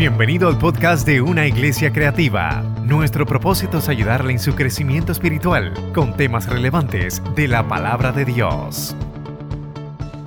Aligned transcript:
Bienvenido 0.00 0.48
al 0.48 0.56
podcast 0.56 1.06
de 1.06 1.20
Una 1.20 1.46
Iglesia 1.46 1.92
Creativa. 1.92 2.62
Nuestro 2.86 3.26
propósito 3.26 3.76
es 3.76 3.88
ayudarle 3.90 4.32
en 4.32 4.38
su 4.38 4.54
crecimiento 4.54 5.12
espiritual 5.12 5.92
con 5.92 6.16
temas 6.16 6.48
relevantes 6.48 7.20
de 7.36 7.46
la 7.46 7.68
palabra 7.68 8.10
de 8.10 8.24
Dios. 8.24 8.96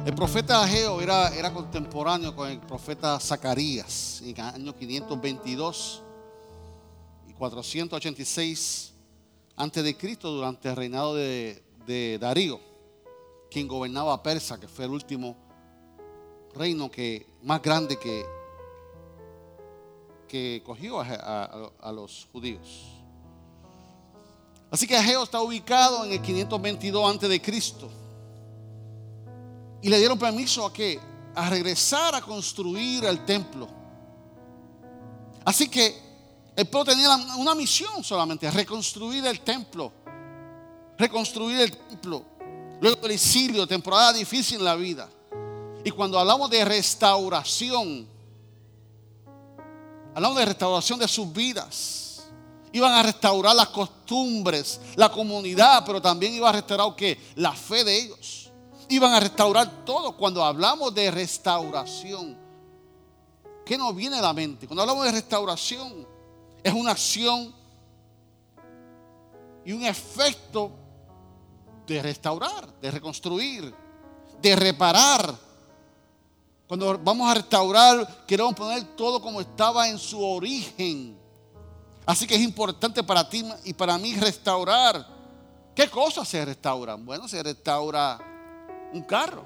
El 0.06 0.14
profeta 0.14 0.62
Ageo 0.62 1.02
era, 1.02 1.52
contemporáneo 1.52 2.36
con 2.36 2.52
el 2.52 2.60
profeta 2.60 3.20
Zacarías 3.20 4.22
en 4.24 4.38
el 4.38 4.42
año 4.42 4.76
522 4.76 6.04
y 7.30 7.34
486 7.34 8.94
antes 9.56 9.84
de 9.84 9.98
Cristo 9.98 10.30
durante 10.34 10.70
el 10.70 10.76
reinado 10.76 11.16
de, 11.16 11.64
de 11.88 12.20
Darío, 12.20 12.60
quien 13.50 13.68
gobernaba 13.68 14.22
Persa, 14.22 14.60
que 14.60 14.68
fue 14.68 14.86
el 14.86 14.92
último 14.92 15.36
reino 16.54 16.92
que, 16.92 17.26
más 17.42 17.60
grande 17.60 17.98
que, 17.98 18.24
que 20.34 20.64
cogió 20.66 21.00
a, 21.00 21.92
los 21.92 22.28
judíos. 22.32 22.68
Así 24.72 24.88
que 24.88 24.98
Ageo 24.98 25.22
está 25.22 25.40
ubicado 25.40 26.04
en 26.06 26.14
el 26.14 26.22
522 26.24 27.12
antes 27.12 27.30
de 27.30 27.40
Cristo. 27.40 27.88
Y 29.84 29.90
le 29.90 30.00
dieron 30.00 30.18
permiso 30.18 30.66
a 30.66 30.74
que 30.74 31.00
a 31.36 31.52
regresar 31.52 32.16
a 32.16 32.22
construir 32.22 33.06
el 33.06 33.24
templo. 33.24 33.70
Así 35.46 35.70
que 35.70 36.02
el 36.56 36.66
pueblo 36.66 36.94
tenía 36.94 37.16
una 37.38 37.54
misión 37.54 38.04
solamente, 38.04 38.50
reconstruir 38.50 39.24
el 39.28 39.40
templo. 39.42 39.94
Reconstruir 40.98 41.60
el 41.60 41.78
templo. 41.78 42.26
Luego 42.82 43.00
del 43.04 43.12
exilio, 43.12 43.68
temporada 43.68 44.14
difícil 44.14 44.58
en 44.58 44.66
la 44.66 44.76
vida. 44.76 45.08
Y 45.86 45.92
cuando 45.92 46.18
hablamos 46.18 46.50
de 46.50 46.66
restauración, 46.66 48.13
hablamos 50.16 50.38
de 50.38 50.46
restauración 50.46 51.00
de 51.00 51.08
sus 51.08 51.32
vidas. 51.32 52.24
Iban 52.72 52.92
a 52.94 53.04
restaurar 53.04 53.56
las 53.56 53.70
costumbres, 53.70 54.80
la 54.96 55.10
comunidad, 55.10 55.84
pero 55.86 56.02
también 56.02 56.34
iba 56.34 56.50
a 56.50 56.54
restaurar 56.54 56.96
¿qué? 56.96 57.20
la 57.36 57.54
fe 57.54 57.84
de 57.84 57.96
ellos. 57.96 58.52
Iban 58.90 59.14
a 59.14 59.20
restaurar 59.20 59.86
todo. 59.86 60.18
Cuando 60.18 60.44
hablamos 60.44 60.94
de 60.94 61.12
restauración, 61.12 62.38
¿qué 63.66 63.78
nos 63.78 63.96
viene 63.96 64.18
a 64.18 64.22
la 64.22 64.34
mente? 64.34 64.68
Cuando 64.68 64.82
hablamos 64.82 65.06
de 65.06 65.12
restauración, 65.12 66.08
es 66.64 66.74
una 66.74 66.92
acción 66.92 67.54
y 69.66 69.72
un 69.72 69.84
efecto 69.84 70.72
de 71.86 72.02
restaurar, 72.02 72.74
de 72.82 72.92
reconstruir, 72.92 73.74
de 74.42 74.56
reparar 74.56 75.53
cuando 76.74 76.98
vamos 77.04 77.30
a 77.30 77.36
restaurar, 77.36 78.26
queremos 78.26 78.56
poner 78.56 78.84
todo 78.96 79.22
como 79.22 79.40
estaba 79.40 79.88
en 79.88 80.00
su 80.00 80.20
origen. 80.26 81.16
Así 82.04 82.26
que 82.26 82.34
es 82.34 82.42
importante 82.42 83.04
para 83.04 83.30
ti 83.30 83.46
y 83.64 83.74
para 83.74 83.96
mí 84.00 84.16
restaurar. 84.16 85.06
¿Qué 85.76 85.88
cosas 85.88 86.28
se 86.28 86.44
restauran? 86.44 87.06
Bueno, 87.06 87.28
se 87.28 87.44
restaura 87.44 88.20
un 88.92 89.04
carro. 89.04 89.44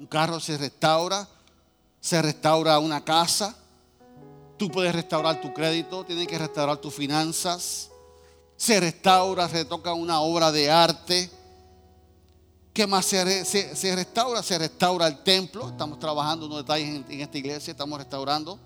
Un 0.00 0.06
carro 0.06 0.40
se 0.40 0.58
restaura. 0.58 1.28
Se 2.00 2.20
restaura 2.20 2.80
una 2.80 3.04
casa. 3.04 3.54
Tú 4.56 4.68
puedes 4.68 4.92
restaurar 4.92 5.40
tu 5.40 5.54
crédito. 5.54 6.04
Tienes 6.04 6.26
que 6.26 6.38
restaurar 6.38 6.78
tus 6.78 6.92
finanzas. 6.92 7.88
Se 8.56 8.80
restaura, 8.80 9.48
se 9.48 9.64
toca 9.64 9.94
una 9.94 10.22
obra 10.22 10.50
de 10.50 10.68
arte 10.68 11.30
¿Qué 12.72 12.86
más 12.86 13.04
se, 13.04 13.22
restaura? 13.94 14.42
Se 14.42 14.58
restaura 14.58 15.06
el 15.06 15.22
templo. 15.22 15.68
Estamos 15.68 15.98
trabajando 15.98 16.46
unos 16.46 16.58
detalles 16.58 17.04
en, 17.08 17.20
esta 17.20 17.38
iglesia, 17.38 17.72
estamos 17.72 17.98
restaurando. 17.98 18.58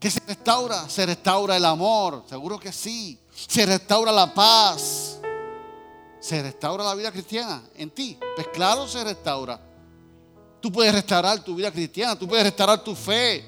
¿Qué 0.00 0.10
se 0.10 0.20
restaura? 0.26 0.88
Se 0.88 1.04
restaura 1.04 1.56
el 1.56 1.64
amor, 1.66 2.24
seguro 2.28 2.58
que 2.58 2.72
sí. 2.72 3.18
Se 3.34 3.66
restaura 3.66 4.10
la 4.10 4.32
paz. 4.32 5.18
Se 6.18 6.42
restaura 6.42 6.84
la 6.84 6.94
vida 6.94 7.12
cristiana 7.12 7.62
en 7.76 7.90
ti. 7.90 8.18
Pues 8.34 8.48
claro, 8.48 8.88
se 8.88 9.04
restaura. 9.04 9.60
Tú 10.60 10.72
puedes 10.72 10.94
restaurar 10.94 11.44
tu 11.44 11.54
vida 11.54 11.70
cristiana, 11.70 12.18
tú 12.18 12.26
puedes 12.26 12.44
restaurar 12.44 12.82
tu 12.82 12.94
fe, 12.94 13.44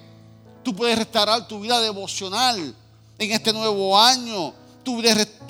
tú 0.62 0.76
puedes 0.76 0.98
restaurar 0.98 1.48
tu 1.48 1.60
vida 1.60 1.80
devocional 1.80 2.74
en 3.18 3.32
este 3.32 3.54
nuevo 3.54 3.98
año. 3.98 4.52
Tú 4.86 5.02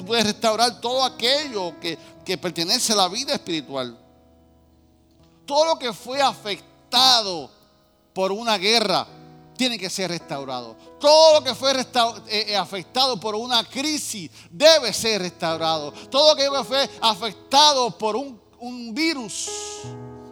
puedes 0.06 0.24
restaurar 0.24 0.80
todo 0.80 1.04
aquello 1.04 1.74
que 1.80 2.38
pertenece 2.38 2.94
a 2.94 2.97
la 2.97 3.08
vida 3.08 3.34
espiritual. 3.34 3.94
Todo 5.44 5.66
lo 5.66 5.78
que 5.78 5.92
fue 5.92 6.22
afectado 6.22 7.50
por 8.14 8.32
una 8.32 8.56
guerra 8.56 9.06
tiene 9.58 9.78
que 9.78 9.91
ser 9.91 10.10
restaurado. 10.10 10.75
Todo 10.98 11.41
lo 11.41 11.44
que 11.44 11.54
fue 11.54 11.72
eh, 11.72 12.46
eh, 12.48 12.56
afectado 12.56 13.20
por 13.20 13.34
una 13.34 13.62
crisis 13.62 14.30
debe 14.50 14.91
ser 14.94 15.20
restaurado. 15.20 15.92
Todo 16.10 16.34
lo 16.34 16.36
que 16.36 16.64
fue 16.64 16.88
afectado 17.02 17.91
por 17.98 18.16
un, 18.16 18.41
un 18.58 18.94
virus 18.94 19.50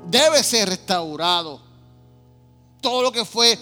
debe 0.06 0.42
ser 0.42 0.70
restaurado. 0.70 1.60
Todo 2.80 3.02
lo 3.02 3.12
que 3.12 3.26
fue 3.26 3.58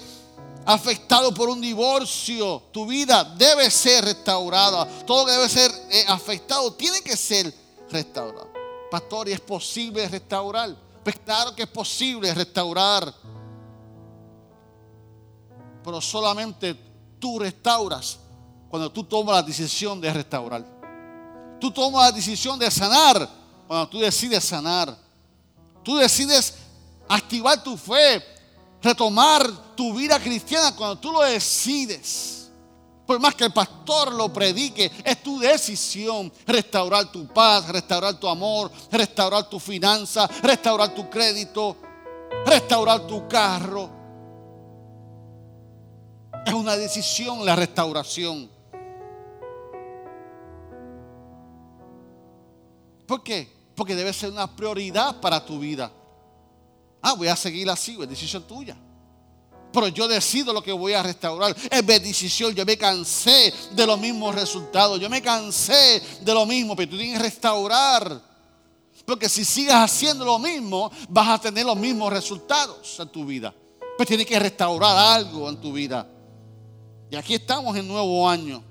afectado 0.65 1.33
por 1.35 1.49
un 1.49 1.61
divorcio, 1.61 2.63
tu 2.73 2.87
vida 2.87 3.25
debe 3.37 3.71
ser 3.71 4.05
restaurada. 4.05 4.87
Todo 5.05 5.21
lo 5.21 5.27
que 5.27 5.33
debe 5.33 5.49
ser 5.49 5.71
eh, 5.91 6.05
afectado 6.09 6.73
tiene 6.75 7.01
que 7.03 7.17
ser 7.17 7.53
restaurar. 7.91 8.47
Pastor, 8.91 9.29
¿y 9.29 9.33
es 9.33 9.41
posible 9.41 10.07
restaurar? 10.09 10.77
Pues 11.03 11.19
claro 11.25 11.55
que 11.55 11.63
es 11.63 11.69
posible 11.69 12.33
restaurar. 12.35 13.13
Pero 15.83 16.01
solamente 16.01 16.77
tú 17.19 17.39
restauras 17.39 18.19
cuando 18.69 18.91
tú 18.91 19.05
tomas 19.05 19.37
la 19.37 19.43
decisión 19.43 20.01
de 20.01 20.13
restaurar. 20.13 20.65
Tú 21.61 21.71
tomas 21.71 22.11
la 22.11 22.13
decisión 22.13 22.59
de 22.59 22.71
sanar 22.71 23.29
cuando 23.67 23.89
tú 23.89 24.01
decides 24.01 24.45
sanar. 24.45 24.97
Tú 25.83 25.97
decides 25.97 26.55
activar 27.09 27.63
tu 27.63 27.77
fe, 27.77 28.23
retomar 28.83 29.75
tu 29.75 29.95
vida 29.95 30.19
cristiana 30.19 30.75
cuando 30.75 30.99
tú 30.99 31.13
lo 31.13 31.23
decides. 31.23 32.51
Por 33.07 33.21
más 33.21 33.35
que 33.35 33.45
el 33.45 33.53
pastor 33.53 34.13
lo 34.13 34.33
predique, 34.33 34.91
es 35.05 35.23
tu 35.23 35.39
decisión 35.39 36.33
restaurar 36.47 37.11
tu 37.11 37.27
paz, 37.27 37.69
restaurar 37.69 38.19
tu 38.19 38.29
amor, 38.29 38.71
restaurar 38.91 39.49
tu 39.49 39.59
finanza, 39.59 40.29
restaurar 40.43 40.95
tu 40.95 41.11
crédito, 41.11 41.77
restaurar 42.47 43.07
tu 43.07 43.27
carro. 43.29 43.91
Es 46.47 46.53
una 46.53 46.77
decisión 46.77 47.45
la 47.45 47.57
restauración. 47.57 48.51
¿Por 53.07 53.23
qué? 53.23 53.53
Porque 53.75 53.95
debe 53.95 54.13
ser 54.13 54.31
una 54.31 54.57
prioridad 54.57 55.21
para 55.21 55.45
tu 55.45 55.59
vida. 55.59 55.93
Ah, 57.03 57.15
voy 57.15 57.29
a 57.29 57.37
seguir 57.37 57.69
así, 57.69 57.99
es 58.01 58.09
decisión 58.09 58.47
tuya 58.47 58.77
pero 59.73 59.89
yo 59.89 60.07
decido 60.07 60.53
lo 60.53 60.63
que 60.63 60.73
voy 60.73 60.93
a 60.93 61.03
restaurar. 61.03 61.57
Es 61.71 61.87
decisión. 61.87 62.55
Yo 62.55 62.65
me 62.65 62.77
cansé 62.77 63.53
de 63.73 63.87
los 63.87 63.99
mismos 63.99 64.35
resultados. 64.35 65.01
Yo 65.01 65.09
me 65.09 65.23
cansé 65.23 66.03
de 66.21 66.35
lo 66.35 66.47
mismo, 66.47 66.77
pero 66.77 66.91
tú 66.91 66.97
tienes 66.97 67.17
que 67.17 67.25
restaurar. 67.25 68.21
Porque 69.07 69.29
si 69.29 69.45
sigues 69.45 69.75
haciendo 69.75 70.25
lo 70.25 70.39
mismo, 70.39 70.93
vas 71.09 71.29
a 71.29 71.39
tener 71.39 71.65
los 71.65 71.77
mismos 71.77 72.13
resultados 72.13 73.01
en 73.01 73.09
tu 73.09 73.25
vida. 73.25 73.53
Pues 73.97 74.07
tienes 74.07 74.27
que 74.27 74.39
restaurar 74.39 74.97
algo 74.97 75.49
en 75.49 75.57
tu 75.61 75.73
vida. 75.73 76.07
Y 77.11 77.17
aquí 77.17 77.35
estamos 77.35 77.77
en 77.77 77.89
nuevo 77.89 78.29
año. 78.29 78.63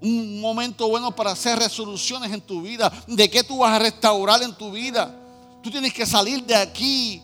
Un 0.00 0.40
momento 0.40 0.88
bueno 0.88 1.14
para 1.14 1.30
hacer 1.30 1.58
resoluciones 1.58 2.30
en 2.30 2.42
tu 2.42 2.62
vida. 2.62 2.92
¿De 3.06 3.28
qué 3.30 3.42
tú 3.42 3.58
vas 3.58 3.72
a 3.72 3.78
restaurar 3.78 4.42
en 4.42 4.54
tu 4.54 4.70
vida? 4.70 5.23
Tú 5.64 5.70
tienes 5.70 5.94
que 5.94 6.04
salir 6.04 6.44
de 6.44 6.54
aquí 6.54 7.22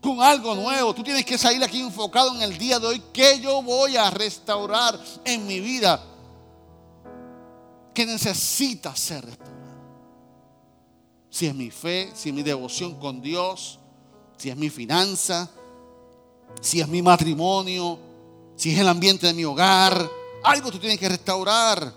con 0.00 0.20
algo 0.20 0.56
nuevo. 0.56 0.92
Tú 0.92 1.04
tienes 1.04 1.24
que 1.24 1.38
salir 1.38 1.62
aquí 1.62 1.80
enfocado 1.80 2.34
en 2.34 2.42
el 2.42 2.58
día 2.58 2.80
de 2.80 2.86
hoy. 2.88 3.02
¿Qué 3.12 3.38
yo 3.38 3.62
voy 3.62 3.96
a 3.96 4.10
restaurar 4.10 4.98
en 5.24 5.46
mi 5.46 5.60
vida? 5.60 6.04
Que 7.94 8.04
necesita 8.04 8.96
ser 8.96 9.24
restaurado. 9.24 9.60
Si 11.30 11.46
es 11.46 11.54
mi 11.54 11.70
fe, 11.70 12.10
si 12.12 12.30
es 12.30 12.34
mi 12.34 12.42
devoción 12.42 12.96
con 12.96 13.22
Dios, 13.22 13.78
si 14.36 14.50
es 14.50 14.56
mi 14.56 14.68
finanza, 14.68 15.48
si 16.60 16.80
es 16.80 16.88
mi 16.88 17.02
matrimonio, 17.02 18.00
si 18.56 18.72
es 18.72 18.80
el 18.80 18.88
ambiente 18.88 19.28
de 19.28 19.32
mi 19.32 19.44
hogar. 19.44 20.10
Algo 20.42 20.72
tú 20.72 20.80
tienes 20.80 20.98
que 20.98 21.08
restaurar. 21.08 21.94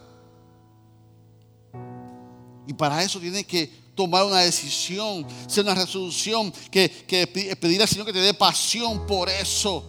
Y 2.68 2.74
para 2.74 3.02
eso 3.02 3.20
tienes 3.20 3.48
que 3.48 3.83
tomar 3.96 4.26
una 4.26 4.40
decisión, 4.40 5.26
ser 5.48 5.64
una 5.64 5.76
resolución, 5.76 6.52
que, 6.72 6.90
que 6.90 7.28
pedir 7.28 7.82
al 7.82 7.88
Señor 7.88 8.06
que 8.06 8.14
te 8.14 8.20
dé 8.20 8.34
pasión 8.34 9.06
por 9.06 9.30
eso. 9.30 9.84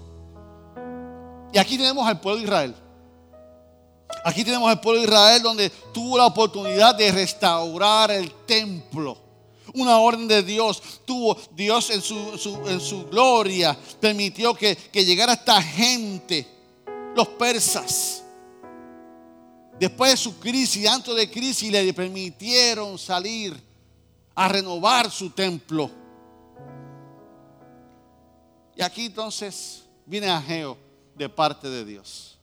Y 1.52 1.58
aquí 1.58 1.78
tenemos 1.78 2.06
al 2.06 2.20
pueblo 2.20 2.38
de 2.38 2.44
Israel. 2.44 2.74
Aquí 4.24 4.44
tenemos 4.44 4.68
al 4.68 4.80
pueblo 4.80 5.00
de 5.00 5.06
Israel 5.06 5.42
donde 5.42 5.70
tuvo 5.92 6.18
la 6.18 6.26
oportunidad 6.26 6.94
de 6.94 7.12
restaurar 7.12 8.10
el 8.10 8.30
templo. 8.46 9.18
una 9.74 9.98
orden 9.98 10.28
de 10.28 10.42
Dios. 10.42 10.82
Tuvo 11.04 11.36
Dios 11.52 11.90
en 11.90 12.00
su, 12.00 12.16
en 12.66 12.80
su 12.80 13.06
gloria, 13.06 13.76
permitió 14.00 14.54
que, 14.54 14.76
que 14.76 15.04
llegara 15.04 15.32
esta 15.32 15.60
gente, 15.62 16.46
los 17.16 17.28
persas. 17.28 18.22
Después 19.78 20.12
de 20.12 20.16
su 20.16 20.38
crisis, 20.38 20.86
antes 20.86 21.14
de 21.14 21.30
crisis, 21.30 21.70
le 21.70 21.92
permitieron 21.92 22.98
salir 22.98 23.60
a 24.34 24.48
renovar 24.48 25.10
su 25.10 25.30
templo. 25.30 25.90
Y 28.76 28.82
aquí 28.82 29.06
entonces 29.06 29.84
viene 30.04 30.28
Ageo 30.28 30.76
de 31.14 31.28
parte 31.28 31.68
de 31.68 31.84
Dios. 31.84 32.38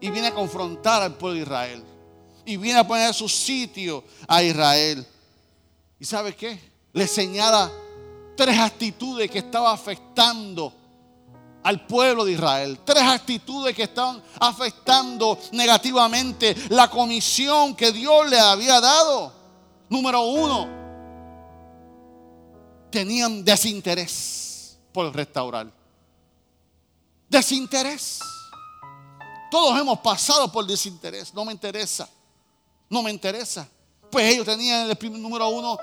Y 0.00 0.10
viene 0.10 0.28
a 0.28 0.34
confrontar 0.34 1.02
al 1.02 1.14
pueblo 1.16 1.36
de 1.36 1.42
Israel. 1.42 1.84
Y 2.44 2.56
viene 2.56 2.78
a 2.78 2.86
poner 2.86 3.12
su 3.12 3.28
sitio 3.28 4.04
a 4.26 4.42
Israel. 4.42 5.06
¿Y 5.98 6.04
sabe 6.04 6.34
qué? 6.34 6.58
Le 6.92 7.06
señala 7.06 7.70
tres 8.36 8.58
actitudes 8.58 9.28
que 9.30 9.40
estaban 9.40 9.74
afectando 9.74 10.72
al 11.64 11.86
pueblo 11.86 12.24
de 12.24 12.32
Israel. 12.32 12.78
Tres 12.84 13.02
actitudes 13.02 13.74
que 13.74 13.82
estaban 13.82 14.22
afectando 14.38 15.38
negativamente 15.52 16.54
la 16.70 16.88
comisión 16.88 17.74
que 17.74 17.90
Dios 17.90 18.30
le 18.30 18.38
había 18.38 18.80
dado. 18.80 19.37
Número 19.88 20.22
uno, 20.22 20.68
tenían 22.90 23.44
desinterés 23.44 24.78
por 24.92 25.14
restaurar. 25.14 25.72
Desinterés. 27.28 28.20
Todos 29.50 29.78
hemos 29.80 29.98
pasado 30.00 30.50
por 30.50 30.66
desinterés. 30.66 31.32
No 31.32 31.44
me 31.44 31.52
interesa. 31.52 32.08
No 32.88 33.02
me 33.02 33.10
interesa. 33.10 33.68
Pues 34.10 34.32
ellos 34.32 34.46
tenían 34.46 34.88
el 34.88 34.96
primer 34.96 35.20
número 35.20 35.48
uno 35.48 35.78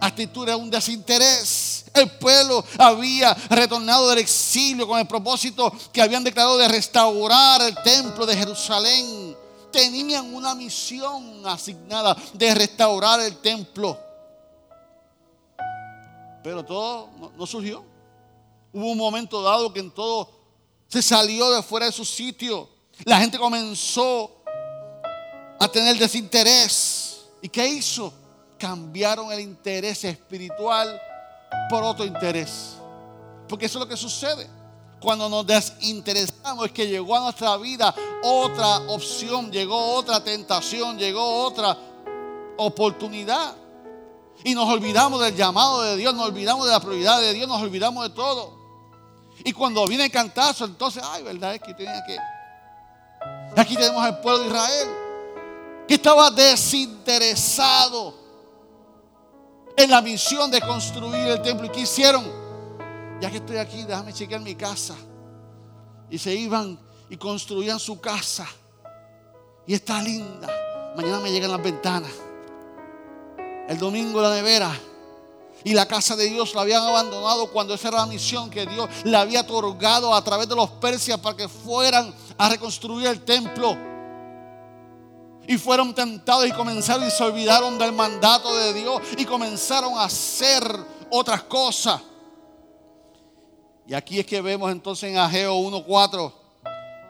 actitud 0.00 0.46
de 0.46 0.54
un 0.54 0.70
desinterés. 0.70 1.84
El 1.94 2.10
pueblo 2.12 2.64
había 2.78 3.34
retornado 3.50 4.08
del 4.08 4.18
exilio 4.18 4.86
con 4.86 4.98
el 4.98 5.06
propósito 5.06 5.72
que 5.92 6.02
habían 6.02 6.24
declarado 6.24 6.58
de 6.58 6.68
restaurar 6.68 7.62
el 7.62 7.74
templo 7.82 8.26
de 8.26 8.36
Jerusalén. 8.36 9.27
Tenían 9.72 10.34
una 10.34 10.54
misión 10.54 11.46
asignada 11.46 12.16
de 12.32 12.54
restaurar 12.54 13.20
el 13.20 13.36
templo. 13.38 13.98
Pero 16.42 16.64
todo 16.64 17.10
no, 17.18 17.32
no 17.36 17.46
surgió. 17.46 17.84
Hubo 18.72 18.92
un 18.92 18.98
momento 18.98 19.42
dado 19.42 19.72
que 19.72 19.80
en 19.80 19.90
todo 19.90 20.30
se 20.88 21.02
salió 21.02 21.50
de 21.50 21.62
fuera 21.62 21.86
de 21.86 21.92
su 21.92 22.04
sitio. 22.04 22.68
La 23.04 23.18
gente 23.18 23.38
comenzó 23.38 24.42
a 25.58 25.68
tener 25.68 25.98
desinterés. 25.98 27.26
¿Y 27.42 27.48
qué 27.48 27.66
hizo? 27.68 28.12
Cambiaron 28.58 29.32
el 29.32 29.40
interés 29.40 30.02
espiritual 30.04 31.00
por 31.68 31.82
otro 31.82 32.04
interés. 32.04 32.76
Porque 33.48 33.66
eso 33.66 33.78
es 33.78 33.84
lo 33.84 33.88
que 33.88 33.96
sucede. 33.96 34.57
Cuando 35.00 35.28
nos 35.28 35.46
desinteresamos 35.46 36.66
es 36.66 36.72
que 36.72 36.86
llegó 36.86 37.16
a 37.16 37.20
nuestra 37.20 37.56
vida 37.56 37.94
otra 38.22 38.78
opción, 38.88 39.50
llegó 39.52 39.94
otra 39.94 40.22
tentación, 40.22 40.98
llegó 40.98 41.44
otra 41.44 41.76
oportunidad. 42.56 43.54
Y 44.44 44.54
nos 44.54 44.68
olvidamos 44.68 45.20
del 45.20 45.34
llamado 45.34 45.82
de 45.82 45.96
Dios, 45.96 46.14
nos 46.14 46.26
olvidamos 46.26 46.66
de 46.66 46.72
la 46.72 46.80
prioridad 46.80 47.20
de 47.20 47.32
Dios, 47.32 47.48
nos 47.48 47.62
olvidamos 47.62 48.08
de 48.08 48.14
todo. 48.14 48.58
Y 49.44 49.52
cuando 49.52 49.86
viene 49.86 50.06
el 50.06 50.10
cantazo, 50.10 50.64
entonces, 50.64 51.02
ay, 51.04 51.22
verdad 51.22 51.54
es 51.54 51.62
que 51.62 51.74
tenía 51.74 52.02
que. 52.04 52.16
Aquí 53.56 53.76
tenemos 53.76 54.02
al 54.02 54.20
pueblo 54.20 54.40
de 54.40 54.46
Israel 54.48 54.88
que 55.86 55.94
estaba 55.94 56.30
desinteresado 56.30 58.14
en 59.76 59.90
la 59.90 60.02
misión 60.02 60.50
de 60.50 60.60
construir 60.60 61.28
el 61.28 61.40
templo. 61.40 61.66
¿Y 61.66 61.70
qué 61.70 61.80
hicieron? 61.80 62.37
Ya 63.20 63.30
que 63.30 63.38
estoy 63.38 63.56
aquí, 63.56 63.82
déjame 63.84 64.12
chequear 64.12 64.40
mi 64.40 64.54
casa. 64.54 64.94
Y 66.10 66.18
se 66.18 66.34
iban 66.34 66.78
y 67.10 67.16
construían 67.16 67.78
su 67.78 68.00
casa. 68.00 68.46
Y 69.66 69.74
está 69.74 70.02
linda. 70.02 70.48
Mañana 70.96 71.20
me 71.20 71.30
llegan 71.30 71.50
las 71.50 71.62
ventanas. 71.62 72.12
El 73.68 73.78
domingo 73.78 74.22
la 74.22 74.34
nevera 74.34 74.72
y 75.64 75.74
la 75.74 75.86
casa 75.86 76.16
de 76.16 76.26
Dios 76.26 76.54
la 76.54 76.62
habían 76.62 76.82
abandonado 76.82 77.50
cuando 77.50 77.74
esa 77.74 77.88
era 77.88 77.98
la 77.98 78.06
misión 78.06 78.48
que 78.48 78.64
Dios 78.64 78.88
le 79.04 79.16
había 79.16 79.40
otorgado 79.42 80.14
a 80.14 80.22
través 80.22 80.48
de 80.48 80.56
los 80.56 80.70
persias 80.70 81.18
para 81.18 81.36
que 81.36 81.48
fueran 81.48 82.14
a 82.38 82.48
reconstruir 82.48 83.08
el 83.08 83.24
templo. 83.24 83.76
Y 85.46 85.58
fueron 85.58 85.94
tentados 85.94 86.46
y 86.46 86.52
comenzaron 86.52 87.06
y 87.06 87.10
se 87.10 87.24
olvidaron 87.24 87.78
del 87.78 87.92
mandato 87.92 88.54
de 88.56 88.72
Dios 88.74 89.00
y 89.16 89.24
comenzaron 89.24 89.98
a 89.98 90.04
hacer 90.04 90.62
otras 91.10 91.42
cosas. 91.44 92.00
Y 93.88 93.94
aquí 93.94 94.20
es 94.20 94.26
que 94.26 94.40
vemos 94.40 94.70
entonces 94.70 95.10
en 95.10 95.18
Ageo 95.18 95.58
1.4, 95.58 96.32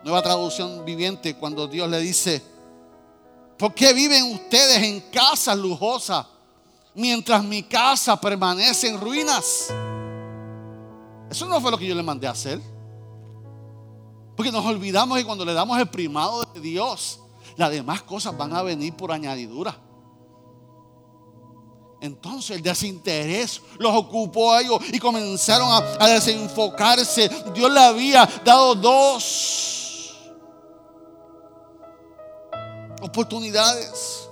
nueva 0.04 0.22
traducción 0.22 0.84
viviente, 0.86 1.34
cuando 1.34 1.66
Dios 1.66 1.90
le 1.90 2.00
dice, 2.00 2.40
¿por 3.58 3.74
qué 3.74 3.92
viven 3.92 4.32
ustedes 4.32 4.82
en 4.82 5.00
casas 5.10 5.58
lujosas? 5.58 6.24
mientras 6.98 7.44
mi 7.44 7.62
casa 7.62 8.20
permanece 8.20 8.88
en 8.88 9.00
ruinas. 9.00 9.68
Eso 11.30 11.46
no 11.46 11.60
fue 11.60 11.70
lo 11.70 11.78
que 11.78 11.86
yo 11.86 11.94
le 11.94 12.02
mandé 12.02 12.26
a 12.26 12.32
hacer. 12.32 12.60
Porque 14.36 14.50
nos 14.50 14.64
olvidamos 14.66 15.16
que 15.16 15.24
cuando 15.24 15.44
le 15.44 15.52
damos 15.52 15.78
el 15.78 15.88
primado 15.88 16.44
de 16.44 16.60
Dios, 16.60 17.20
las 17.56 17.70
demás 17.70 18.02
cosas 18.02 18.36
van 18.36 18.52
a 18.52 18.62
venir 18.62 18.94
por 18.94 19.12
añadidura. 19.12 19.76
Entonces 22.00 22.56
el 22.56 22.62
desinterés 22.62 23.60
los 23.78 23.94
ocupó 23.94 24.52
a 24.52 24.60
ellos 24.60 24.80
y 24.92 24.98
comenzaron 24.98 25.68
a, 25.98 26.08
desenfocarse. 26.08 27.28
Dios 27.54 27.70
le 27.72 27.80
había 27.80 28.28
dado 28.44 28.74
dos 28.76 30.14
oportunidades 33.00 34.28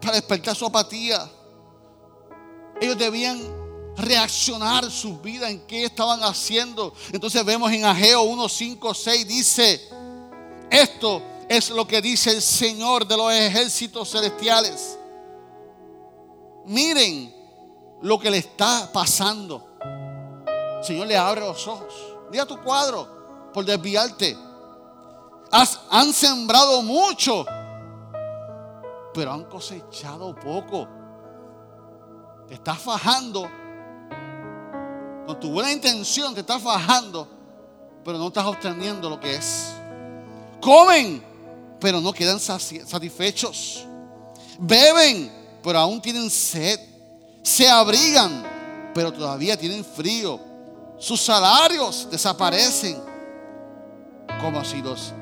para 0.00 0.14
despertar 0.14 0.56
su 0.56 0.64
apatía. 0.64 1.30
Ellos 2.80 2.96
debían 2.96 3.40
reaccionar 3.96 4.90
sus 4.90 5.20
vidas 5.20 5.50
en 5.50 5.66
qué 5.66 5.84
estaban 5.84 6.22
haciendo. 6.22 6.94
Entonces 7.12 7.44
vemos 7.44 7.70
en 7.72 7.84
Ageo 7.84 8.22
1, 8.22 8.48
5, 8.48 8.94
6 8.94 9.28
dice, 9.28 9.88
esto 10.70 11.22
es 11.46 11.68
lo 11.68 11.86
que 11.86 12.00
dice 12.00 12.30
el 12.30 12.40
Señor 12.40 13.06
de 13.06 13.18
los 13.18 13.30
ejércitos 13.32 14.10
celestiales. 14.10 14.98
Miren 16.66 17.34
lo 18.02 18.18
que 18.18 18.30
le 18.30 18.38
está 18.38 18.90
pasando. 18.92 19.66
Señor 20.82 21.06
le 21.06 21.16
abre 21.16 21.40
los 21.40 21.66
ojos. 21.66 21.92
Mira 22.30 22.46
tu 22.46 22.60
cuadro 22.60 23.50
por 23.52 23.64
desviarte. 23.64 24.36
Has, 25.50 25.80
han 25.90 26.12
sembrado 26.12 26.82
mucho 26.82 27.44
pero 29.12 29.32
han 29.32 29.44
cosechado 29.44 30.34
poco. 30.34 30.88
Te 32.48 32.54
estás 32.54 32.78
fajando. 32.78 33.48
Con 35.26 35.38
tu 35.38 35.50
buena 35.50 35.72
intención 35.72 36.34
te 36.34 36.40
estás 36.40 36.60
fajando, 36.60 37.28
pero 38.04 38.18
no 38.18 38.28
estás 38.28 38.44
obteniendo 38.44 39.08
lo 39.08 39.20
que 39.20 39.36
es. 39.36 39.72
Comen, 40.60 41.22
pero 41.80 42.00
no 42.00 42.12
quedan 42.12 42.40
satisfechos. 42.40 43.86
Beben, 44.58 45.30
pero 45.62 45.78
aún 45.78 46.00
tienen 46.00 46.30
sed. 46.30 46.78
Se 47.42 47.68
abrigan, 47.68 48.44
pero 48.94 49.12
todavía 49.12 49.56
tienen 49.56 49.84
frío. 49.84 50.40
Sus 50.98 51.20
salarios 51.20 52.08
desaparecen 52.10 53.00
como 54.40 54.64
si 54.64 54.80
los 54.80 55.12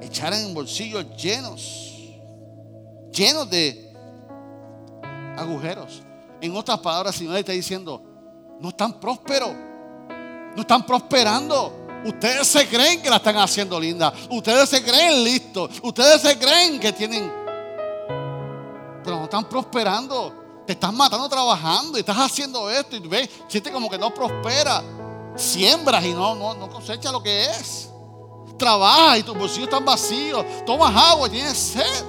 echaran 0.00 0.40
en 0.40 0.52
bolsillos 0.54 1.06
llenos 1.16 1.92
llenos 3.12 3.48
de 3.48 3.92
agujeros. 5.36 6.02
En 6.40 6.56
otras 6.56 6.78
palabras, 6.80 7.14
el 7.14 7.18
Señor 7.20 7.36
está 7.36 7.52
diciendo, 7.52 8.02
no 8.60 8.70
están 8.70 8.98
prósperos, 8.98 9.52
no 10.56 10.60
están 10.60 10.84
prosperando. 10.84 11.80
Ustedes 12.04 12.48
se 12.48 12.66
creen 12.66 13.00
que 13.00 13.08
la 13.08 13.16
están 13.16 13.36
haciendo 13.36 13.78
linda. 13.78 14.12
Ustedes 14.30 14.68
se 14.68 14.82
creen 14.82 15.22
listos. 15.22 15.70
Ustedes 15.82 16.20
se 16.20 16.36
creen 16.36 16.80
que 16.80 16.92
tienen... 16.92 17.41
Pero 19.04 19.16
no 19.16 19.24
están 19.24 19.44
prosperando. 19.48 20.62
Te 20.66 20.74
estás 20.74 20.92
matando 20.92 21.28
trabajando 21.28 21.98
y 21.98 22.00
estás 22.00 22.16
haciendo 22.16 22.70
esto 22.70 22.94
y 22.96 23.00
ves, 23.00 23.28
sientes 23.48 23.72
como 23.72 23.90
que 23.90 23.98
no 23.98 24.14
prospera. 24.14 24.82
Siembras 25.34 26.04
y 26.04 26.12
no, 26.12 26.34
no, 26.34 26.54
no 26.54 26.68
cosecha 26.68 27.10
lo 27.10 27.22
que 27.22 27.46
es. 27.46 27.88
Trabajas 28.58 29.18
y 29.18 29.22
tus 29.22 29.36
bolsillos 29.36 29.68
están 29.68 29.84
vacíos. 29.84 30.44
Tomas 30.64 30.94
agua 30.94 31.26
y 31.28 31.30
tienes 31.30 31.58
sed. 31.58 32.04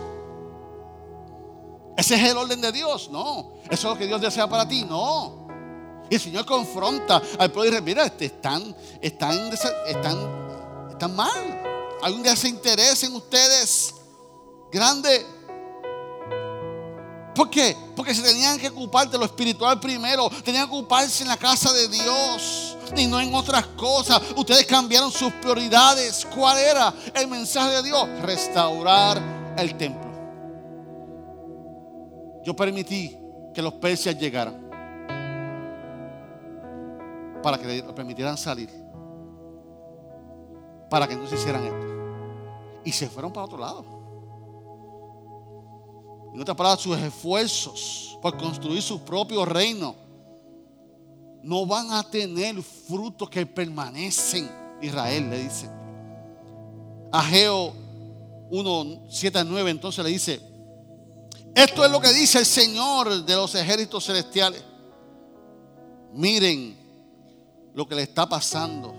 ¿Ese 1.98 2.16
es 2.16 2.32
el 2.32 2.38
orden 2.38 2.60
de 2.60 2.72
Dios? 2.72 3.10
No. 3.10 3.54
¿Eso 3.66 3.74
es 3.74 3.84
lo 3.94 3.98
que 3.98 4.08
Dios 4.08 4.20
desea 4.20 4.48
para 4.48 4.68
ti? 4.68 4.84
No. 4.84 5.48
Y 6.10 6.16
el 6.16 6.22
Señor 6.22 6.46
confronta 6.46 7.22
al 7.40 7.52
pueblo 7.52 7.70
y 7.70 7.72
dice, 7.72 7.82
mira, 7.82 8.06
este, 8.06 8.26
están, 8.26 8.76
están, 9.02 9.52
están, 9.88 10.90
están 10.92 11.16
mal. 11.16 11.64
Hay 12.02 12.14
un 12.14 12.24
desinterés 12.24 13.04
en 13.04 13.16
ustedes 13.16 13.96
grande. 14.72 15.26
¿Por 17.36 17.50
qué? 17.50 17.76
Porque 17.96 18.14
se 18.14 18.22
tenían 18.22 18.60
que 18.60 18.70
ocupar 18.70 19.10
de 19.10 19.18
lo 19.18 19.26
espiritual 19.26 19.80
primero, 19.80 20.30
tenían 20.44 20.68
que 20.68 20.76
ocuparse 20.76 21.24
en 21.24 21.30
la 21.30 21.38
casa 21.38 21.74
de 21.74 21.88
Dios 21.88 22.78
y 22.96 23.08
no 23.08 23.20
en 23.20 23.34
otras 23.34 23.66
cosas. 23.68 24.22
Ustedes 24.36 24.66
cambiaron 24.66 25.12
sus 25.12 25.32
prioridades. 25.34 26.28
¿Cuál 26.36 26.60
era 26.60 26.94
el 27.16 27.28
mensaje 27.28 27.76
de 27.76 27.84
Dios? 27.84 28.08
Restaurar 28.22 29.22
el 29.58 29.76
templo. 29.78 30.12
Yo 32.44 32.56
permití 32.56 33.18
que 33.54 33.62
los 33.62 33.74
persias 33.74 34.18
llegaran 34.18 34.62
para 37.42 37.58
que 37.58 37.68
le 37.68 37.84
permitieran 37.94 38.38
salir, 38.38 38.70
para 40.90 41.08
que 41.08 41.16
no 41.16 41.28
se 41.28 41.36
hicieran 41.36 41.64
esto. 41.66 42.82
Y 42.86 42.92
se 42.92 43.10
fueron 43.10 43.32
para 43.32 43.46
otro 43.46 43.58
lado. 43.58 43.93
En 46.34 46.42
otras 46.42 46.58
palabras, 46.58 46.82
sus 46.82 46.98
esfuerzos 46.98 48.18
por 48.22 48.38
construir 48.38 48.82
su 48.82 49.02
propio 49.02 49.46
reino 49.46 49.96
no 51.44 51.66
van 51.66 51.92
a 51.92 52.04
tener 52.04 52.62
frutos 52.64 53.30
que 53.30 53.46
permanecen. 53.46 54.50
Israel 54.82 55.30
le 55.30 55.44
dice. 55.44 55.70
Ageo 57.12 57.74
1, 58.50 59.06
7 59.10 59.40
a 59.40 59.44
9 59.44 59.72
entonces 59.72 60.04
le 60.04 60.10
dice, 60.10 60.42
esto 61.54 61.86
es 61.86 61.92
lo 61.92 62.02
que 62.02 62.12
dice 62.12 62.40
el 62.40 62.46
Señor 62.46 63.24
de 63.24 63.36
los 63.36 63.54
ejércitos 63.54 64.06
celestiales. 64.06 64.64
Miren 66.14 66.76
lo 67.76 67.88
que 67.88 67.96
le 67.96 68.02
está 68.04 68.28
pasando. 68.28 68.94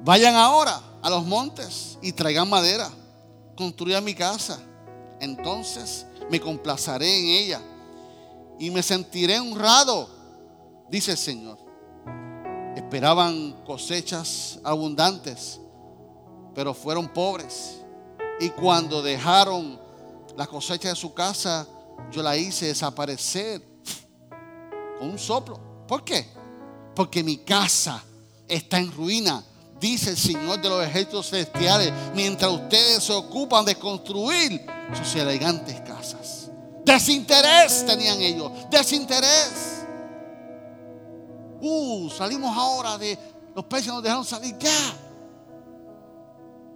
Vayan 0.00 0.34
ahora 0.34 0.80
a 1.00 1.08
los 1.08 1.24
montes 1.24 1.98
y 2.02 2.12
traigan 2.12 2.50
madera. 2.50 2.90
Construyan 3.54 4.02
mi 4.02 4.14
casa. 4.14 4.60
Entonces 5.20 6.06
me 6.30 6.40
complazaré 6.40 7.18
en 7.18 7.26
ella 7.44 7.60
y 8.58 8.70
me 8.70 8.82
sentiré 8.82 9.40
honrado, 9.40 10.08
dice 10.88 11.12
el 11.12 11.18
Señor. 11.18 11.58
Esperaban 12.76 13.64
cosechas 13.64 14.58
abundantes, 14.64 15.60
pero 16.54 16.72
fueron 16.74 17.08
pobres. 17.08 17.80
Y 18.40 18.50
cuando 18.50 19.02
dejaron 19.02 19.78
la 20.36 20.46
cosecha 20.46 20.88
de 20.88 20.96
su 20.96 21.12
casa, 21.12 21.66
yo 22.10 22.22
la 22.22 22.36
hice 22.36 22.66
desaparecer 22.66 23.62
con 24.98 25.10
un 25.10 25.18
soplo. 25.18 25.60
¿Por 25.86 26.04
qué? 26.04 26.26
Porque 26.94 27.22
mi 27.22 27.38
casa 27.38 28.02
está 28.48 28.78
en 28.78 28.92
ruina, 28.92 29.44
dice 29.82 30.10
el 30.10 30.16
Señor 30.16 30.62
de 30.62 30.68
los 30.68 30.84
ejércitos 30.84 31.28
celestiales, 31.28 31.92
mientras 32.14 32.50
ustedes 32.52 33.02
se 33.02 33.12
ocupan 33.12 33.64
de 33.64 33.74
construir 33.74 34.64
sus 34.96 35.16
elegantes 35.16 35.80
casas. 35.80 36.48
Desinterés 36.84 37.84
tenían 37.84 38.22
ellos, 38.22 38.50
desinterés. 38.70 39.52
Uh, 41.60 42.08
salimos 42.10 42.56
ahora 42.56 42.96
de 42.96 43.18
los 43.54 43.64
peces 43.64 43.88
nos 43.88 44.02
dejaron 44.02 44.24
salir 44.24 44.56
ya. 44.58 44.96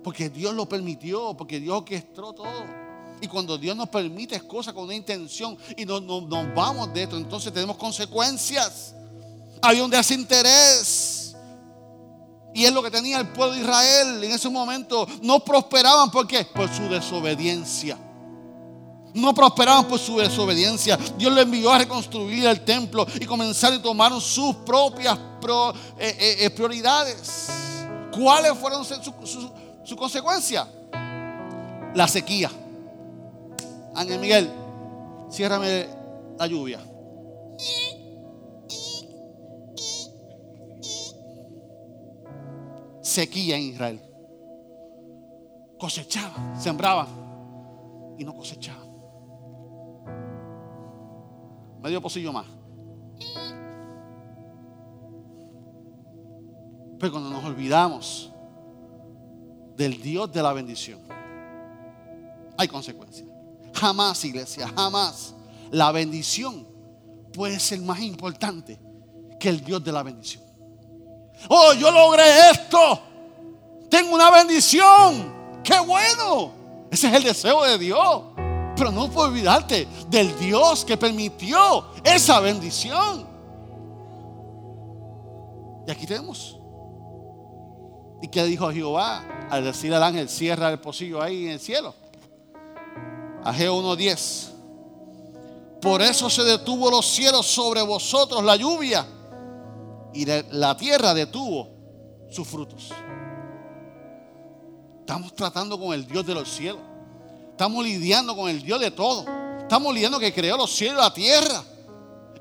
Porque 0.02 0.28
Dios 0.28 0.54
lo 0.54 0.68
permitió, 0.68 1.34
porque 1.36 1.58
Dios 1.58 1.78
orquestó 1.78 2.32
todo. 2.32 2.64
Y 3.20 3.28
cuando 3.28 3.56
Dios 3.56 3.76
nos 3.76 3.88
permite 3.88 4.38
cosas 4.42 4.74
con 4.74 4.84
una 4.84 4.94
intención 4.94 5.56
y 5.76 5.84
nos, 5.84 6.02
nos, 6.02 6.28
vamos 6.54 6.92
de 6.92 7.04
esto, 7.04 7.16
entonces 7.16 7.52
tenemos 7.52 7.76
consecuencias. 7.76 8.94
Hay 9.62 9.80
un 9.80 9.90
desinterés. 9.90 11.25
Y 12.56 12.64
es 12.64 12.72
lo 12.72 12.82
que 12.82 12.90
tenía 12.90 13.18
el 13.18 13.28
pueblo 13.28 13.52
de 13.54 13.60
Israel 13.60 14.24
en 14.24 14.32
ese 14.32 14.48
momento. 14.48 15.06
No 15.20 15.40
prosperaban, 15.40 16.10
¿por 16.10 16.26
qué? 16.26 16.42
Por 16.46 16.74
su 16.74 16.88
desobediencia. 16.88 17.98
No 19.12 19.34
prosperaban 19.34 19.86
por 19.86 19.98
su 19.98 20.16
desobediencia. 20.16 20.98
Dios 21.18 21.34
le 21.34 21.42
envió 21.42 21.70
a 21.70 21.76
reconstruir 21.76 22.46
el 22.46 22.64
templo 22.64 23.06
y 23.20 23.26
comenzaron 23.26 23.78
y 23.78 23.82
tomaron 23.82 24.22
sus 24.22 24.56
propias 24.56 25.18
eh, 25.18 26.16
eh, 26.18 26.36
eh, 26.40 26.50
prioridades. 26.50 27.48
¿Cuáles 28.10 28.56
fueron 28.56 28.86
sus 28.86 29.00
su, 29.24 29.50
su 29.84 29.94
consecuencias? 29.94 30.66
La 31.94 32.08
sequía. 32.08 32.50
Ángel 33.94 34.18
Miguel, 34.18 34.50
ciérrame 35.30 35.88
la 36.38 36.46
lluvia. 36.46 36.80
Sequía 43.16 43.56
en 43.56 43.62
Israel. 43.62 44.02
Cosechaban, 45.78 46.60
sembraban 46.60 47.08
y 48.18 48.24
no 48.24 48.34
cosechaban. 48.34 48.90
Medio 51.80 52.02
pocillo 52.02 52.30
más. 52.30 52.44
Pero 56.98 57.10
cuando 57.10 57.30
nos 57.30 57.42
olvidamos 57.42 58.30
del 59.78 60.02
Dios 60.02 60.30
de 60.30 60.42
la 60.42 60.52
bendición, 60.52 61.00
hay 62.58 62.68
consecuencias. 62.68 63.26
Jamás, 63.72 64.22
iglesia, 64.26 64.68
jamás 64.68 65.34
la 65.70 65.90
bendición 65.90 66.66
puede 67.32 67.58
ser 67.60 67.80
más 67.80 68.00
importante 68.00 68.78
que 69.40 69.48
el 69.48 69.64
Dios 69.64 69.82
de 69.82 69.92
la 69.92 70.02
bendición. 70.02 70.44
Oh, 71.48 71.72
yo 71.72 71.90
logré 71.90 72.50
esto. 72.50 73.05
Tengo 73.88 74.14
una 74.14 74.30
bendición. 74.30 75.34
Qué 75.62 75.78
bueno. 75.80 76.52
Ese 76.90 77.08
es 77.08 77.14
el 77.14 77.22
deseo 77.22 77.64
de 77.64 77.78
Dios. 77.78 78.22
Pero 78.76 78.92
no 78.92 79.10
puedo 79.10 79.28
olvidarte 79.28 79.88
del 80.08 80.38
Dios 80.38 80.84
que 80.84 80.96
permitió 80.96 81.86
esa 82.04 82.40
bendición. 82.40 83.26
Y 85.86 85.90
aquí 85.90 86.06
tenemos. 86.06 86.58
¿Y 88.22 88.28
qué 88.28 88.44
dijo 88.44 88.70
Jehová 88.70 89.24
al 89.50 89.64
decir 89.64 89.94
al 89.94 90.02
ángel, 90.02 90.28
cierra 90.28 90.70
el 90.70 90.78
pocillo 90.78 91.22
ahí 91.22 91.46
en 91.46 91.52
el 91.52 91.60
cielo? 91.60 91.94
Ageo 93.44 93.80
1.10. 93.80 94.52
Por 95.80 96.02
eso 96.02 96.28
se 96.28 96.42
detuvo 96.42 96.90
los 96.90 97.06
cielos 97.06 97.46
sobre 97.46 97.82
vosotros 97.82 98.42
la 98.42 98.56
lluvia 98.56 99.06
y 100.12 100.24
la 100.24 100.76
tierra 100.76 101.14
detuvo 101.14 101.68
sus 102.30 102.48
frutos. 102.48 102.90
Estamos 105.06 105.36
tratando 105.36 105.78
con 105.78 105.94
el 105.94 106.04
Dios 106.04 106.26
de 106.26 106.34
los 106.34 106.48
cielos. 106.48 106.80
Estamos 107.52 107.84
lidiando 107.84 108.34
con 108.34 108.50
el 108.50 108.60
Dios 108.60 108.80
de 108.80 108.90
todo. 108.90 109.24
Estamos 109.60 109.94
lidiando 109.94 110.18
que 110.18 110.34
creó 110.34 110.56
los 110.56 110.74
cielos 110.74 110.98
y 110.98 111.00
la 111.00 111.14
tierra. 111.14 111.62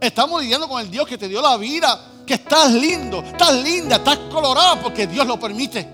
Estamos 0.02 0.42
lidiando 0.42 0.68
con 0.68 0.82
el 0.82 0.90
Dios 0.90 1.08
que 1.08 1.16
te 1.16 1.28
dio 1.28 1.44
la 1.44 1.58
vida, 1.58 2.24
que 2.26 2.34
estás 2.34 2.72
lindo, 2.72 3.20
estás 3.20 3.54
linda, 3.62 3.98
estás 3.98 4.18
colorado 4.32 4.82
porque 4.82 5.06
Dios 5.06 5.28
lo 5.28 5.40
permite. 5.40 5.88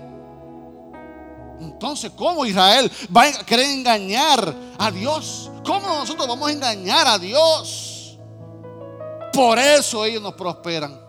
Entonces, 1.60 2.10
¿cómo 2.16 2.46
Israel 2.46 2.90
va 3.14 3.24
a 3.24 3.44
querer 3.44 3.66
engañar 3.66 4.56
a 4.78 4.90
Dios? 4.90 5.50
¿Cómo 5.66 5.86
nosotros 5.88 6.26
vamos 6.26 6.48
a 6.48 6.52
engañar 6.52 7.06
a 7.06 7.18
Dios? 7.18 8.16
Por 9.30 9.58
eso 9.58 10.06
ellos 10.06 10.22
nos 10.22 10.32
prosperan. 10.32 11.01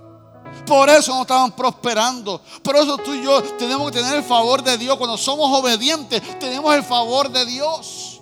Por 0.66 0.90
eso 0.90 1.14
no 1.14 1.22
estaban 1.22 1.52
prosperando. 1.52 2.42
Por 2.62 2.76
eso 2.76 2.98
tú 2.98 3.14
y 3.14 3.24
yo 3.24 3.42
tenemos 3.58 3.92
que 3.92 4.00
tener 4.00 4.16
el 4.16 4.24
favor 4.24 4.64
de 4.64 4.78
Dios. 4.78 4.98
Cuando 4.98 5.18
somos 5.18 5.60
obedientes, 5.60 6.22
tenemos 6.40 6.74
el 6.76 6.84
favor 6.84 7.30
de 7.30 7.46
Dios. 7.46 8.22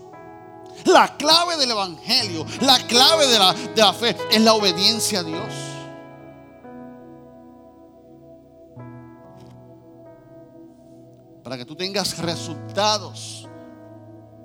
La 0.86 1.16
clave 1.16 1.58
del 1.58 1.72
Evangelio, 1.72 2.46
la 2.62 2.80
clave 2.88 3.28
de 3.28 3.38
la, 3.38 3.54
de 3.54 3.82
la 3.82 3.94
fe 3.94 4.18
es 4.32 4.42
la 4.42 4.54
obediencia 4.54 5.20
a 5.20 5.24
Dios. 5.24 5.72
para 11.52 11.58
que 11.58 11.66
tú 11.66 11.76
tengas 11.76 12.18
resultados 12.18 13.46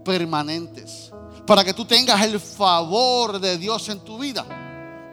permanentes, 0.05 1.13
para 1.47 1.63
que 1.63 1.73
tú 1.73 1.85
tengas 1.85 2.21
el 2.23 2.41
favor 2.41 3.39
de 3.39 3.57
Dios 3.59 3.89
en 3.91 4.01
tu 4.01 4.19
vida. 4.19 4.66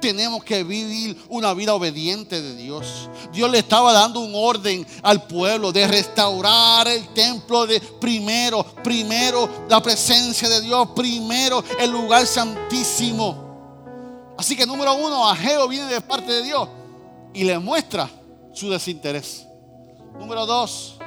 Tenemos 0.04 0.44
que 0.44 0.66
vivir 0.66 1.18
una 1.30 1.54
vida 1.54 1.74
obediente 1.74 2.42
de 2.42 2.58
Dios. 2.58 3.10
Dios 3.32 3.50
le 3.50 3.60
estaba 3.60 3.94
dando 3.94 4.20
un 4.20 4.34
orden 4.36 4.86
al 5.02 5.26
pueblo 5.28 5.72
de 5.72 5.88
restaurar 5.88 6.90
el 6.90 7.08
templo 7.14 7.66
de 7.66 7.80
primero, 7.80 8.66
primero 8.84 9.48
la 9.70 9.82
presencia 9.82 10.50
de 10.50 10.60
Dios, 10.60 10.90
primero 10.94 11.64
el 11.80 11.90
lugar 11.90 12.28
santísimo. 12.28 14.34
Así 14.38 14.58
que 14.58 14.66
número 14.66 14.94
uno, 14.94 15.30
Ageo 15.30 15.70
viene 15.70 15.86
de 15.86 16.02
parte 16.02 16.34
de 16.34 16.44
Dios 16.44 16.68
y 17.34 17.46
le 17.46 17.58
muestra 17.58 18.12
su 18.52 18.70
desinterés. 18.70 19.48
Número 20.20 20.46
dos, 20.46 20.98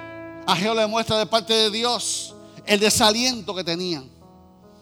Ageo 0.47 0.75
le 0.75 0.87
muestra 0.87 1.19
de 1.19 1.27
parte 1.27 1.53
de 1.53 1.71
Dios 1.71 2.35
el 2.65 2.81
desaliento 2.81 3.55
que 3.55 3.63
tenían. 3.63 4.09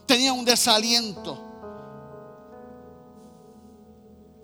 Tenían 0.06 0.38
un 0.38 0.44
desaliento. 0.44 1.44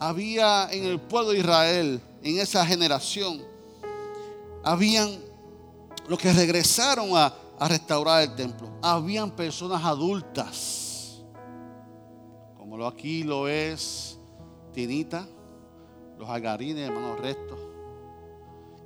Había 0.03 0.71
en 0.73 0.87
el 0.87 0.99
pueblo 0.99 1.33
de 1.33 1.41
Israel, 1.41 2.01
en 2.23 2.39
esa 2.39 2.65
generación, 2.65 3.43
habían 4.65 5.21
los 6.09 6.19
que 6.19 6.33
regresaron 6.33 7.11
a, 7.15 7.35
restaurar 7.69 8.23
el 8.23 8.35
templo. 8.35 8.71
Habían 8.81 9.31
personas 9.31 9.85
adultas, 9.85 11.21
como 12.57 12.79
lo 12.79 12.87
aquí 12.87 13.23
lo 13.23 13.47
es 13.47 14.19
Tinita, 14.73 15.29
los 16.19 16.27
Agarines, 16.31 16.89
hermanos 16.89 17.21
Restos, 17.21 17.59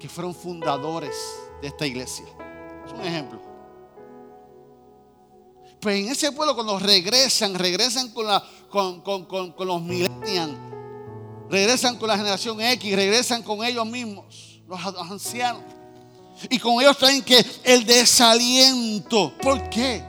que 0.01 0.09
fueron 0.09 0.35
fundadores 0.35 1.15
de 1.63 1.69
esta 1.69 1.87
iglesia. 1.87 2.27
Es 2.85 2.93
un 2.93 3.01
ejemplo. 3.03 3.41
Pues 5.81 6.05
en 6.05 6.11
ese 6.11 6.33
pueblo 6.33 6.57
cuando 6.57 6.77
regresan, 6.81 7.55
regresan 7.55 8.11
con, 8.11 9.01
con 9.01 9.67
los 9.69 9.81
millennials, 9.81 10.74
regresan 11.51 11.97
con 11.97 12.09
la 12.09 12.17
generación 12.17 12.61
X, 12.61 12.97
regresan 12.97 13.43
con 13.43 13.65
ellos 13.65 13.87
mismos, 13.87 14.61
los 14.67 14.81
ancianos. 15.11 15.63
Y 16.51 16.59
con 16.59 16.81
ellos 16.81 16.99
traen 16.99 17.23
que 17.23 17.45
el 17.63 17.87
desaliento. 17.87 19.33
¿Por 19.41 19.69
qué? 19.71 20.03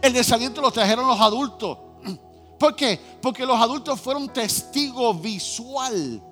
El 0.00 0.12
desaliento 0.12 0.60
lo 0.60 0.70
trajeron 0.70 1.06
los 1.06 1.20
adultos. 1.20 1.78
¿Por 2.58 2.76
qué? 2.76 2.98
Porque 3.20 3.44
los 3.44 3.60
adultos 3.60 4.00
fueron 4.00 4.32
testigo 4.32 5.12
visual 5.14 6.22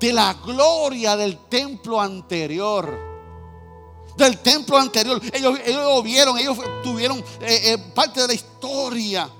de 0.00 0.12
la 0.12 0.34
gloria 0.34 1.16
del 1.16 1.48
templo 1.48 2.00
anterior. 2.00 3.06
Del 4.16 4.38
templo 4.38 4.78
anterior. 4.78 5.20
Ellos, 5.32 5.58
lo 5.66 6.02
vieron, 6.02 6.38
ellos 6.38 6.58
tuvieron 6.82 7.18
eh, 7.40 7.72
eh, 7.72 7.78
parte 7.94 8.22
de 8.22 8.28
la 8.28 8.34
historia. 8.34 9.30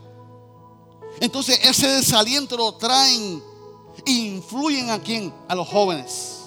Entonces 1.20 1.58
ese 1.64 1.88
desaliento 1.88 2.56
lo 2.56 2.75
traen 2.75 3.42
influyen 4.11 4.91
a 4.91 4.99
quién? 4.99 5.33
A 5.49 5.55
los 5.55 5.69
jóvenes 5.69 6.38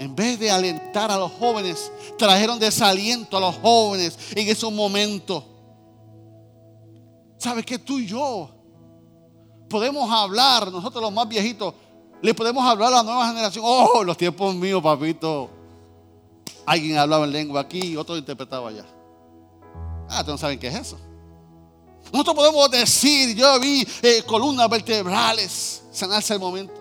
en 0.00 0.16
vez 0.16 0.38
de 0.38 0.50
alentar 0.50 1.10
a 1.10 1.18
los 1.18 1.30
jóvenes, 1.32 1.92
trajeron 2.16 2.58
desaliento 2.58 3.36
a 3.36 3.40
los 3.40 3.56
jóvenes 3.56 4.18
en 4.34 4.48
esos 4.48 4.72
momentos. 4.72 5.44
¿Sabes 7.36 7.66
que 7.66 7.78
tú 7.78 7.98
y 7.98 8.06
yo 8.06 8.48
podemos 9.68 10.10
hablar, 10.10 10.72
nosotros 10.72 11.02
los 11.02 11.12
más 11.12 11.28
viejitos, 11.28 11.74
le 12.22 12.32
podemos 12.32 12.64
hablar 12.64 12.94
a 12.94 12.96
la 12.96 13.02
nueva 13.02 13.28
generación? 13.28 13.62
Oh, 13.68 14.02
los 14.02 14.16
tiempos 14.16 14.54
míos, 14.54 14.82
papito. 14.82 15.50
Alguien 16.64 16.96
hablaba 16.96 17.26
en 17.26 17.32
lengua 17.32 17.60
aquí, 17.60 17.94
otro 17.94 18.16
interpretaba 18.16 18.70
allá. 18.70 18.86
Ah, 20.08 20.20
ustedes 20.20 20.28
no 20.28 20.38
saben 20.38 20.58
qué 20.58 20.68
es 20.68 20.76
eso. 20.76 20.98
Nosotros 22.12 22.36
podemos 22.36 22.70
decir, 22.70 23.36
yo 23.36 23.60
vi 23.60 23.86
eh, 24.02 24.22
columnas 24.26 24.68
vertebrales 24.68 25.82
sanarse 25.92 26.34
el 26.34 26.40
momento. 26.40 26.74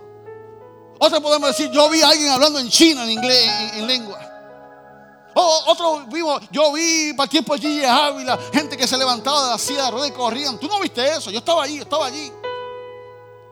Otro 0.99 1.21
podemos 1.21 1.49
decir, 1.49 1.71
yo 1.71 1.89
vi 1.89 2.01
a 2.01 2.09
alguien 2.09 2.29
hablando 2.29 2.59
en 2.59 2.69
chino, 2.69 3.03
en 3.03 3.11
inglés, 3.11 3.73
en, 3.75 3.87
lengua. 3.87 4.19
O, 5.35 5.63
otro 5.67 6.05
vimos, 6.11 6.41
yo 6.51 6.73
vi 6.73 7.13
para 7.13 7.23
el 7.25 7.29
tiempo 7.29 7.55
Gigi 7.55 7.85
Ávila, 7.85 8.37
gente 8.51 8.75
que 8.75 8.85
se 8.85 8.97
levantaba 8.97 9.45
de 9.45 9.51
la 9.51 9.57
silla 9.57 9.85
de 9.85 9.91
ruedas 9.91 10.09
y 10.09 10.13
corrían. 10.13 10.59
Tú 10.59 10.67
no 10.67 10.79
viste 10.79 11.07
eso, 11.07 11.31
yo 11.31 11.39
estaba 11.39 11.63
allí, 11.63 11.77
estaba 11.77 12.07
allí. 12.07 12.31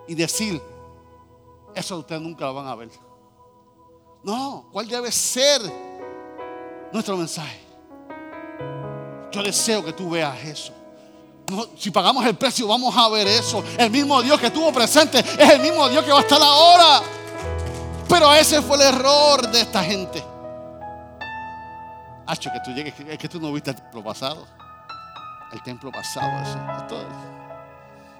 Y 0.08 0.16
decir, 0.16 0.62
eso 1.74 2.00
ustedes 2.00 2.22
nunca 2.22 2.46
lo 2.46 2.54
van 2.54 2.68
a 2.68 2.76
ver. 2.76 2.90
No, 4.24 4.68
¿cuál 4.74 4.88
debe 4.88 5.12
ser 5.12 5.62
nuestro 6.92 7.16
mensaje? 7.16 7.62
Yo 9.32 9.42
deseo 9.44 9.86
que 9.86 9.94
tú 9.94 10.10
veas 10.10 10.44
eso. 10.44 10.74
Si 11.78 11.92
pagamos 11.92 12.26
el 12.26 12.36
precio, 12.36 12.68
vamos 12.68 12.96
a 12.96 13.08
ver 13.10 13.28
eso. 13.28 13.64
El 13.78 13.90
mismo 13.90 14.22
Dios 14.22 14.40
que 14.40 14.48
estuvo 14.48 14.72
presente 14.72 15.20
es 15.20 15.50
el 15.50 15.62
mismo 15.62 15.88
Dios 15.90 16.04
que 16.04 16.12
va 16.12 16.20
a 16.20 16.22
estar 16.22 16.42
ahora. 16.42 17.02
Pero 18.08 18.34
ese 18.34 18.62
fue 18.62 18.78
el 18.78 18.96
error 18.96 19.50
de 19.50 19.62
esta 19.62 19.84
gente. 19.84 20.24
Hacho, 22.26 22.52
que 22.52 22.60
tú 22.60 22.72
llegues, 22.72 22.94
es 23.08 23.18
que 23.18 23.30
tú 23.30 23.40
no 23.40 23.54
viste 23.54 23.72
el 23.72 24.04
pasado. 24.04 24.46
El 25.52 25.64
templo 25.64 25.92
pasado, 25.92 26.30
eso. 26.42 27.08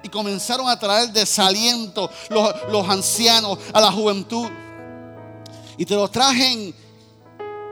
Y 0.02 0.08
comenzaron 0.08 0.68
a 0.68 0.78
traer 0.78 1.10
desaliento 1.10 2.10
los, 2.30 2.54
los 2.70 2.88
ancianos 2.88 3.58
a 3.72 3.80
la 3.80 3.92
juventud. 3.92 4.48
Y 5.76 5.84
te 5.84 5.94
lo 5.94 6.08
traje 6.08 6.74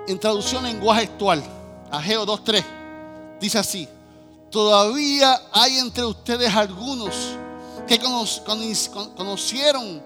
en, 0.07 0.19
traducción 0.19 0.65
lenguaje 0.65 1.05
actual. 1.05 1.43
Ageo 1.91 2.27
2.3. 2.27 2.65
Dice 3.41 3.59
así. 3.59 3.89
Todavía 4.57 5.39
hay 5.53 5.77
entre 5.77 6.03
ustedes 6.03 6.57
algunos 6.57 7.37
que 7.87 8.01
conocieron 9.15 10.03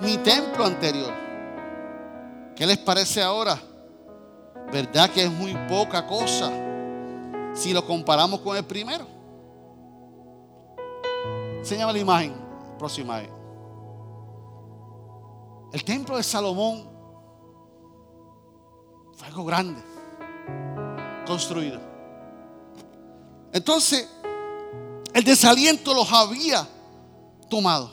mi 0.00 0.16
templo 0.18 0.64
anterior 0.64 1.12
¿Qué 2.54 2.64
les 2.66 2.78
parece 2.78 3.20
ahora? 3.20 3.60
¿Verdad 4.72 5.10
que 5.10 5.24
es 5.24 5.32
muy 5.32 5.56
poca 5.68 6.06
cosa 6.06 6.52
si 7.52 7.72
lo 7.72 7.84
comparamos 7.84 8.38
con 8.42 8.56
el 8.56 8.64
primero? 8.64 9.04
Enséñame 11.58 11.92
la 11.92 11.98
imagen, 11.98 12.34
próxima 12.78 13.22
imagen. 13.22 13.34
El 15.72 15.82
templo 15.82 16.16
de 16.16 16.22
Salomón 16.22 16.88
fue 19.16 19.26
algo 19.26 19.44
grande, 19.44 19.82
construido. 21.26 21.89
Entonces, 23.52 24.06
el 25.12 25.24
desaliento 25.24 25.94
los 25.94 26.10
había 26.12 26.66
tomado. 27.48 27.90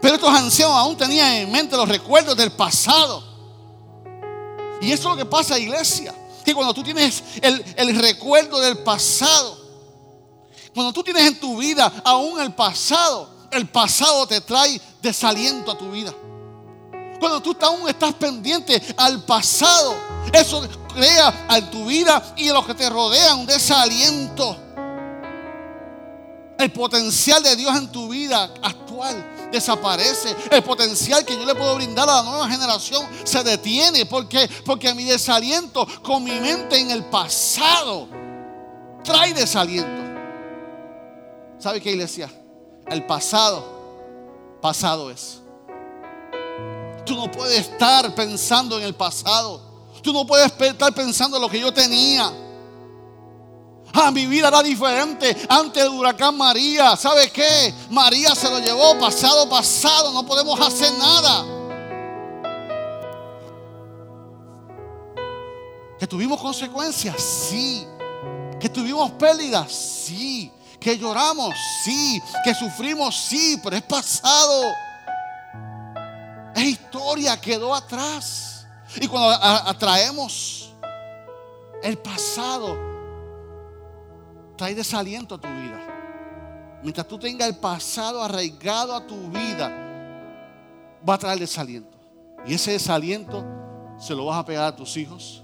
Pero 0.00 0.16
estos 0.16 0.30
ancianos 0.30 0.76
aún 0.76 0.96
tenían 0.96 1.32
en 1.32 1.52
mente 1.52 1.76
los 1.76 1.88
recuerdos 1.88 2.36
del 2.36 2.52
pasado 2.52 3.34
y 4.84 4.92
eso 4.92 5.08
es 5.08 5.16
lo 5.16 5.16
que 5.16 5.24
pasa, 5.24 5.58
iglesia. 5.58 6.14
Que 6.44 6.54
cuando 6.54 6.74
tú 6.74 6.82
tienes 6.82 7.22
el, 7.40 7.98
recuerdo 7.98 8.60
del 8.60 8.78
pasado, 8.78 9.58
cuando 10.74 10.92
tú 10.92 11.02
tienes 11.02 11.26
en 11.26 11.40
tu 11.40 11.56
vida 11.56 11.90
aún 12.04 12.40
el 12.40 12.52
pasado, 12.52 13.30
el 13.50 13.66
pasado 13.68 14.26
te 14.26 14.40
trae 14.42 14.80
desaliento 15.00 15.70
a 15.70 15.78
tu 15.78 15.90
vida. 15.90 16.12
Cuando 17.18 17.40
tú 17.40 17.56
aún 17.62 17.88
estás 17.88 18.12
pendiente 18.14 18.82
al 18.98 19.24
pasado, 19.24 19.94
eso 20.32 20.68
crea 20.92 21.46
en 21.48 21.70
tu 21.70 21.86
vida 21.86 22.34
y 22.36 22.48
en 22.48 22.54
los 22.54 22.66
que 22.66 22.74
te 22.74 22.90
rodean 22.90 23.40
un 23.40 23.46
desaliento. 23.46 24.58
El 26.58 26.72
potencial 26.72 27.42
de 27.42 27.56
Dios 27.56 27.76
en 27.76 27.90
tu 27.90 28.08
vida 28.08 28.54
actual 28.62 29.50
desaparece. 29.50 30.34
El 30.50 30.62
potencial 30.62 31.24
que 31.24 31.34
yo 31.34 31.44
le 31.44 31.54
puedo 31.54 31.74
brindar 31.74 32.08
a 32.08 32.16
la 32.16 32.22
nueva 32.22 32.48
generación 32.48 33.06
se 33.24 33.42
detiene. 33.42 34.06
¿Por 34.06 34.28
Porque 34.64 34.94
mi 34.94 35.04
desaliento 35.04 35.86
con 36.02 36.22
mi 36.22 36.38
mente 36.38 36.78
en 36.78 36.90
el 36.90 37.04
pasado 37.04 38.08
trae 39.02 39.34
desaliento. 39.34 40.02
¿Sabe 41.58 41.80
qué 41.80 41.90
iglesia? 41.90 42.30
El 42.86 43.04
pasado, 43.06 44.58
pasado 44.60 45.10
es. 45.10 45.40
Tú 47.04 47.16
no 47.16 47.30
puedes 47.30 47.60
estar 47.60 48.14
pensando 48.14 48.78
en 48.78 48.84
el 48.84 48.94
pasado. 48.94 49.60
Tú 50.02 50.12
no 50.12 50.26
puedes 50.26 50.52
estar 50.52 50.94
pensando 50.94 51.36
en 51.36 51.42
lo 51.42 51.48
que 51.48 51.60
yo 51.60 51.72
tenía. 51.72 52.32
Ah, 53.96 54.10
mi 54.10 54.26
vida 54.26 54.48
era 54.48 54.60
diferente 54.60 55.36
antes 55.48 55.80
del 55.84 55.92
huracán 55.92 56.36
María. 56.36 56.96
¿Sabe 56.96 57.30
qué? 57.30 57.72
María 57.90 58.34
se 58.34 58.50
lo 58.50 58.58
llevó 58.58 58.98
pasado, 58.98 59.48
pasado. 59.48 60.12
No 60.12 60.26
podemos 60.26 60.58
hacer 60.60 60.92
nada. 60.94 61.44
Que 65.96 66.08
tuvimos 66.08 66.40
consecuencias, 66.40 67.22
sí. 67.22 67.86
Que 68.58 68.68
tuvimos 68.68 69.12
pérdidas, 69.12 69.70
sí. 69.70 70.50
Que 70.80 70.98
lloramos, 70.98 71.54
sí. 71.84 72.20
Que 72.42 72.52
sufrimos, 72.52 73.16
sí. 73.16 73.60
Pero 73.62 73.76
es 73.76 73.82
pasado. 73.82 74.64
Es 76.56 76.64
historia, 76.64 77.40
quedó 77.40 77.72
atrás. 77.72 78.66
Y 78.96 79.06
cuando 79.06 79.30
atraemos 79.30 80.72
el 81.80 81.96
pasado, 81.98 82.93
trae 84.56 84.74
desaliento 84.74 85.34
a 85.34 85.40
tu 85.40 85.48
vida. 85.48 85.80
Mientras 86.82 87.08
tú 87.08 87.18
tengas 87.18 87.48
el 87.48 87.56
pasado 87.56 88.22
arraigado 88.22 88.94
a 88.94 89.06
tu 89.06 89.28
vida, 89.28 89.68
va 91.08 91.14
a 91.14 91.18
traer 91.18 91.38
desaliento. 91.38 91.96
Y 92.46 92.54
ese 92.54 92.72
desaliento 92.72 93.44
se 93.98 94.14
lo 94.14 94.26
vas 94.26 94.38
a 94.38 94.44
pegar 94.44 94.66
a 94.66 94.76
tus 94.76 94.96
hijos, 94.96 95.42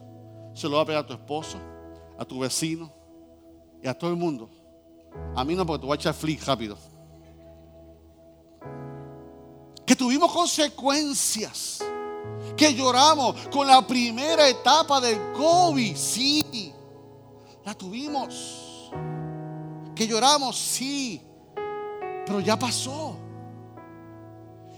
se 0.52 0.68
lo 0.68 0.76
vas 0.76 0.82
a 0.82 0.86
pegar 0.86 1.04
a 1.04 1.06
tu 1.06 1.14
esposo, 1.14 1.58
a 2.18 2.24
tu 2.24 2.40
vecino 2.40 2.92
y 3.82 3.88
a 3.88 3.94
todo 3.94 4.10
el 4.10 4.16
mundo. 4.16 4.50
A 5.34 5.44
mí 5.44 5.54
no, 5.54 5.64
porque 5.64 5.80
te 5.80 5.86
voy 5.86 5.94
a 5.94 5.96
echar 5.96 6.14
flick 6.14 6.44
rápido. 6.44 6.76
Que 9.86 9.96
tuvimos 9.96 10.30
consecuencias. 10.30 11.82
Que 12.56 12.74
lloramos 12.74 13.48
con 13.48 13.66
la 13.66 13.86
primera 13.86 14.48
etapa 14.48 15.00
del 15.00 15.32
COVID. 15.32 15.96
Sí, 15.96 16.72
la 17.64 17.74
tuvimos 17.74 18.59
que 20.00 20.06
lloramos, 20.06 20.56
sí, 20.56 21.20
pero 22.24 22.40
ya 22.40 22.58
pasó. 22.58 23.18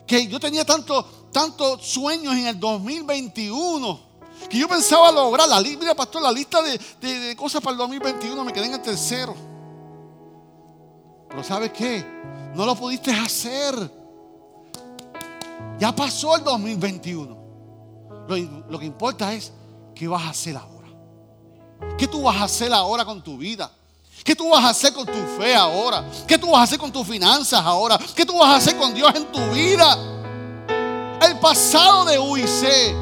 Que 0.04 0.26
yo 0.26 0.40
tenía 0.40 0.64
tantos 0.64 1.30
tanto 1.30 1.78
sueños 1.78 2.34
en 2.34 2.48
el 2.48 2.58
2021 2.58 4.00
que 4.50 4.58
yo 4.58 4.68
pensaba 4.68 5.12
lograr 5.12 5.48
la 5.48 5.60
mira 5.60 5.94
pastor, 5.94 6.22
la 6.22 6.32
lista 6.32 6.58
de, 6.60 7.36
cosas 7.36 7.62
para 7.62 7.70
el 7.70 7.78
2021 7.78 8.44
me 8.44 8.52
quedé 8.52 8.66
en 8.66 8.74
el 8.74 8.82
tercero. 8.82 9.36
Pero 11.28 11.44
¿sabes 11.44 11.70
qué? 11.70 12.04
No 12.56 12.66
lo 12.66 12.74
pudiste 12.74 13.12
hacer. 13.12 13.76
Ya 15.78 15.94
pasó 15.94 16.34
el 16.34 16.42
2021. 16.42 18.26
Lo, 18.26 18.36
lo 18.68 18.76
que 18.76 18.86
importa 18.86 19.32
es 19.32 19.52
qué 19.94 20.08
vas 20.08 20.24
a 20.24 20.30
hacer 20.30 20.56
ahora. 20.56 20.88
¿Qué 21.96 22.08
tú 22.08 22.22
vas 22.22 22.38
a 22.38 22.44
hacer 22.44 22.72
ahora 22.72 23.04
con 23.04 23.22
tu 23.22 23.38
vida? 23.38 23.70
¿Qué 24.24 24.36
tú 24.36 24.50
vas 24.50 24.64
a 24.64 24.68
hacer 24.68 24.92
con 24.92 25.06
tu 25.06 25.20
fe 25.38 25.54
ahora? 25.54 26.04
¿Qué 26.26 26.38
tú 26.38 26.50
vas 26.50 26.60
a 26.60 26.62
hacer 26.62 26.78
con 26.78 26.92
tus 26.92 27.06
finanzas 27.06 27.60
ahora? 27.60 27.98
¿Qué 28.14 28.24
tú 28.24 28.38
vas 28.38 28.50
a 28.50 28.56
hacer 28.56 28.76
con 28.76 28.94
Dios 28.94 29.12
en 29.14 29.30
tu 29.32 29.40
vida? 29.50 29.96
El 31.20 31.38
pasado 31.38 32.04
de 32.04 32.18
UIC 32.18 32.94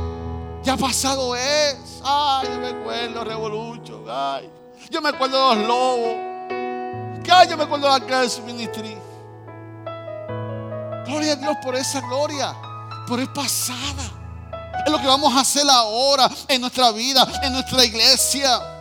ya 0.63 0.77
pasado 0.77 1.35
es. 1.37 1.77
Ay, 2.03 2.49
yo 2.49 2.59
me 2.59 2.69
acuerdo 2.69 3.25
Revolution. 3.25 4.05
Ay, 4.09 4.51
yo 4.91 5.03
me 5.03 5.11
acuerdo 5.11 5.51
de 5.51 5.57
los 5.57 5.67
lobos. 5.67 6.31
Ay, 7.33 7.49
yo 7.49 7.57
me 7.57 7.65
acuerdo 7.65 7.87
de 7.93 7.99
la 7.99 8.05
Grace 8.05 8.41
Ministry. 8.43 8.97
Gloria 11.07 11.33
a 11.33 11.37
Dios 11.37 11.57
por 11.63 11.75
esa 11.77 12.01
gloria. 12.01 12.55
Por 13.07 13.21
es 13.21 13.29
pasada. 13.29 14.03
Es 14.85 14.91
lo 14.91 14.99
que 14.99 15.07
vamos 15.07 15.35
a 15.35 15.41
hacer 15.41 15.69
ahora 15.69 16.31
en 16.49 16.61
nuestra 16.61 16.91
vida, 16.93 17.27
en 17.43 17.53
nuestra 17.53 17.85
iglesia. 17.85 18.80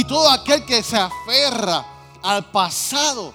Y 0.00 0.04
todo 0.04 0.30
aquel 0.30 0.64
que 0.64 0.82
se 0.82 0.96
aferra 0.96 1.84
al 2.22 2.50
pasado 2.50 3.34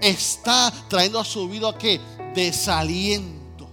está 0.00 0.72
trayendo 0.88 1.18
a 1.18 1.24
su 1.24 1.48
vida 1.48 1.76
que 1.76 2.00
desaliento. 2.32 3.68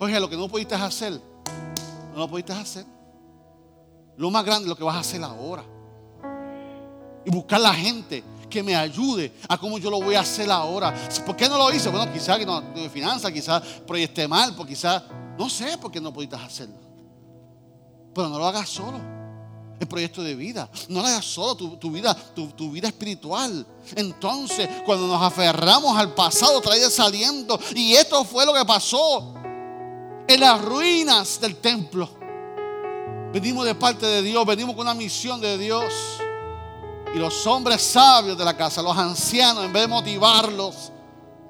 Oye, 0.00 0.18
lo 0.18 0.30
que 0.30 0.38
no 0.38 0.48
pudiste 0.48 0.74
hacer, 0.74 1.20
no 2.14 2.18
lo 2.20 2.28
pudiste 2.28 2.54
hacer. 2.54 2.86
Lo 4.16 4.30
más 4.30 4.42
grande 4.42 4.62
es 4.62 4.68
lo 4.70 4.76
que 4.76 4.84
vas 4.84 4.96
a 4.96 5.00
hacer 5.00 5.22
ahora. 5.22 5.64
Y 7.26 7.30
buscar 7.30 7.60
la 7.60 7.74
gente 7.74 8.24
que 8.48 8.62
me 8.62 8.74
ayude 8.74 9.34
a 9.50 9.58
cómo 9.58 9.76
yo 9.76 9.90
lo 9.90 10.00
voy 10.00 10.14
a 10.14 10.20
hacer 10.20 10.50
ahora. 10.50 10.94
¿Por 11.26 11.36
qué 11.36 11.46
no 11.46 11.58
lo 11.58 11.70
hice? 11.74 11.90
Bueno, 11.90 12.10
quizás 12.10 12.40
no 12.46 12.62
de 12.62 12.88
finanzas, 12.88 13.30
quizás 13.32 13.62
proyecté 13.86 14.26
mal, 14.26 14.54
porque 14.54 14.72
quizás, 14.72 15.02
no 15.36 15.50
sé 15.50 15.76
por 15.76 15.92
qué 15.92 16.00
no 16.00 16.10
pudiste 16.10 16.36
hacerlo. 16.36 16.80
Pero 18.14 18.30
no 18.30 18.38
lo 18.38 18.46
hagas 18.46 18.70
solo 18.70 19.15
el 19.78 19.86
proyecto 19.86 20.22
de 20.22 20.34
vida. 20.34 20.68
No 20.88 21.00
lo 21.00 21.06
hagas 21.06 21.24
solo 21.24 21.54
tu, 21.54 21.90
vida, 21.90 22.14
tu, 22.34 22.70
vida 22.70 22.88
espiritual. 22.88 23.66
Entonces, 23.94 24.68
cuando 24.84 25.06
nos 25.06 25.22
aferramos 25.22 25.96
al 25.96 26.14
pasado, 26.14 26.60
trae 26.60 26.90
saliendo. 26.90 27.58
Y 27.74 27.94
esto 27.94 28.24
fue 28.24 28.46
lo 28.46 28.54
que 28.54 28.64
pasó 28.64 29.34
en 30.26 30.40
las 30.40 30.62
ruinas 30.62 31.40
del 31.40 31.56
templo. 31.56 32.08
Venimos 33.32 33.66
de 33.66 33.74
parte 33.74 34.06
de 34.06 34.22
Dios, 34.22 34.46
venimos 34.46 34.74
con 34.74 34.86
una 34.86 34.94
misión 34.94 35.40
de 35.40 35.58
Dios. 35.58 35.92
Y 37.14 37.18
los 37.18 37.46
hombres 37.46 37.82
sabios 37.82 38.36
de 38.36 38.44
la 38.44 38.56
casa, 38.56 38.82
los 38.82 38.96
ancianos, 38.96 39.64
en 39.64 39.72
vez 39.72 39.82
de 39.82 39.88
motivarlos, 39.88 40.92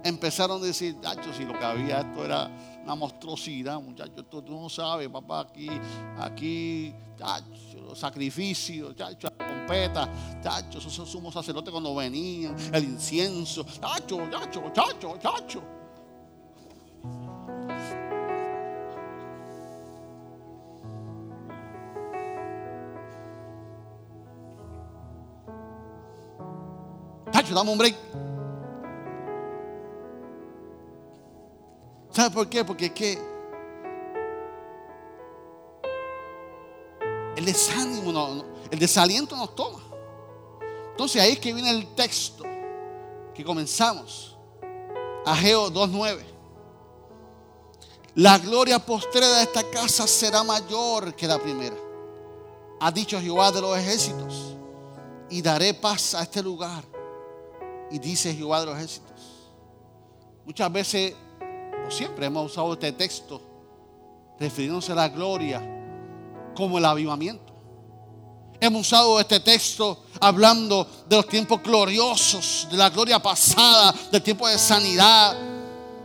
empezaron 0.04 0.62
a 0.62 0.66
decir, 0.66 1.00
Tacho, 1.00 1.32
si 1.36 1.44
lo 1.44 1.58
que 1.58 1.64
había 1.64 2.00
esto 2.00 2.24
era 2.24 2.50
una 2.86 2.94
monstruosidad, 2.94 3.80
muchachos, 3.80 4.24
tú, 4.30 4.44
no 4.48 4.68
sabes, 4.68 5.08
papá, 5.08 5.40
aquí, 5.40 5.68
aquí, 6.20 6.94
chacho, 7.18 7.80
los 7.84 7.98
sacrificios, 7.98 8.94
chacho, 8.94 9.26
la 9.26 9.44
trompeta, 9.44 10.08
chacho, 10.40 10.78
esos 10.78 11.08
sumos 11.08 11.34
sacerdotes 11.34 11.72
cuando 11.72 11.92
venían, 11.96 12.54
el 12.72 12.84
incienso, 12.84 13.64
chacho, 13.64 14.30
chacho, 14.30 14.70
chacho, 14.72 15.18
chacho. 15.18 15.62
Chacho, 27.32 27.52
dame 27.52 27.70
un 27.72 27.78
break. 27.78 28.25
¿Sabe 32.16 32.30
por 32.30 32.48
qué? 32.48 32.64
Porque 32.64 32.94
que 32.94 33.18
el 37.36 37.44
desánimo, 37.44 38.42
el 38.70 38.78
desaliento 38.78 39.36
nos 39.36 39.54
toma. 39.54 39.82
Entonces 40.92 41.20
ahí 41.20 41.32
es 41.32 41.38
que 41.38 41.52
viene 41.52 41.68
el 41.68 41.94
texto 41.94 42.42
que 43.34 43.44
comenzamos. 43.44 44.34
Ageo 45.26 45.70
2.9. 45.70 46.22
La 48.14 48.38
gloria 48.38 48.78
postrera 48.78 49.28
de 49.34 49.42
esta 49.42 49.62
casa 49.68 50.06
será 50.06 50.42
mayor 50.42 51.14
que 51.14 51.26
la 51.26 51.38
primera. 51.38 51.76
Ha 52.80 52.90
dicho 52.92 53.20
Jehová 53.20 53.52
de 53.52 53.60
los 53.60 53.76
ejércitos. 53.76 54.56
Y 55.28 55.42
daré 55.42 55.74
paz 55.74 56.14
a 56.14 56.22
este 56.22 56.42
lugar. 56.42 56.82
Y 57.90 57.98
dice 57.98 58.34
Jehová 58.34 58.60
de 58.60 58.66
los 58.66 58.76
ejércitos. 58.76 59.50
Muchas 60.46 60.72
veces 60.72 61.14
siempre 61.88 62.26
hemos 62.26 62.52
usado 62.52 62.72
este 62.72 62.92
texto 62.92 63.40
refiriéndose 64.38 64.92
a 64.92 64.94
la 64.94 65.08
gloria 65.08 65.62
como 66.54 66.78
el 66.78 66.84
avivamiento. 66.84 67.54
Hemos 68.58 68.82
usado 68.82 69.20
este 69.20 69.40
texto 69.40 70.04
hablando 70.20 70.86
de 71.06 71.16
los 71.16 71.28
tiempos 71.28 71.62
gloriosos, 71.62 72.66
de 72.70 72.76
la 72.76 72.88
gloria 72.88 73.18
pasada, 73.18 73.94
del 74.10 74.22
tiempo 74.22 74.48
de 74.48 74.58
sanidad, 74.58 75.36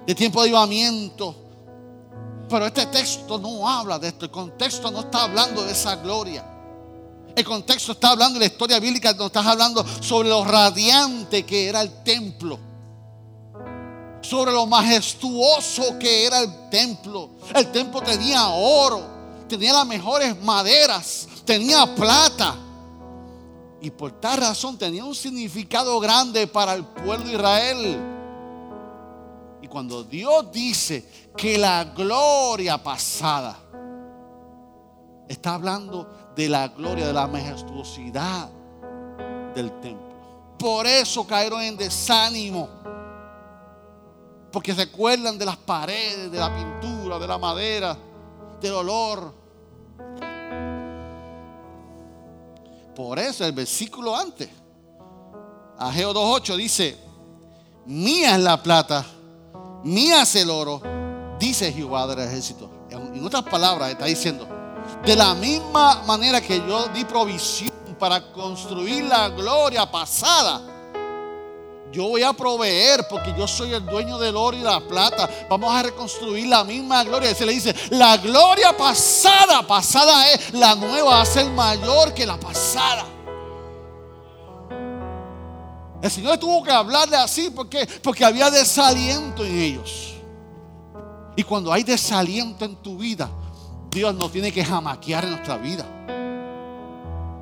del 0.06 0.16
tiempo 0.16 0.42
de 0.42 0.50
avivamiento. 0.50 1.36
Pero 2.50 2.66
este 2.66 2.86
texto 2.88 3.38
no 3.38 3.68
habla 3.68 3.98
de 3.98 4.10
esto. 4.10 4.26
El 4.26 4.32
contexto 4.32 4.92
no 4.92 5.00
está 5.00 5.24
hablando 5.24 5.64
de 5.64 5.72
esa 5.72 5.96
gloria. 5.96 6.46
El 7.34 7.46
contexto 7.46 7.94
está 7.94 8.10
hablando 8.10 8.34
de 8.34 8.48
la 8.48 8.52
historia 8.52 8.80
bíblica, 8.80 9.14
no 9.14 9.28
estás 9.28 9.46
hablando 9.46 9.86
sobre 10.02 10.28
lo 10.28 10.44
radiante 10.44 11.46
que 11.46 11.68
era 11.68 11.82
el 11.82 12.04
templo 12.04 12.71
sobre 14.22 14.52
lo 14.52 14.66
majestuoso 14.66 15.98
que 16.00 16.26
era 16.26 16.40
el 16.40 16.70
templo. 16.70 17.32
El 17.54 17.72
templo 17.72 18.02
tenía 18.02 18.50
oro, 18.50 19.02
tenía 19.48 19.74
las 19.74 19.88
mejores 19.88 20.40
maderas, 20.42 21.28
tenía 21.46 21.94
plata. 21.96 22.56
Y 23.82 23.90
por 23.90 24.12
tal 24.20 24.40
razón 24.40 24.78
tenía 24.78 25.04
un 25.04 25.16
significado 25.16 26.00
grande 26.00 26.46
para 26.48 26.76
el 26.76 26.86
pueblo 26.86 27.26
de 27.26 27.34
Israel. 27.34 28.00
Y 29.62 29.68
cuando 29.68 30.04
Dios 30.04 30.52
dice 30.52 31.06
que 31.36 31.58
la 31.58 31.86
gloria 31.86 32.82
pasada, 32.82 33.58
está 35.28 35.56
hablando 35.56 36.34
de 36.36 36.50
la 36.50 36.68
gloria, 36.68 37.08
de 37.08 37.14
la 37.14 37.26
majestuosidad 37.26 38.50
del 39.56 39.72
templo. 39.80 40.12
Por 40.60 40.86
eso 40.86 41.26
cayeron 41.26 41.62
en 41.62 41.78
desánimo 41.78 42.70
porque 44.52 44.74
recuerdan 44.74 45.38
de 45.38 45.46
las 45.46 45.58
paredes, 45.58 46.32
de 46.32 46.38
la 46.38 46.54
pintura, 46.54 47.18
de 47.18 47.28
la 47.28 47.38
madera, 47.38 47.98
del 48.60 48.74
olor. 48.74 49.34
Por 52.96 53.18
eso 53.18 53.46
el 53.46 53.54
versículo 53.54 54.16
antes, 54.16 54.50
Ageo 55.78 56.14
2.8 56.14 56.56
dice, 56.58 56.98
mía 57.86 58.36
es 58.36 58.42
la 58.42 58.62
plata, 58.62 59.06
mía 59.84 60.24
es 60.24 60.36
el 60.36 60.50
oro, 60.50 60.82
dice 61.40 61.72
Jehová 61.72 62.06
del 62.08 62.20
ejército. 62.20 62.70
En 62.90 63.26
otras 63.26 63.44
palabras 63.44 63.92
está 63.92 64.06
diciendo, 64.06 64.48
de 65.06 65.16
la 65.16 65.34
misma 65.34 66.04
manera 66.04 66.42
que 66.42 66.58
yo 66.58 66.88
di 66.90 67.06
provisión 67.06 67.72
para 67.98 68.32
construir 68.32 69.06
la 69.06 69.30
gloria 69.30 69.90
pasada, 69.90 70.62
yo 71.92 72.08
voy 72.08 72.24
a 72.24 72.32
proveer 72.32 73.06
porque 73.10 73.34
yo 73.38 73.48
soy 73.48 73.74
el 73.74 73.86
dueño 73.86 74.18
del 74.18 74.36
oro 74.36 74.56
y 74.56 74.62
la 74.62 74.80
plata. 74.80 75.30
Vamos 75.50 75.74
a 75.74 75.84
reconstruir 75.84 76.48
la 76.48 76.64
misma 76.64 77.04
gloria. 77.04 77.36
Se 77.36 77.46
le 77.46 77.54
dice, 77.54 77.76
la 77.90 78.18
gloria 78.18 78.76
pasada, 78.76 79.66
pasada 79.68 80.32
es, 80.32 80.54
la 80.54 80.74
nueva 80.76 81.16
va 81.16 81.22
a 81.22 81.26
ser 81.26 81.48
mayor 81.48 82.14
que 82.14 82.26
la 82.26 82.40
pasada. 82.40 83.06
El 86.02 86.10
Señor 86.10 86.38
tuvo 86.38 86.64
que 86.64 86.72
hablarle 86.72 87.18
así 87.18 87.50
porque, 87.50 87.88
porque 88.02 88.26
había 88.26 88.50
desaliento 88.50 89.44
en 89.44 89.60
ellos. 89.60 90.14
Y 91.36 91.44
cuando 91.44 91.72
hay 91.72 91.84
desaliento 91.84 92.66
en 92.66 92.76
tu 92.78 92.98
vida, 92.98 93.30
Dios 93.92 94.16
no 94.16 94.30
tiene 94.30 94.52
que 94.52 94.64
jamaquear 94.64 95.26
en 95.26 95.32
nuestra 95.32 95.58
vida. 95.58 95.86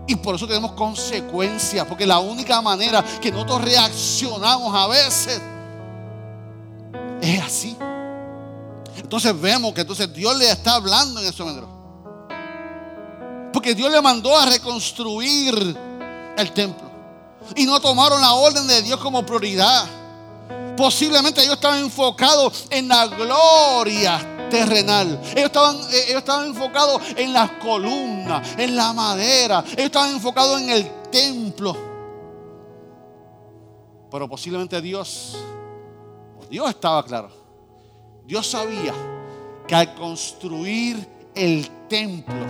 Y 0.10 0.16
por 0.16 0.34
eso 0.34 0.48
tenemos 0.48 0.72
consecuencias, 0.72 1.86
porque 1.86 2.04
la 2.04 2.18
única 2.18 2.60
manera 2.64 3.06
que 3.22 3.32
nosotros 3.32 3.62
reaccionamos 3.62 4.74
a 4.74 4.88
veces 4.88 5.40
es 7.22 7.40
así. 7.40 7.78
Entonces 8.98 9.40
vemos 9.40 9.72
que 9.72 9.82
entonces 9.82 10.12
Dios 10.12 10.36
le 10.36 10.50
está 10.50 10.74
hablando 10.74 11.22
en 11.22 11.28
ese 11.28 11.44
momento. 11.44 11.70
Porque 13.54 13.76
Dios 13.76 13.92
le 13.92 14.02
mandó 14.02 14.36
a 14.36 14.48
reconstruir 14.48 15.78
el 16.36 16.52
templo. 16.54 16.90
Y 17.56 17.68
no 17.68 17.80
tomaron 17.80 18.20
la 18.20 18.34
orden 18.34 18.66
de 18.66 18.82
Dios 18.82 19.00
como 19.00 19.24
prioridad. 19.24 19.86
Posiblemente 20.76 21.44
ellos 21.44 21.54
estaban 21.54 21.82
enfocados 21.82 22.66
en 22.72 22.88
la 22.88 23.06
gloria 23.06 24.39
terrenal. 24.50 25.20
Ellos 25.32 25.46
estaban, 25.46 25.78
eh, 25.78 26.04
ellos 26.08 26.20
estaban 26.20 26.48
enfocados 26.48 27.02
en 27.16 27.34
las 27.34 27.52
columnas, 27.52 28.48
en 28.58 28.76
la 28.76 28.94
madera. 28.94 29.64
Ellos 29.66 29.86
estaban 29.86 30.12
enfocados 30.12 30.62
en 30.62 30.70
el 30.70 30.92
templo. 31.12 31.76
Pero 34.12 34.28
posiblemente 34.28 34.82
Dios, 34.82 35.38
Dios 36.50 36.70
estaba 36.70 37.04
claro. 37.06 37.30
Dios 38.26 38.48
sabía 38.48 38.94
que 39.68 39.76
al 39.76 39.94
construir 39.96 41.08
el 41.36 41.70
templo, 41.88 42.46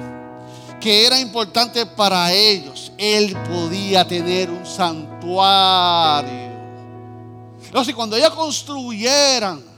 que 0.79 1.05
era 1.05 1.19
importante 1.19 1.85
para 1.85 2.31
ellos, 2.31 2.91
Él 2.97 3.35
podía 3.49 4.07
tener 4.07 4.49
un 4.49 4.65
santuario. 4.65 6.49
Entonces, 7.65 7.93
cuando 7.93 8.15
ellos 8.15 8.31
construyeran 8.31 9.68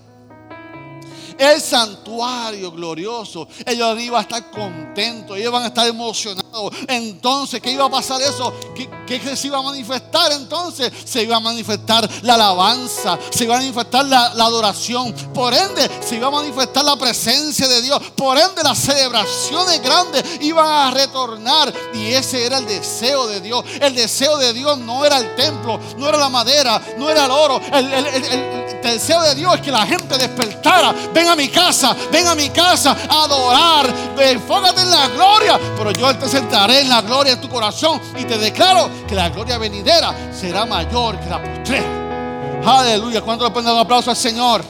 el 1.37 1.61
santuario 1.61 2.71
glorioso, 2.71 3.47
ellos 3.65 3.99
iban 4.01 4.19
a 4.19 4.21
estar 4.21 4.51
contentos, 4.51 5.37
ellos 5.37 5.49
iban 5.49 5.63
a 5.63 5.67
estar 5.67 5.87
emocionados. 5.87 6.40
Entonces, 6.87 7.61
¿qué 7.61 7.71
iba 7.71 7.85
a 7.85 7.89
pasar 7.89 8.21
eso? 8.21 8.53
¿Qué, 8.75 9.35
se 9.35 9.47
iba 9.47 9.57
a 9.57 9.61
manifestar 9.61 10.31
entonces? 10.33 10.91
Se 11.05 11.23
iba 11.23 11.37
a 11.37 11.39
manifestar 11.39 12.09
la 12.23 12.35
alabanza, 12.35 13.17
se 13.29 13.45
iba 13.45 13.55
a 13.55 13.59
manifestar 13.59 14.05
la, 14.05 14.25
adoración. 14.27 15.13
Por 15.33 15.53
ende, 15.53 15.89
se 16.01 16.15
iba 16.15 16.27
a 16.27 16.31
manifestar 16.31 16.83
la 16.83 16.95
presencia 16.95 17.67
de 17.67 17.81
Dios. 17.81 18.01
Por 18.15 18.37
ende, 18.37 18.63
las 18.63 18.77
celebraciones 18.77 19.81
grandes 19.81 20.23
iban 20.41 20.65
a 20.65 20.91
retornar. 20.91 21.73
Y 21.93 22.13
ese 22.13 22.45
era 22.45 22.57
el 22.57 22.65
deseo 22.65 23.27
de 23.27 23.41
Dios. 23.41 23.63
El 23.79 23.95
deseo 23.95 24.37
de 24.37 24.53
Dios 24.53 24.77
no 24.77 25.05
era 25.05 25.17
el 25.19 25.35
templo, 25.35 25.79
no 25.97 26.09
era 26.09 26.17
la 26.17 26.29
madera, 26.29 26.81
no 26.97 27.09
era 27.09 27.25
el 27.25 27.31
oro. 27.31 27.61
El, 27.71 27.93
el 27.93 28.81
deseo 28.81 29.21
de 29.21 29.35
Dios 29.35 29.55
es 29.55 29.61
que 29.61 29.71
la 29.71 29.85
gente 29.85 30.17
despertara. 30.17 30.93
Ven 31.13 31.27
a 31.27 31.35
mi 31.35 31.47
casa, 31.49 31.95
ven 32.11 32.27
a 32.27 32.35
mi 32.35 32.49
casa 32.49 32.95
a 33.09 33.23
adorar. 33.23 33.93
Enfócate 34.17 34.81
en 34.81 34.89
la 34.89 35.07
gloria. 35.09 35.59
Pero 35.77 35.91
yo 35.91 36.15
te 36.17 36.27
sentaré 36.41 36.81
en 36.81 36.89
la 36.89 37.01
gloria 37.01 37.33
en 37.33 37.41
tu 37.41 37.47
corazón 37.47 38.01
y 38.17 38.25
te 38.25 38.37
declaro 38.37 38.89
que 39.07 39.13
la 39.13 39.29
gloria 39.29 39.57
venidera 39.57 40.33
será 40.33 40.65
mayor 40.65 41.19
que 41.19 41.29
la 41.29 41.41
postrera. 41.41 42.61
Aleluya. 42.65 43.21
¿Cuánto 43.21 43.45
le 43.45 43.51
ponen 43.51 43.71
un 43.71 43.79
aplauso 43.79 44.09
al 44.09 44.15
Señor? 44.15 44.63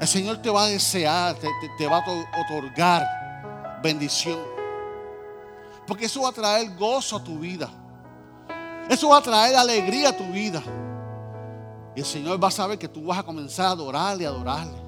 El 0.00 0.08
Señor 0.08 0.38
te 0.38 0.48
va 0.48 0.64
a 0.64 0.66
desear, 0.68 1.36
te 1.76 1.86
va 1.86 1.98
a 1.98 2.40
otorgar 2.40 3.06
bendición. 3.82 4.38
Porque 5.86 6.06
eso 6.06 6.22
va 6.22 6.28
a 6.28 6.32
traer 6.32 6.76
gozo 6.76 7.16
a 7.16 7.24
tu 7.24 7.38
vida. 7.38 7.68
Eso 8.88 9.08
va 9.08 9.18
a 9.18 9.22
traer 9.22 9.56
alegría 9.56 10.10
a 10.10 10.16
tu 10.16 10.24
vida. 10.26 10.62
El 12.00 12.06
Señor 12.06 12.42
va 12.42 12.48
a 12.48 12.50
saber 12.50 12.78
que 12.78 12.88
tú 12.88 13.04
vas 13.04 13.18
a 13.18 13.22
comenzar 13.22 13.66
a 13.66 13.70
adorarle, 13.72 14.24
adorarle. 14.24 14.78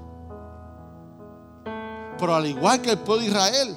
Pero 2.18 2.34
al 2.34 2.46
igual 2.46 2.80
que 2.80 2.92
el 2.92 2.98
pueblo 3.00 3.20
de 3.20 3.28
Israel, 3.28 3.76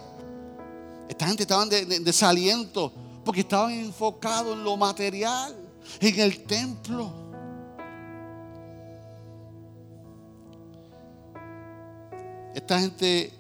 esta 1.10 1.28
gente 1.28 1.44
estaba 1.44 1.66
de, 1.66 2.00
desaliento 2.00 2.94
porque 3.26 3.42
estaban 3.42 3.74
enfocados 3.74 4.54
en 4.54 4.64
lo 4.64 4.78
material, 4.78 5.54
en 6.00 6.18
el 6.18 6.44
templo. 6.46 7.12
Esta 12.54 12.80
gente, 12.80 13.34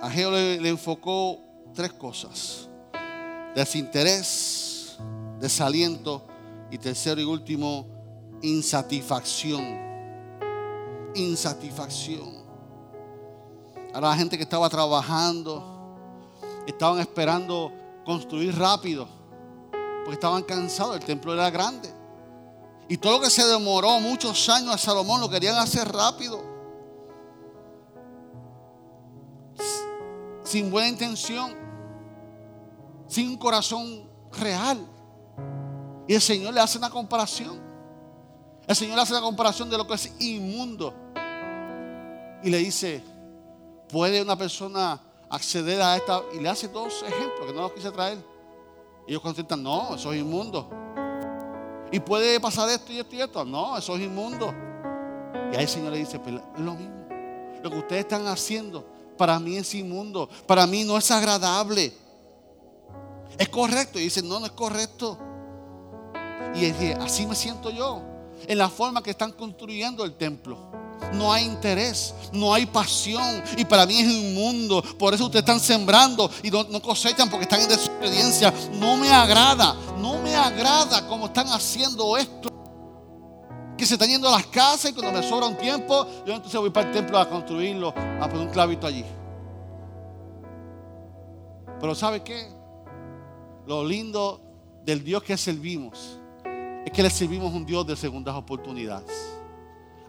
a 0.00 0.08
Geo 0.08 0.30
le 0.30 0.68
enfocó 0.68 1.40
tres 1.74 1.92
cosas. 1.94 2.68
Desinterés, 3.56 4.98
desaliento 5.40 6.22
y 6.70 6.78
tercero 6.78 7.20
y 7.20 7.24
último, 7.24 7.93
insatisfacción. 8.44 9.64
Insatisfacción. 11.14 12.44
Ahora 13.94 14.08
la 14.08 14.16
gente 14.16 14.36
que 14.36 14.42
estaba 14.42 14.68
trabajando, 14.68 15.62
estaban 16.66 16.98
esperando 16.98 17.72
construir 18.04 18.56
rápido, 18.58 19.08
porque 19.70 20.14
estaban 20.14 20.42
cansados, 20.42 20.96
el 20.96 21.04
templo 21.04 21.32
era 21.32 21.48
grande. 21.50 21.92
Y 22.88 22.98
todo 22.98 23.14
lo 23.14 23.24
que 23.24 23.30
se 23.30 23.44
demoró 23.46 23.98
muchos 24.00 24.48
años 24.48 24.74
a 24.74 24.78
Salomón 24.78 25.20
lo 25.20 25.30
querían 25.30 25.56
hacer 25.56 25.90
rápido. 25.90 26.42
Sin 30.42 30.70
buena 30.70 30.88
intención, 30.88 31.54
sin 33.06 33.30
un 33.30 33.38
corazón 33.38 34.06
real. 34.32 34.86
Y 36.06 36.14
el 36.14 36.20
Señor 36.20 36.52
le 36.52 36.60
hace 36.60 36.76
una 36.76 36.90
comparación. 36.90 37.63
El 38.66 38.74
Señor 38.74 38.98
hace 38.98 39.12
una 39.12 39.22
comparación 39.22 39.68
de 39.68 39.76
lo 39.76 39.86
que 39.86 39.94
es 39.94 40.12
inmundo. 40.20 40.94
Y 42.42 42.50
le 42.50 42.58
dice, 42.58 43.02
¿puede 43.88 44.22
una 44.22 44.36
persona 44.36 45.00
acceder 45.28 45.80
a 45.82 45.96
esta? 45.96 46.22
Y 46.34 46.40
le 46.40 46.48
hace 46.48 46.68
dos 46.68 47.02
ejemplos 47.02 47.46
que 47.46 47.52
no 47.52 47.62
los 47.62 47.72
quise 47.72 47.90
traer. 47.90 48.18
Y 49.06 49.10
ellos 49.10 49.22
contestan, 49.22 49.62
no, 49.62 49.94
eso 49.94 50.12
es 50.12 50.20
inmundo. 50.20 50.70
¿Y 51.92 52.00
puede 52.00 52.40
pasar 52.40 52.68
esto 52.70 52.92
y 52.92 52.98
esto 52.98 53.14
y 53.14 53.20
esto? 53.20 53.44
No, 53.44 53.76
eso 53.76 53.96
es 53.96 54.02
inmundo. 54.02 54.52
Y 55.52 55.56
ahí 55.56 55.62
el 55.62 55.68
Señor 55.68 55.92
le 55.92 55.98
dice, 55.98 56.18
pues 56.18 56.34
lo 56.58 56.74
mismo. 56.74 57.04
Lo 57.62 57.70
que 57.70 57.78
ustedes 57.78 58.02
están 58.02 58.26
haciendo 58.26 58.84
para 59.16 59.38
mí 59.38 59.56
es 59.56 59.74
inmundo. 59.74 60.28
Para 60.46 60.66
mí 60.66 60.84
no 60.84 60.96
es 60.98 61.10
agradable. 61.10 61.92
¿Es 63.38 63.48
correcto? 63.48 63.98
Y 63.98 64.04
dice, 64.04 64.22
no, 64.22 64.40
no 64.40 64.46
es 64.46 64.52
correcto. 64.52 65.18
Y 66.54 66.92
así 66.92 67.26
me 67.26 67.34
siento 67.34 67.70
yo, 67.70 68.02
en 68.46 68.58
la 68.58 68.68
forma 68.68 69.02
que 69.02 69.10
están 69.10 69.32
construyendo 69.32 70.04
el 70.04 70.14
templo. 70.14 70.58
No 71.12 71.32
hay 71.32 71.44
interés, 71.44 72.14
no 72.32 72.52
hay 72.52 72.66
pasión. 72.66 73.42
Y 73.56 73.64
para 73.64 73.86
mí 73.86 74.00
es 74.00 74.08
inmundo. 74.08 74.82
Por 74.98 75.14
eso 75.14 75.24
ustedes 75.24 75.42
están 75.42 75.60
sembrando 75.60 76.30
y 76.42 76.50
no, 76.50 76.80
cosechan 76.82 77.28
porque 77.28 77.44
están 77.44 77.60
en 77.60 77.68
desobediencia. 77.68 78.52
No 78.74 78.96
me 78.96 79.10
agrada, 79.10 79.74
no 79.98 80.18
me 80.18 80.34
agrada 80.34 81.06
cómo 81.06 81.26
están 81.26 81.48
haciendo 81.48 82.16
esto. 82.16 82.48
Que 83.76 83.86
se 83.86 83.94
están 83.94 84.08
yendo 84.08 84.28
a 84.28 84.32
las 84.32 84.46
casas 84.46 84.90
y 84.90 84.94
cuando 84.94 85.12
me 85.12 85.28
sobra 85.28 85.46
un 85.46 85.56
tiempo, 85.56 86.06
yo 86.24 86.34
entonces 86.34 86.58
voy 86.60 86.70
para 86.70 86.88
el 86.88 86.94
templo 86.94 87.18
a 87.18 87.28
construirlo, 87.28 87.88
a 87.88 88.28
poner 88.28 88.46
un 88.46 88.52
clavito 88.52 88.86
allí. 88.86 89.04
Pero 91.80 91.94
¿sabe 91.94 92.22
qué? 92.22 92.48
Lo 93.66 93.84
lindo 93.84 94.40
del 94.84 95.02
Dios 95.02 95.22
que 95.22 95.36
servimos 95.36 96.18
es 96.84 96.92
que 96.92 97.02
le 97.02 97.10
servimos 97.10 97.52
un 97.52 97.64
Dios 97.64 97.86
de 97.86 97.96
segundas 97.96 98.34
oportunidades. 98.34 99.34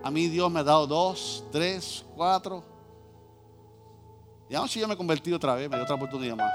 A 0.04 0.12
mí 0.12 0.28
Dios 0.28 0.52
me 0.52 0.60
ha 0.60 0.64
dado 0.64 0.86
dos, 0.86 1.44
tres, 1.52 2.06
cuatro. 2.16 2.64
Y 4.50 4.56
aún 4.56 4.68
si 4.68 4.80
yo 4.80 4.88
me 4.88 4.94
he 4.94 4.98
convertido 4.98 5.38
otra 5.38 5.56
vez, 5.56 5.70
me 5.70 5.78
dio 5.78 5.84
otra 5.84 5.96
oportunidad 5.96 6.36
más. 6.36 6.54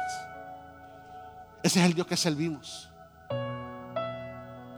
Ese 1.63 1.81
es 1.81 1.87
el 1.87 1.95
Dios 1.95 2.07
que 2.07 2.17
servimos. 2.17 2.89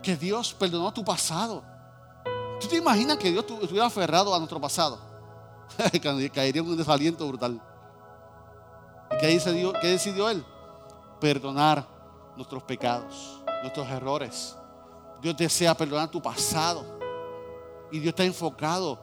Que 0.03 0.17
Dios 0.17 0.55
perdonó 0.55 0.93
tu 0.93 1.05
pasado. 1.05 1.63
¿Tú 2.61 2.69
te 2.69 2.77
imaginas 2.77 3.17
que 3.19 3.31
Dios 3.31 3.45
estuviera 3.61 3.87
aferrado 3.87 4.35
a 4.35 4.39
nuestro 4.39 4.61
pasado? 4.61 4.99
Caería 6.33 6.63
en 6.63 6.69
un 6.69 6.77
desaliento 6.77 7.27
brutal. 7.27 7.61
¿Y 9.11 9.19
qué, 9.19 9.73
qué 9.81 9.89
decidió 9.89 10.31
Él? 10.31 10.45
Perdonar 11.21 11.87
nuestros 12.37 12.63
pecados, 12.63 13.43
nuestros 13.63 13.89
errores 13.89 14.57
Dios 15.23 15.37
desea 15.37 15.75
perdonar 15.77 16.11
tu 16.11 16.21
pasado. 16.21 16.85
Y 17.93 18.01
Dios 18.01 18.11
está 18.11 18.25
enfocado 18.25 19.01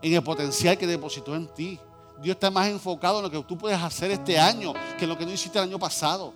en 0.00 0.14
el 0.14 0.22
potencial 0.22 0.78
que 0.78 0.86
depositó 0.86 1.34
en 1.34 1.48
ti. 1.48 1.80
Dios 2.22 2.36
está 2.36 2.50
más 2.50 2.68
enfocado 2.68 3.18
en 3.18 3.24
lo 3.24 3.30
que 3.30 3.42
tú 3.42 3.58
puedes 3.58 3.82
hacer 3.82 4.12
este 4.12 4.38
año 4.38 4.72
que 4.96 5.04
en 5.04 5.10
lo 5.10 5.18
que 5.18 5.26
no 5.26 5.32
hiciste 5.32 5.58
el 5.58 5.64
año 5.64 5.78
pasado. 5.78 6.32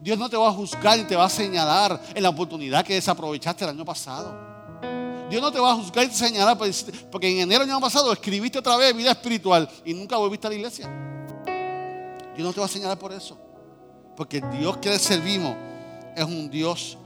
Dios 0.00 0.18
no 0.18 0.28
te 0.28 0.36
va 0.36 0.48
a 0.48 0.52
juzgar 0.52 0.98
y 0.98 1.04
te 1.04 1.16
va 1.16 1.24
a 1.24 1.30
señalar 1.30 1.98
en 2.14 2.22
la 2.22 2.28
oportunidad 2.28 2.84
que 2.84 2.94
desaprovechaste 2.94 3.64
el 3.64 3.70
año 3.70 3.84
pasado. 3.86 4.36
Dios 5.30 5.40
no 5.40 5.50
te 5.50 5.58
va 5.58 5.72
a 5.72 5.74
juzgar 5.74 6.06
y 6.06 6.10
señalar 6.10 6.58
porque 7.10 7.30
en 7.30 7.40
enero 7.40 7.64
del 7.64 7.70
año 7.70 7.80
pasado 7.80 8.12
escribiste 8.12 8.58
otra 8.58 8.76
vez 8.76 8.94
vida 8.94 9.12
espiritual 9.12 9.68
y 9.84 9.94
nunca 9.94 10.16
volviste 10.18 10.46
a 10.46 10.50
la 10.50 10.56
iglesia. 10.56 10.88
Dios 12.36 12.46
no 12.46 12.52
te 12.52 12.60
va 12.60 12.66
a 12.66 12.68
señalar 12.68 12.98
por 12.98 13.12
eso. 13.12 13.38
Porque 14.14 14.38
el 14.38 14.50
Dios 14.50 14.76
que 14.76 14.90
le 14.90 14.98
servimos 14.98 15.56
es 16.14 16.24
un 16.24 16.50
Dios 16.50 16.98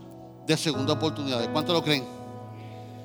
de 0.45 0.57
segunda 0.57 0.93
oportunidad. 0.93 1.51
¿Cuánto 1.51 1.73
lo 1.73 1.83
creen? 1.83 2.03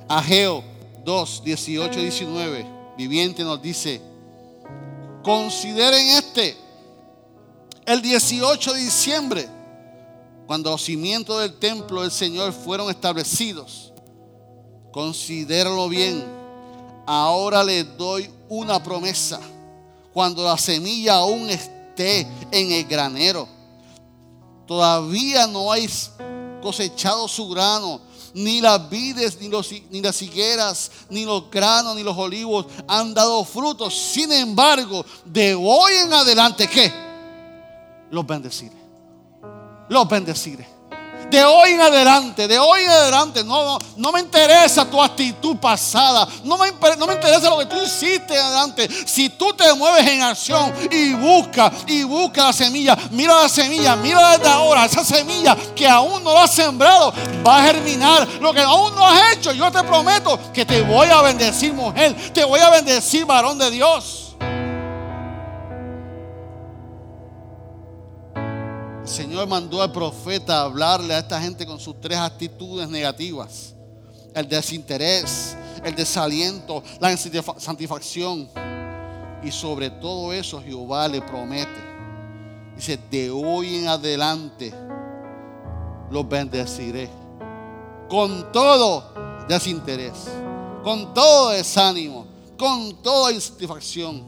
Ageo 0.09 0.65
2, 1.05 1.43
18, 1.45 2.01
19, 2.01 2.67
viviente 2.97 3.43
nos 3.45 3.61
dice, 3.61 4.01
consideren 5.23 6.09
este, 6.17 6.57
el 7.87 8.03
18 8.03 8.73
de 8.75 8.81
diciembre, 8.81 9.49
cuando 10.47 10.71
los 10.71 10.83
cimientos 10.83 11.41
del 11.41 11.59
templo 11.59 12.03
del 12.03 12.11
Señor 12.11 12.53
fueron 12.53 12.89
establecidos. 12.89 13.93
Considérenlo 14.91 15.89
bien. 15.89 16.25
Ahora 17.07 17.63
les 17.63 17.97
doy 17.99 18.31
una 18.49 18.83
promesa. 18.83 19.41
Cuando 20.13 20.45
la 20.45 20.57
semilla 20.57 21.17
aún 21.17 21.51
esté 21.51 22.27
en 22.51 22.73
el 22.73 22.85
granero, 22.85 23.47
todavía 24.67 25.47
no 25.47 25.71
hay 25.71 25.89
cosechado 26.61 27.29
su 27.29 27.49
grano 27.49 28.01
ni 28.35 28.61
las 28.61 28.89
vides, 28.89 29.41
ni, 29.41 29.49
los, 29.49 29.71
ni 29.91 30.01
las 30.01 30.21
higueras, 30.23 30.91
ni 31.11 31.25
los 31.25 31.51
granos, 31.51 31.97
ni 31.97 32.03
los 32.03 32.17
olivos 32.17 32.67
han 32.87 33.15
dado 33.15 33.45
frutos. 33.45 33.95
Sin 33.97 34.31
embargo, 34.33 35.05
de 35.25 35.55
hoy 35.55 35.93
en 36.05 36.13
adelante, 36.13 36.69
¿qué? 36.69 36.93
Los 38.11 38.27
bendeciré. 38.27 38.77
Los 39.89 40.09
bendeciré. 40.09 40.78
De 41.31 41.45
hoy 41.45 41.71
en 41.73 41.81
adelante, 41.81 42.49
de 42.49 42.59
hoy 42.59 42.83
en 42.83 42.91
adelante, 42.91 43.45
no, 43.45 43.79
no, 43.97 44.13
me 44.13 44.21
interesa 44.21 44.85
tu 44.89 45.03
actitud 45.03 45.57
pasada, 45.59 46.27
no 46.43 46.57
me, 46.57 46.73
no 46.97 47.07
me 47.07 47.15
interesa 47.15 47.51
lo 47.51 47.59
que 47.59 47.67
tú 47.67 47.77
hiciste 47.83 48.37
adelante. 48.37 48.89
Si 49.07 49.29
tú 49.29 49.53
te 49.53 49.73
mueves 49.75 50.07
en 50.07 50.23
acción 50.23 50.73
y 50.91 51.13
busca 51.13 51.71
y 51.87 52.03
busca 52.05 52.45
la 52.45 52.53
semilla, 52.53 52.97
mira 53.11 53.43
la 53.43 53.49
semilla, 53.49 53.95
mira 53.97 54.39
desde 54.39 54.49
ahora, 54.49 54.87
esa 54.87 55.05
semilla 55.05 55.57
que 55.77 55.87
aún 55.87 56.25
no 56.25 56.33
lo 56.33 56.39
has 56.39 56.55
sembrado, 56.55 57.13
va 57.47 57.59
a 57.59 57.67
germinar. 57.67 58.27
Lo 58.41 58.53
que 58.55 58.61
aún 58.61 58.95
no 58.95 59.07
has 59.07 59.35
hecho, 59.35 59.53
yo 59.53 59.71
te 59.71 59.83
prometo 59.83 60.39
que 60.53 60.65
te 60.65 60.81
voy 60.83 61.09
a 61.09 61.21
bendecir, 61.23 61.75
mujer, 61.75 62.17
te 62.33 62.45
voy 62.45 62.61
a 62.61 62.71
bendecir, 62.71 63.27
varón 63.27 63.59
de 63.59 63.71
Dios. 63.71 64.28
Señor 69.09 69.49
mandó 69.49 69.81
al 69.81 69.91
profeta 69.91 70.59
a 70.59 70.65
hablarle 70.65 71.15
a 71.15 71.21
esta 71.21 71.41
gente 71.41 71.65
con 71.65 71.81
sus 71.81 71.99
tres 71.99 72.19
actitudes 72.19 72.89
negativas. 72.91 73.75
El 74.35 74.47
desinterés, 74.47 75.57
el 75.83 75.95
desaliento, 75.95 76.83
la 77.01 77.17
santifacción. 77.17 78.49
Y 79.43 79.51
sobre 79.51 79.89
todo 79.89 80.33
eso 80.33 80.63
Jehová 80.63 81.09
le 81.09 81.23
promete. 81.23 81.89
Dice, 82.77 82.99
de 83.11 83.31
hoy 83.31 83.77
en 83.77 83.89
adelante 83.89 84.75
los 86.11 86.29
bendeciré. 86.29 87.09
Con 88.11 88.53
todo 88.53 89.15
desinterés, 89.49 90.29
con 90.85 91.15
todo 91.15 91.51
desánimo, 91.51 92.27
con 92.59 93.03
toda 93.03 93.33
insatisfacción. 93.33 94.23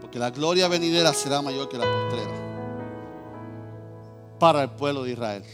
Porque 0.00 0.18
la 0.18 0.30
gloria 0.30 0.68
venidera 0.68 1.12
será 1.12 1.42
mayor 1.42 1.68
que 1.68 1.76
la 1.76 1.84
postrera 1.84 2.45
para 4.38 4.62
el 4.62 4.70
pueblo 4.70 5.04
de 5.04 5.12
Israel. 5.12 5.44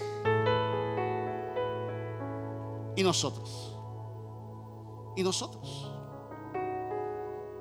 Y 2.97 3.03
nosotros. 3.03 3.73
Y 5.17 5.23
nosotros. 5.23 5.91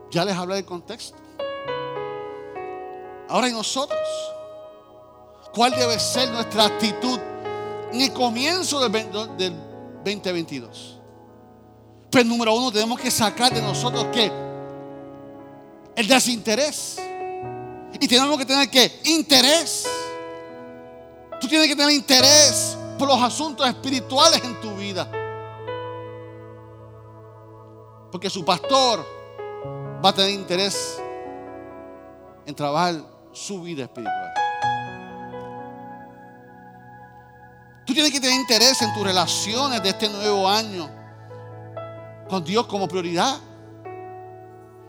Ya 0.09 0.25
les 0.25 0.35
hablé 0.35 0.55
del 0.55 0.65
contexto. 0.65 1.17
Ahora 3.29 3.47
y 3.47 3.53
nosotros. 3.53 3.99
¿Cuál 5.53 5.71
debe 5.71 5.99
ser 5.99 6.29
nuestra 6.31 6.65
actitud 6.65 7.19
el 7.93 8.13
comienzo 8.13 8.87
del, 8.87 9.09
2022? 10.03 10.97
Pues 12.09 12.25
número 12.25 12.53
uno, 12.53 12.71
tenemos 12.71 12.99
que 12.99 13.11
sacar 13.11 13.53
de 13.53 13.61
nosotros 13.61 14.05
que 14.13 14.31
el 15.95 16.07
desinterés. 16.07 16.97
Y 17.99 18.07
tenemos 18.07 18.37
que 18.37 18.45
tener 18.45 18.69
que 18.69 19.01
interés. 19.05 19.87
Tú 21.41 21.47
tienes 21.47 21.67
que 21.67 21.75
tener 21.75 21.91
interés 21.91 22.77
por 22.99 23.07
los 23.07 23.19
asuntos 23.19 23.67
espirituales 23.67 24.43
en 24.43 24.61
tu 24.61 24.75
vida. 24.75 25.09
Porque 28.11 28.29
su 28.29 28.45
pastor 28.45 29.03
va 30.05 30.09
a 30.09 30.13
tener 30.13 30.31
interés 30.31 31.01
en 32.45 32.53
trabajar 32.53 32.95
su 33.31 33.61
vida 33.61 33.83
espiritual. 33.83 34.33
Tú 37.85 37.93
tienes 37.93 38.11
que 38.11 38.19
tener 38.19 38.35
interés 38.35 38.79
en 38.83 38.93
tus 38.93 39.03
relaciones 39.03 39.81
de 39.81 39.89
este 39.89 40.07
nuevo 40.09 40.47
año 40.47 40.89
con 42.29 42.43
Dios 42.43 42.67
como 42.67 42.87
prioridad. 42.87 43.39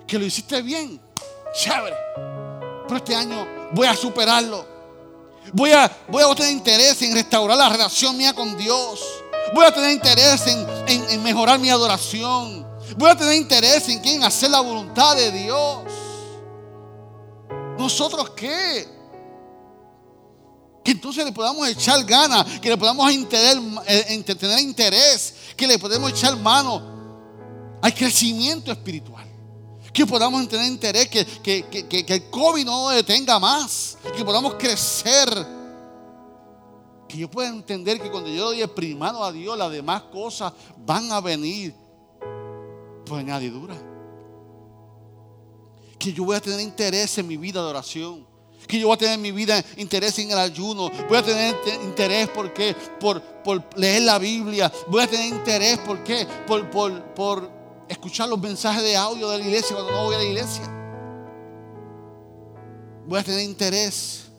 Que 0.07 0.19
lo 0.19 0.27
hiciste 0.27 0.61
bien, 0.61 1.01
chévere. 1.55 1.97
Pero 2.87 2.97
este 2.97 3.15
año 3.15 3.47
voy 3.73 3.87
a 3.87 3.95
superarlo. 3.95 4.72
Voy 5.53 5.73
a, 5.73 5.91
voy 6.09 6.23
a 6.23 6.35
tener 6.35 6.53
interés 6.53 7.03
en 7.03 7.15
restaurar 7.15 7.59
la 7.59 7.69
relación 7.69 8.17
mía 8.17 8.35
con 8.35 8.57
Dios. 8.57 9.01
Voy 9.55 9.65
a 9.67 9.75
tener 9.75 9.91
interés 9.91 10.47
en, 10.47 11.23
mejorar 11.23 11.59
mi 11.59 11.69
adoración. 11.69 12.67
Voy 12.97 13.11
a 13.11 13.17
tener 13.17 13.35
interés 13.35 13.89
en, 13.89 14.05
en 14.05 14.25
hacer 14.25 14.51
la 14.51 14.61
voluntad 14.61 15.17
de 15.17 15.31
Dios. 15.31 15.79
¿Nosotros 17.79 18.31
qué? 18.31 18.89
Que 20.85 20.93
entonces 20.93 21.25
le 21.25 21.33
podamos 21.33 21.67
echar 21.69 22.03
ganas, 22.05 22.61
que 22.61 22.69
le 22.69 22.77
podamos 22.77 23.11
eh, 23.13 24.25
tener 24.39 24.59
interés, 24.61 25.35
que 25.57 25.67
le 25.67 25.79
podemos 25.79 26.11
echar 26.11 26.37
mano 26.37 26.83
al 27.81 27.95
crecimiento 27.95 28.73
espiritual 28.73 29.22
que 29.93 30.07
podamos 30.07 30.49
tener 30.49 30.67
interés, 30.67 31.09
que, 31.09 31.25
que, 31.43 32.05
el 32.09 32.31
COVID 32.31 32.65
no 32.65 32.89
detenga 32.89 33.39
más, 33.39 33.99
que 34.17 34.25
podamos 34.25 34.55
crecer. 34.55 35.29
Que 37.09 37.19
yo 37.19 37.31
pueda 37.31 37.49
entender 37.49 38.01
que 38.01 38.11
cuando 38.11 38.31
yo 38.31 38.47
doy 38.47 38.63
el 38.63 38.71
primado 38.71 39.23
a 39.23 39.31
Dios, 39.31 39.57
las 39.59 39.71
demás 39.71 40.03
cosas 40.05 40.53
van 40.79 41.13
a 41.13 41.21
venir 41.21 41.75
por 43.05 43.19
añadidura. 43.19 43.77
Que 45.99 46.13
yo 46.13 46.25
voy 46.25 46.37
a 46.37 46.41
tener 46.41 46.61
interés 46.61 47.19
en 47.19 47.27
mi 47.27 47.37
vida 47.37 47.63
de 47.63 47.69
oración. 47.69 48.27
Que 48.67 48.79
yo 48.79 48.87
voy 48.87 48.95
a 48.95 48.99
tener 48.99 49.15
en 49.17 49.23
mi 49.23 49.33
vida 49.33 49.63
interés 49.77 50.19
en 50.21 50.31
el 50.31 50.39
ayuno. 50.39 50.91
Voy 51.07 51.19
a 51.19 51.23
tener 51.23 51.55
interés 51.85 52.29
porque 52.29 52.75
por, 52.99 53.21
por 53.21 53.63
leer 53.77 54.03
la 54.03 54.19
Biblia. 54.19 54.73
Voy 54.89 55.03
a 55.03 55.07
tener 55.07 55.27
interés 55.27 55.79
por 55.81 56.03
qué? 56.03 56.27
Por, 56.47 56.71
por, 56.71 57.03
por 57.15 57.62
escuchar 57.93 58.29
los 58.29 58.39
mensajes 58.39 58.83
de 58.83 58.97
audio 58.97 59.29
de 59.31 59.39
la 59.39 59.45
iglesia 59.45 59.77
cuando 59.77 59.93
no 59.93 60.05
voy 60.05 60.15
a 60.15 60.19
la 60.19 60.25
iglesia. 60.25 60.65
Voy 63.07 63.19
a 63.19 63.23
tener 63.23 63.41
interés 63.41 64.31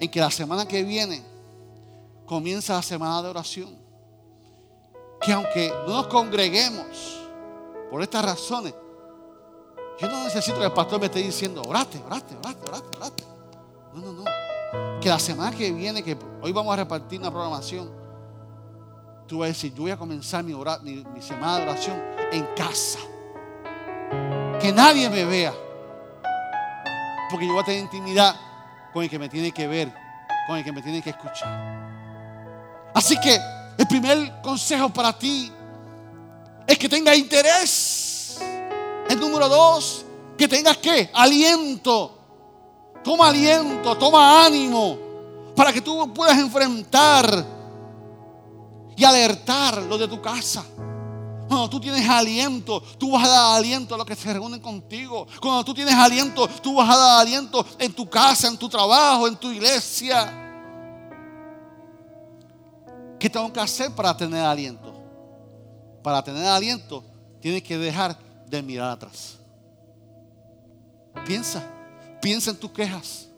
en 0.00 0.10
que 0.10 0.20
la 0.20 0.30
semana 0.30 0.66
que 0.66 0.82
viene 0.82 1.22
comienza 2.26 2.74
la 2.74 2.82
semana 2.82 3.22
de 3.22 3.28
oración. 3.28 3.76
Que 5.20 5.32
aunque 5.32 5.72
no 5.86 5.94
nos 5.94 6.06
congreguemos 6.08 7.20
por 7.90 8.02
estas 8.02 8.24
razones, 8.24 8.74
yo 9.98 10.08
no 10.08 10.24
necesito 10.24 10.58
que 10.58 10.66
el 10.66 10.72
pastor 10.72 11.00
me 11.00 11.06
esté 11.06 11.20
diciendo, 11.20 11.62
orate, 11.66 11.98
orate, 12.04 12.36
orate, 12.36 12.68
orate, 12.68 12.96
orate. 12.98 13.24
No, 13.94 14.00
no, 14.00 14.12
no. 14.12 14.24
Que 15.00 15.08
la 15.08 15.18
semana 15.18 15.56
que 15.56 15.70
viene, 15.72 16.02
que 16.02 16.16
hoy 16.42 16.52
vamos 16.52 16.72
a 16.74 16.76
repartir 16.76 17.20
una 17.20 17.30
programación, 17.30 18.03
tú 19.34 19.40
vas 19.40 19.46
a 19.46 19.48
decir, 19.48 19.74
yo 19.74 19.82
voy 19.82 19.90
a 19.90 19.96
comenzar 19.96 20.44
mi, 20.44 20.54
mi 20.54 21.20
semana 21.20 21.56
de 21.56 21.62
oración 21.64 22.00
en 22.30 22.46
casa. 22.54 23.00
Que 24.60 24.70
nadie 24.70 25.10
me 25.10 25.24
vea. 25.24 25.52
Porque 27.28 27.44
yo 27.44 27.52
voy 27.52 27.62
a 27.62 27.64
tener 27.64 27.80
intimidad 27.80 28.36
con 28.92 29.02
el 29.02 29.10
que 29.10 29.18
me 29.18 29.28
tiene 29.28 29.50
que 29.50 29.66
ver, 29.66 29.92
con 30.46 30.56
el 30.56 30.62
que 30.62 30.70
me 30.70 30.80
tiene 30.82 31.02
que 31.02 31.10
escuchar. 31.10 31.50
Así 32.94 33.18
que 33.18 33.36
el 33.76 33.88
primer 33.88 34.40
consejo 34.40 34.88
para 34.90 35.12
ti 35.18 35.50
es 36.64 36.78
que 36.78 36.88
tengas 36.88 37.18
interés. 37.18 38.38
El 39.08 39.18
número 39.18 39.48
dos, 39.48 40.04
que 40.38 40.46
tengas 40.46 40.76
que 40.76 41.10
aliento. 41.12 42.16
Toma 43.02 43.30
aliento, 43.30 43.96
toma 43.98 44.46
ánimo 44.46 44.96
para 45.56 45.72
que 45.72 45.80
tú 45.80 46.14
puedas 46.14 46.38
enfrentar 46.38 47.53
y 48.96 49.04
alertar 49.04 49.82
lo 49.82 49.98
de 49.98 50.08
tu 50.08 50.20
casa. 50.20 50.64
Cuando 51.48 51.68
tú 51.68 51.78
tienes 51.78 52.08
aliento, 52.08 52.80
tú 52.98 53.12
vas 53.12 53.24
a 53.24 53.28
dar 53.28 53.56
aliento 53.56 53.94
a 53.94 53.98
los 53.98 54.06
que 54.06 54.16
se 54.16 54.32
reúnen 54.32 54.60
contigo. 54.60 55.26
Cuando 55.40 55.64
tú 55.64 55.74
tienes 55.74 55.94
aliento, 55.94 56.48
tú 56.62 56.74
vas 56.76 56.88
a 56.88 56.96
dar 56.96 57.20
aliento 57.20 57.64
en 57.78 57.92
tu 57.92 58.08
casa, 58.08 58.48
en 58.48 58.56
tu 58.56 58.68
trabajo, 58.68 59.28
en 59.28 59.36
tu 59.36 59.50
iglesia. 59.50 60.40
¿Qué 63.18 63.28
tengo 63.30 63.52
que 63.52 63.60
hacer 63.60 63.90
para 63.94 64.16
tener 64.16 64.44
aliento? 64.44 64.92
Para 66.02 66.22
tener 66.22 66.46
aliento, 66.46 67.04
tienes 67.40 67.62
que 67.62 67.78
dejar 67.78 68.18
de 68.46 68.62
mirar 68.62 68.90
atrás. 68.90 69.38
Piensa, 71.26 71.62
piensa 72.20 72.50
en 72.50 72.56
tus 72.56 72.70
quejas. 72.70 73.28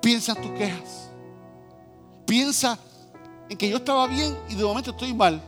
Piensa 0.00 0.32
en 0.32 0.42
tus 0.42 0.52
quejas. 0.52 1.10
Piensa 2.26 2.78
en 3.48 3.56
que 3.56 3.68
yo 3.68 3.78
estaba 3.78 4.06
bien 4.06 4.36
y 4.48 4.54
de 4.54 4.64
momento 4.64 4.90
estoy 4.90 5.14
mal. 5.14 5.42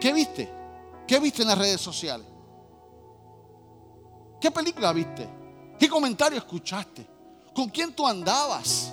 ¿Qué 0.00 0.12
viste? 0.12 0.50
¿Qué 1.06 1.18
viste 1.20 1.42
en 1.42 1.48
las 1.48 1.58
redes 1.58 1.80
sociales? 1.80 2.26
¿Qué 4.40 4.50
película 4.50 4.92
viste? 4.92 5.28
¿Qué 5.78 5.88
comentario 5.88 6.38
escuchaste? 6.38 7.06
¿Con 7.54 7.68
quién 7.68 7.92
tú 7.92 8.06
andabas? 8.06 8.92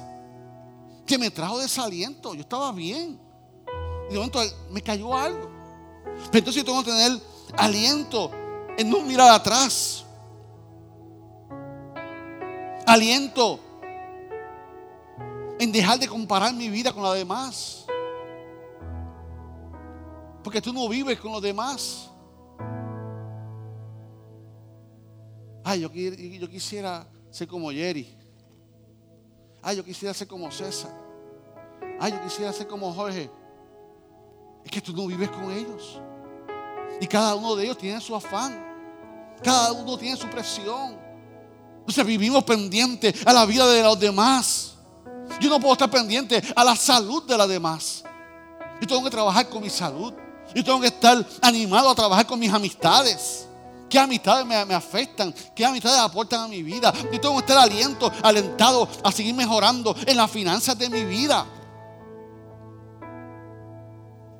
Que 1.05 1.17
me 1.17 1.31
trajo 1.31 1.59
desaliento. 1.59 2.35
Yo 2.35 2.41
estaba 2.41 2.71
bien. 2.71 3.19
Y 4.09 4.13
de 4.13 4.15
momento 4.17 4.39
me 4.69 4.81
cayó 4.81 5.15
algo. 5.15 5.49
Pero 6.31 6.39
entonces 6.39 6.55
yo 6.55 6.65
tengo 6.65 6.83
que 6.83 6.91
tener 6.91 7.19
aliento 7.57 8.31
en 8.77 8.89
no 8.89 9.01
mirar 9.01 9.31
atrás. 9.31 10.03
Aliento 12.85 13.59
en 15.59 15.71
dejar 15.71 15.99
de 15.99 16.07
comparar 16.07 16.53
mi 16.53 16.69
vida 16.69 16.93
con 16.93 17.03
la 17.03 17.13
demás. 17.13 17.85
Porque 20.43 20.61
tú 20.61 20.71
no 20.71 20.87
vives 20.87 21.19
con 21.19 21.33
los 21.33 21.41
demás. 21.41 22.09
Ay, 25.63 25.81
yo, 25.81 25.91
yo 25.91 26.49
quisiera 26.49 27.05
ser 27.29 27.47
como 27.47 27.69
Jerry. 27.71 28.07
Ay, 29.61 29.75
yo 29.75 29.83
quisiera 29.83 30.13
ser 30.13 30.27
como 30.27 30.49
César. 30.49 30.91
Ay, 31.99 32.13
yo 32.13 32.21
quisiera 32.23 32.53
ser 32.53 32.65
como 32.65 32.93
Jorge. 32.93 33.29
Es 34.63 34.71
que 34.71 34.81
tú 34.81 34.93
no 34.93 35.07
vives 35.07 35.29
con 35.29 35.51
ellos. 35.51 36.01
Y 37.01 37.07
cada 37.07 37.35
uno 37.35 37.55
de 37.55 37.65
ellos 37.65 37.77
tiene 37.77 37.99
su 37.99 38.15
afán. 38.15 38.65
Cada 39.43 39.73
uno 39.73 39.97
tiene 39.97 40.15
su 40.15 40.27
presión. 40.29 40.97
Entonces 41.79 42.05
vivimos 42.05 42.43
pendientes 42.43 43.25
a 43.27 43.33
la 43.33 43.45
vida 43.45 43.67
de 43.67 43.83
los 43.83 43.99
demás. 43.99 44.68
Yo 45.39 45.49
no 45.49 45.59
puedo 45.59 45.73
estar 45.73 45.89
pendiente 45.89 46.41
a 46.55 46.63
la 46.63 46.75
salud 46.75 47.23
de 47.23 47.37
los 47.37 47.47
demás. 47.47 48.03
Yo 48.81 48.87
tengo 48.87 49.03
que 49.03 49.09
trabajar 49.09 49.49
con 49.49 49.61
mi 49.61 49.69
salud. 49.69 50.13
Yo 50.55 50.63
tengo 50.63 50.79
que 50.79 50.87
estar 50.87 51.23
animado 51.41 51.89
a 51.89 51.95
trabajar 51.95 52.25
con 52.25 52.39
mis 52.39 52.51
amistades. 52.51 53.47
¿Qué 53.89 53.97
amistades 53.97 54.45
me, 54.45 54.55
afectan? 54.73 55.33
¿Qué 55.55 55.65
amistades 55.65 55.99
aportan 55.99 56.41
a 56.41 56.47
mi 56.47 56.61
vida? 56.61 56.93
Yo 57.11 57.19
tengo 57.19 57.35
que 57.35 57.41
estar 57.41 57.57
aliento, 57.57 58.11
alentado 58.21 58.87
a 59.03 59.11
seguir 59.11 59.33
mejorando 59.33 59.95
en 60.05 60.15
las 60.15 60.29
finanzas 60.29 60.77
de 60.77 60.89
mi 60.89 61.03
vida. 61.03 61.45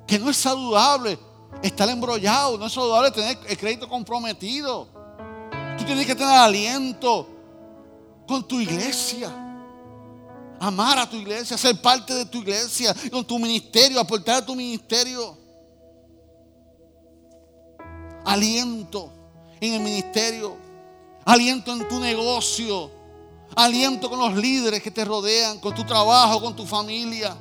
Que 0.06 0.18
no 0.18 0.30
es 0.30 0.36
saludable 0.36 1.18
estar 1.62 1.88
embrollado, 1.88 2.58
no 2.58 2.66
es 2.66 2.72
saludable 2.72 3.10
tener 3.10 3.38
el 3.48 3.58
crédito 3.58 3.88
comprometido. 3.88 4.88
Tú 5.76 5.84
tienes 5.84 6.06
que 6.06 6.14
tener 6.14 6.36
aliento 6.36 7.28
con 8.26 8.46
tu 8.46 8.60
iglesia. 8.60 9.49
Amar 10.62 10.98
a 10.98 11.08
tu 11.08 11.16
iglesia, 11.16 11.56
ser 11.56 11.80
parte 11.80 12.12
de 12.12 12.26
tu 12.26 12.42
iglesia, 12.42 12.94
con 13.10 13.24
tu 13.24 13.38
ministerio, 13.38 13.98
aportar 13.98 14.42
a 14.42 14.44
tu 14.44 14.54
ministerio. 14.54 15.34
Aliento 18.26 19.10
en 19.58 19.72
el 19.72 19.80
ministerio, 19.80 20.58
aliento 21.24 21.72
en 21.72 21.88
tu 21.88 21.98
negocio, 21.98 22.90
aliento 23.56 24.10
con 24.10 24.18
los 24.18 24.36
líderes 24.36 24.82
que 24.82 24.90
te 24.90 25.02
rodean, 25.02 25.58
con 25.60 25.74
tu 25.74 25.82
trabajo, 25.82 26.42
con 26.42 26.54
tu 26.54 26.66
familia. 26.66 27.34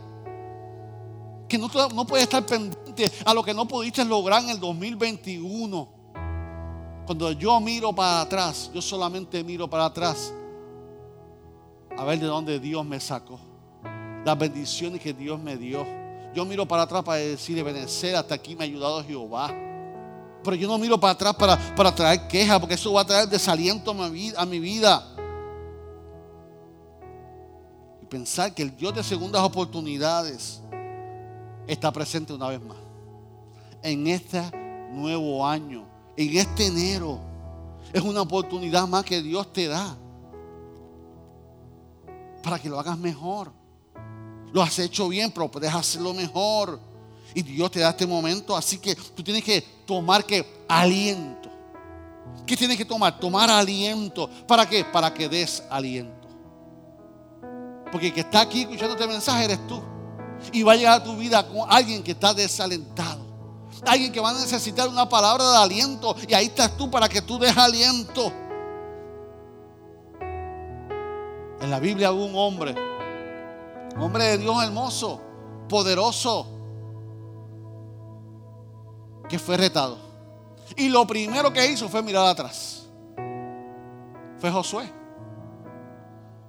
Que 1.50 1.58
no, 1.58 1.70
no 1.94 2.08
puedes 2.08 2.24
estar 2.24 2.46
pendiente 2.46 3.12
a 3.26 3.34
lo 3.34 3.44
que 3.44 3.54
no 3.54 3.68
pudiste 3.68 4.06
lograr 4.06 4.44
en 4.44 4.52
el 4.52 4.62
2021. 4.62 5.90
Cuando 7.06 7.34
yo 7.34 7.60
miro 7.60 7.92
para 7.94 8.22
atrás, 8.22 8.72
yo 8.74 8.82
solamente 8.82 9.44
miro 9.44 9.70
para 9.70 9.84
atrás 9.84 10.32
a 12.00 12.06
ver 12.06 12.18
de 12.18 12.28
dónde 12.28 12.62
Dios 12.62 12.86
me 12.86 12.98
sacó. 12.98 13.38
Las 14.24 14.38
bendiciones 14.40 15.02
que 15.02 15.14
Dios 15.14 15.38
me 15.38 15.58
dio. 15.58 15.86
Yo 16.34 16.46
miro 16.46 16.66
para 16.66 16.84
atrás 16.84 17.04
para 17.04 17.18
decirle, 17.18 17.62
benecer, 17.62 18.16
hasta 18.16 18.36
aquí 18.36 18.56
me 18.56 18.64
ha 18.64 18.68
ayudado 18.68 19.04
Jehová. 19.04 19.50
Pero 20.42 20.56
yo 20.56 20.70
no 20.70 20.78
miro 20.78 20.98
para 20.98 21.12
atrás 21.12 21.36
para, 21.36 21.58
para 21.76 21.94
traer 21.94 22.26
quejas, 22.30 22.58
porque 22.58 22.76
eso 22.76 22.94
va 22.94 23.02
a 23.02 23.06
traer 23.06 23.28
desaliento 23.28 23.92
a 23.92 24.46
mi 24.46 24.60
vida. 24.60 25.06
Y 28.02 28.06
pensar 28.06 28.54
que 28.56 28.62
el 28.62 28.74
Dios 28.78 28.96
de 28.96 29.04
segundas 29.04 29.42
oportunidades 29.42 30.62
está 31.68 31.92
presente 31.92 32.32
una 32.32 32.48
vez 32.48 32.62
más. 32.62 32.78
En 33.84 34.08
este 34.08 34.42
nuevo 34.94 35.46
año, 35.46 35.86
en 36.16 36.38
este 36.38 36.68
enero, 36.68 37.20
es 37.92 38.02
una 38.02 38.22
oportunidad 38.22 38.88
más 38.88 39.04
que 39.04 39.22
Dios 39.22 39.52
te 39.52 39.68
da 39.68 39.98
para 42.42 42.60
que 42.60 42.70
lo 42.70 42.80
hagas 42.80 42.98
mejor. 42.98 43.52
Lo 44.52 44.62
has 44.62 44.78
hecho 44.80 45.08
bien, 45.08 45.32
pero 45.32 45.50
puedes 45.50 45.74
hacerlo 45.74 46.14
mejor. 46.14 46.80
Y 47.34 47.44
Dios 47.44 47.70
te 47.70 47.80
da 47.80 47.92
este 47.92 48.08
momento, 48.08 48.56
así 48.56 48.80
que 48.80 48.96
tú 48.96 49.24
tienes 49.24 49.44
que 49.44 49.62
tomar 49.86 50.26
que 50.26 50.64
aliento. 50.68 51.50
¿Qué 52.46 52.58
tienes 52.58 52.78
que 52.78 52.86
tomar? 52.86 53.20
Tomar 53.20 53.50
aliento. 53.50 54.30
¿Para 54.48 54.68
qué? 54.68 54.84
Para 54.84 55.14
que 55.14 55.30
des 55.30 55.64
aliento. 55.70 56.28
Porque 57.92 58.08
el 58.08 58.14
que 58.14 58.22
está 58.22 58.42
aquí 58.42 58.62
escuchando 58.62 58.96
este 58.96 59.08
mensaje 59.08 59.46
eres 59.46 59.68
tú. 59.68 59.82
Y 60.52 60.64
va 60.64 60.74
a 60.74 60.76
llegar 60.76 61.02
a 61.02 61.04
tu 61.04 61.16
vida 61.16 61.48
con 61.48 61.68
alguien 61.70 62.02
que 62.02 62.12
está 62.12 62.34
desalentado. 62.34 63.28
Alguien 63.86 64.12
que 64.12 64.20
va 64.20 64.32
a 64.32 64.34
necesitar 64.34 64.88
una 64.88 65.08
palabra 65.08 65.52
de 65.52 65.58
aliento. 65.58 66.16
Y 66.28 66.34
ahí 66.34 66.48
estás 66.48 66.76
tú 66.76 66.90
para 66.90 67.08
que 67.08 67.22
tú 67.22 67.38
des 67.38 67.56
aliento. 67.56 68.34
En 71.62 71.70
la 71.70 71.80
Biblia 71.80 72.12
hubo 72.12 72.26
un 72.26 72.36
hombre. 72.36 72.76
Un 73.96 74.02
hombre 74.02 74.24
de 74.24 74.38
Dios 74.38 74.64
hermoso, 74.64 75.22
poderoso 75.68 76.48
que 79.28 79.38
fue 79.38 79.58
retado. 79.58 79.98
Y 80.76 80.90
lo 80.90 81.06
primero 81.06 81.52
que 81.52 81.66
hizo 81.72 81.90
fue 81.90 82.02
mirar 82.02 82.28
atrás. 82.28 82.88
Fue 84.40 84.50
Josué. 84.52 84.90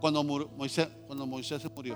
Cuando 0.01 0.25
Moisés, 0.25 0.89
cuando 1.07 1.27
Moisés 1.27 1.61
se 1.61 1.69
murió. 1.69 1.95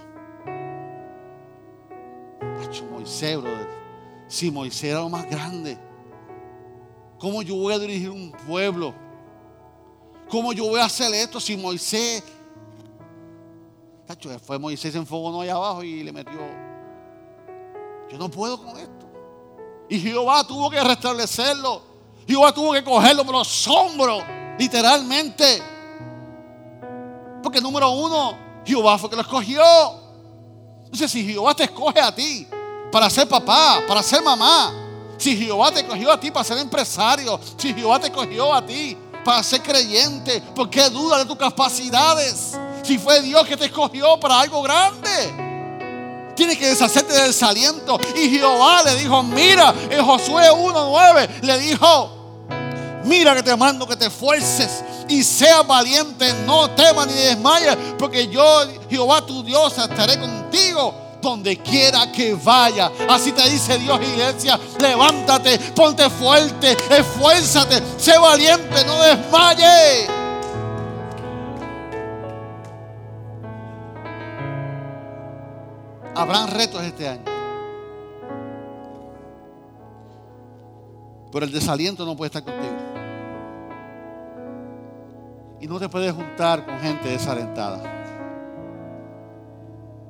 Moisés, 2.90 3.38
Si 4.26 4.50
Moisés 4.50 4.84
era 4.90 5.00
lo 5.00 5.08
más 5.08 5.28
grande. 5.28 5.78
¿Cómo 7.18 7.42
yo 7.42 7.56
voy 7.56 7.74
a 7.74 7.78
dirigir 7.78 8.10
un 8.10 8.32
pueblo? 8.46 8.94
¿Cómo 10.28 10.52
yo 10.52 10.64
voy 10.64 10.80
a 10.80 10.86
hacer 10.86 11.12
esto 11.14 11.40
si 11.40 11.56
Moisés... 11.56 12.22
Fue 14.44 14.58
Moisés 14.58 14.94
en 14.94 15.06
fuego 15.06 15.30
no 15.30 15.40
allá 15.40 15.54
abajo 15.54 15.82
y 15.82 16.02
le 16.02 16.12
metió... 16.12 16.38
Yo 18.10 18.18
no 18.18 18.30
puedo 18.30 18.58
con 18.58 18.76
esto. 18.78 19.06
Y 19.88 19.98
Jehová 19.98 20.46
tuvo 20.46 20.70
que 20.70 20.82
restablecerlo. 20.82 21.82
Jehová 22.26 22.52
tuvo 22.52 22.72
que 22.72 22.84
cogerlo 22.84 23.24
por 23.24 23.34
los 23.34 23.68
hombros, 23.68 24.22
literalmente. 24.58 25.62
Porque 27.42 27.60
número 27.60 27.90
uno, 27.90 28.36
Jehová 28.64 28.98
fue 28.98 29.10
que 29.10 29.16
lo 29.16 29.22
escogió. 29.22 29.62
Entonces, 30.84 31.10
si 31.10 31.24
Jehová 31.24 31.54
te 31.54 31.64
escoge 31.64 32.00
a 32.00 32.14
ti 32.14 32.46
para 32.92 33.10
ser 33.10 33.28
papá, 33.28 33.82
para 33.86 34.02
ser 34.02 34.22
mamá, 34.22 34.72
si 35.18 35.36
Jehová 35.36 35.72
te 35.72 35.80
escogió 35.80 36.12
a 36.12 36.20
ti 36.20 36.30
para 36.30 36.44
ser 36.44 36.58
empresario, 36.58 37.38
si 37.56 37.74
Jehová 37.74 37.98
te 37.98 38.06
escogió 38.06 38.52
a 38.52 38.64
ti 38.64 38.96
para 39.24 39.42
ser 39.42 39.62
creyente, 39.62 40.40
¿por 40.54 40.70
qué 40.70 40.88
duda 40.88 41.18
de 41.18 41.24
tus 41.24 41.36
capacidades? 41.36 42.58
Si 42.84 42.98
fue 42.98 43.22
Dios 43.22 43.46
que 43.46 43.56
te 43.56 43.66
escogió 43.66 44.18
para 44.20 44.40
algo 44.40 44.62
grande. 44.62 45.44
Tienes 46.36 46.58
que 46.58 46.68
deshacerte 46.68 47.12
del 47.12 47.28
desaliento. 47.28 47.98
Y 48.14 48.28
Jehová 48.30 48.82
le 48.82 48.96
dijo, 48.96 49.22
mira, 49.22 49.72
en 49.90 50.04
Josué 50.04 50.50
1.9 50.50 51.42
le 51.42 51.58
dijo, 51.58 52.10
mira 53.04 53.34
que 53.34 53.42
te 53.42 53.56
mando 53.56 53.86
que 53.86 53.96
te 53.96 54.06
esfuerces 54.06 54.84
y 55.08 55.22
seas 55.22 55.66
valiente, 55.66 56.32
no 56.46 56.70
temas 56.70 57.06
ni 57.06 57.14
desmayes, 57.14 57.76
porque 57.98 58.26
yo, 58.28 58.44
Jehová 58.88 59.24
tu 59.24 59.42
Dios, 59.42 59.76
estaré 59.78 60.18
contigo 60.18 60.94
donde 61.20 61.56
quiera 61.58 62.10
que 62.12 62.34
vaya. 62.34 62.90
Así 63.08 63.32
te 63.32 63.48
dice 63.48 63.78
Dios, 63.78 63.98
iglesia, 64.02 64.58
levántate, 64.78 65.58
ponte 65.74 66.08
fuerte, 66.10 66.76
esfuérzate, 66.90 67.82
sé 67.98 68.18
valiente, 68.18 68.84
no 68.84 69.00
desmayes. 69.00 70.23
Habrán 76.14 76.48
retos 76.48 76.82
este 76.82 77.08
año. 77.08 77.24
Pero 81.32 81.46
el 81.46 81.52
desaliento 81.52 82.06
no 82.06 82.16
puede 82.16 82.28
estar 82.28 82.44
contigo. 82.44 82.74
Y 85.60 85.66
no 85.66 85.80
te 85.80 85.88
puedes 85.88 86.12
juntar 86.12 86.64
con 86.64 86.78
gente 86.78 87.08
desalentada. 87.08 87.82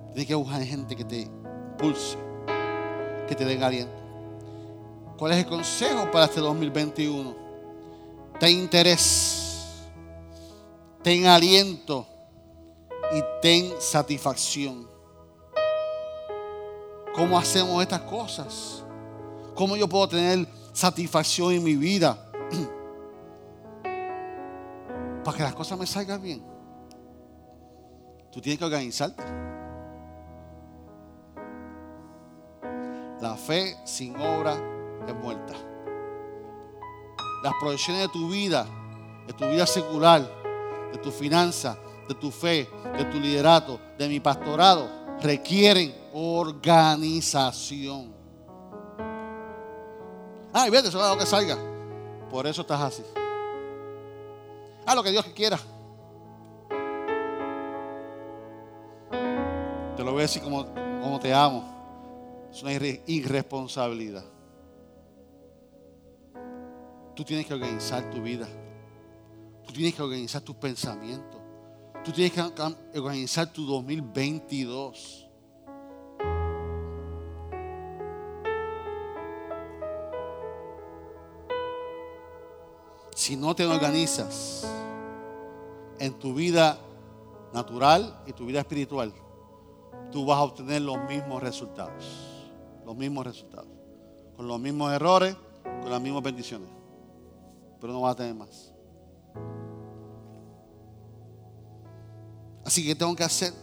Tienes 0.09 0.27
que 0.27 0.35
buscar 0.35 0.63
gente 0.63 0.95
que 0.95 1.05
te 1.05 1.31
pulse, 1.79 2.19
que 3.27 3.35
te 3.35 3.45
den 3.45 3.63
aliento. 3.63 3.95
¿Cuál 5.17 5.33
es 5.33 5.39
el 5.39 5.47
consejo 5.47 6.11
para 6.11 6.27
este 6.27 6.41
2021? 6.41 7.35
Ten 8.39 8.51
interés, 8.51 9.87
ten 11.03 11.27
aliento 11.27 12.07
y 13.13 13.23
ten 13.41 13.73
satisfacción. 13.81 14.94
¿Cómo 17.15 17.39
hacemos 17.39 17.81
estas 17.81 18.01
cosas? 18.01 18.83
¿Cómo 19.55 19.77
yo 19.77 19.89
puedo 19.89 20.09
tener 20.09 20.49
satisfacción 20.73 21.53
en 21.53 21.63
mi 21.63 21.77
vida? 21.77 22.19
Para 25.25 25.37
que 25.37 25.43
las 25.45 25.55
cosas 25.55 25.79
me 25.79 25.87
salgan 25.87 26.21
bien. 26.21 26.43
Tú 28.33 28.41
tienes 28.41 28.59
que 28.59 28.65
organizarte. 28.65 29.23
La 33.21 33.37
fe 33.37 33.77
sin 33.85 34.17
obra 34.17 34.57
es 35.07 35.15
muerta. 35.15 35.55
Las 37.45 37.55
proyecciones 37.61 38.03
de 38.03 38.09
tu 38.09 38.29
vida, 38.29 38.67
de 39.29 39.33
tu 39.35 39.49
vida 39.49 39.67
secular, 39.67 40.29
de 40.91 40.99
tu 40.99 41.13
finanza, 41.13 41.79
de 42.09 42.15
tu 42.17 42.33
fe, 42.33 42.69
de 42.99 43.05
tu 43.05 43.21
liderato, 43.21 43.79
de 43.97 44.09
mi 44.09 44.19
pastorado, 44.19 44.91
requieren 45.23 46.04
organización. 46.15 48.15
Ay, 50.53 50.71
vete, 50.71 50.89
eso 50.89 51.03
es 51.03 51.11
lo 51.11 51.19
que 51.19 51.27
salga. 51.27 51.59
Por 52.31 52.47
eso 52.47 52.63
estás 52.63 52.81
así. 52.81 53.03
Haz 54.87 54.95
lo 54.95 55.03
que 55.03 55.11
Dios 55.11 55.27
quiera. 55.35 55.59
Te 59.97 60.05
lo 60.05 60.13
voy 60.13 60.21
a 60.21 60.23
decir 60.23 60.43
como, 60.43 60.65
como 61.03 61.19
te 61.19 61.35
amo. 61.35 61.65
Es 62.53 62.63
una 62.63 62.73
irresponsabilidad. 62.73 64.25
Tú 67.17 67.25
tienes 67.25 67.47
que 67.47 67.55
organizar 67.55 68.09
tu 68.11 68.23
vida. 68.23 68.47
Tú 69.67 69.73
tienes 69.73 69.95
que 69.95 70.03
organizar 70.03 70.43
tus 70.43 70.57
pensamientos. 70.57 71.41
Tú 72.05 72.13
tienes 72.13 72.33
que 72.33 72.43
organizar 72.99 73.53
tu 73.53 73.67
2022. 73.67 75.24
Si 83.25 83.37
no 83.37 83.57
te 83.57 83.65
organizas 83.65 84.67
en 85.99 86.13
tu 86.19 86.35
vida 86.35 86.79
natural 87.55 88.23
y 88.27 88.35
tu 88.35 88.45
vida 88.45 88.61
espiritual, 88.61 89.15
tú 90.13 90.27
vas 90.27 90.37
a 90.37 90.43
obtener 90.43 90.83
los 90.83 90.99
mismos 91.09 91.43
resultados. 91.43 92.05
Los 92.85 92.95
mismos 92.95 93.25
resultados. 93.25 93.71
Con 94.37 94.47
los 94.47 94.61
mismos 94.61 94.93
errores, 94.93 95.35
con 95.63 95.91
las 95.91 96.03
mismas 96.03 96.23
bendiciones. 96.23 96.69
Pero 97.81 97.95
no 97.95 98.03
vas 98.03 98.13
a 98.13 98.17
tener 98.17 98.35
más. 98.35 98.75
Así 102.63 102.85
que 102.85 102.95
tengo 102.95 103.17
que 103.17 103.25
hacer. 103.25 103.55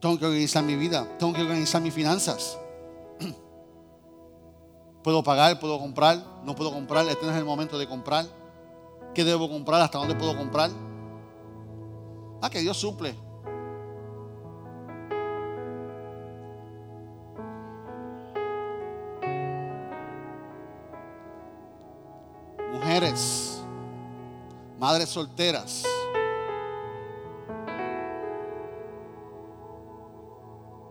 Tengo 0.00 0.18
que 0.18 0.24
organizar 0.24 0.64
mi 0.64 0.76
vida. 0.76 1.06
Tengo 1.18 1.34
que 1.34 1.42
organizar 1.42 1.82
mis 1.82 1.92
finanzas. 1.92 2.58
Puedo 5.02 5.22
pagar, 5.22 5.58
puedo 5.58 5.78
comprar, 5.78 6.18
no 6.44 6.54
puedo 6.54 6.72
comprar. 6.72 7.06
Este 7.08 7.26
no 7.26 7.32
es 7.32 7.38
el 7.38 7.44
momento 7.44 7.76
de 7.76 7.88
comprar. 7.88 8.26
¿Qué 9.14 9.24
debo 9.24 9.48
comprar? 9.48 9.82
¿Hasta 9.82 9.98
dónde 9.98 10.14
puedo 10.14 10.36
comprar? 10.36 10.70
Ah, 12.40 12.48
que 12.48 12.60
Dios 12.60 12.76
suple. 12.76 13.14
Mujeres, 22.72 23.62
madres 24.78 25.08
solteras. 25.08 25.84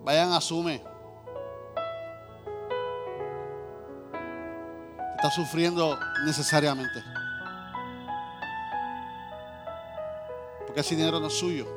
Vayan, 0.03 0.31
asume. 0.33 0.90
Está 5.21 5.29
sufriendo 5.29 5.99
necesariamente. 6.25 7.03
Porque 10.65 10.79
ese 10.79 10.95
dinero 10.95 11.19
no 11.19 11.27
es 11.27 11.33
suyo. 11.33 11.67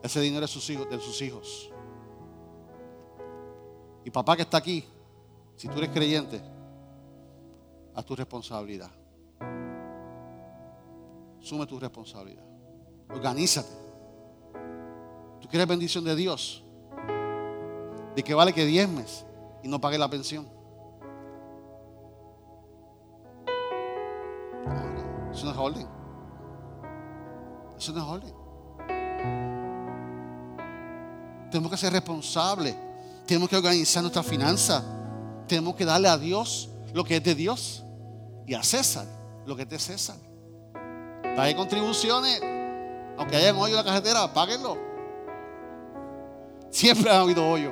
Ese 0.00 0.20
dinero 0.20 0.44
es 0.44 0.50
sus 0.52 0.70
hijos, 0.70 0.88
de 0.88 1.00
sus 1.00 1.20
hijos. 1.22 1.72
Y 4.04 4.12
papá 4.12 4.36
que 4.36 4.42
está 4.42 4.58
aquí, 4.58 4.84
si 5.56 5.66
tú 5.66 5.78
eres 5.78 5.90
creyente, 5.90 6.40
haz 7.96 8.04
tu 8.04 8.14
responsabilidad. 8.14 8.92
Sume 11.40 11.66
tu 11.66 11.80
responsabilidad. 11.80 12.44
Organízate. 13.10 13.74
Tú 15.40 15.48
quieres 15.48 15.66
bendición 15.66 16.04
de 16.04 16.14
Dios. 16.14 16.62
De 18.14 18.22
que 18.22 18.34
vale 18.34 18.52
que 18.52 18.64
diezmes 18.64 19.26
y 19.64 19.68
no 19.68 19.80
pagues 19.80 19.98
la 19.98 20.08
pensión. 20.08 20.57
Eso 27.78 27.92
no 27.92 27.98
es 27.98 28.04
orden. 28.04 28.34
Tenemos 31.50 31.70
que 31.70 31.76
ser 31.76 31.92
responsables. 31.92 32.76
Tenemos 33.26 33.48
que 33.48 33.56
organizar 33.56 34.02
nuestra 34.02 34.22
finanza. 34.22 34.82
Tenemos 35.46 35.74
que 35.74 35.84
darle 35.84 36.08
a 36.08 36.18
Dios 36.18 36.68
lo 36.92 37.04
que 37.04 37.16
es 37.16 37.24
de 37.24 37.34
Dios 37.34 37.84
y 38.46 38.54
a 38.54 38.62
César 38.62 39.06
lo 39.48 39.56
que 39.56 39.62
es 39.62 39.68
de 39.68 39.78
César. 39.78 40.16
Pague 41.34 41.56
contribuciones, 41.56 42.40
aunque 43.16 43.36
haya 43.36 43.56
hoyo 43.56 43.78
en 43.78 43.84
la 43.84 43.84
cajetera, 43.84 44.32
páguenlo. 44.32 44.76
Siempre 46.70 47.10
ha 47.10 47.20
habido 47.20 47.48
hoyo. 47.48 47.70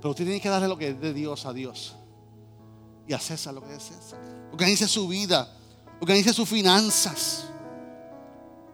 Pero 0.00 0.10
usted 0.10 0.24
tiene 0.24 0.40
que 0.40 0.48
darle 0.48 0.66
lo 0.66 0.76
que 0.76 0.88
es 0.88 1.00
de 1.00 1.12
Dios 1.12 1.46
a 1.46 1.52
Dios. 1.52 1.94
Y 3.10 3.12
a 3.12 3.18
César 3.18 3.52
lo 3.52 3.60
que 3.60 3.74
es 3.74 3.82
César. 3.82 4.20
Organice 4.52 4.86
su 4.86 5.08
vida. 5.08 5.52
Organice 6.00 6.32
sus 6.32 6.48
finanzas. 6.48 7.44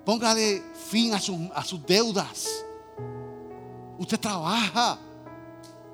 Póngale 0.05 0.63
fin 0.91 1.15
a, 1.15 1.17
a 1.55 1.65
sus 1.65 1.87
deudas. 1.87 2.47
Usted 3.99 4.21
trabaja. 4.21 4.99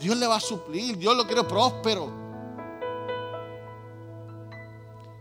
Dios 0.01 0.16
le 0.16 0.26
va 0.26 0.34
a 0.34 0.40
suplir. 0.40 0.99
Dios 0.99 1.16
lo 1.16 1.24
quiere 1.24 1.45
próspero. 1.45 2.11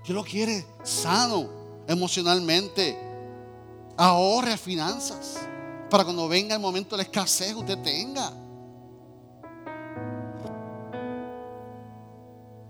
Dios 0.03 0.15
lo 0.15 0.23
quiere 0.23 0.65
sano 0.81 1.47
emocionalmente. 1.87 2.97
Ahorre 3.97 4.57
finanzas. 4.57 5.37
Para 5.91 6.05
cuando 6.05 6.27
venga 6.27 6.55
el 6.55 6.61
momento 6.61 6.97
de 6.97 7.03
la 7.03 7.07
escasez, 7.07 7.53
usted 7.53 7.77
tenga. 7.83 8.33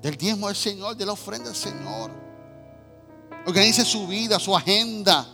Del 0.02 0.18
diezmo 0.18 0.48
del 0.48 0.56
Señor, 0.56 0.96
de 0.96 1.06
la 1.06 1.14
ofrenda 1.14 1.48
del 1.48 1.56
Señor. 1.56 2.12
Organice 3.46 3.86
su 3.86 4.08
vida, 4.08 4.40
su 4.40 4.56
agenda. 4.56 5.28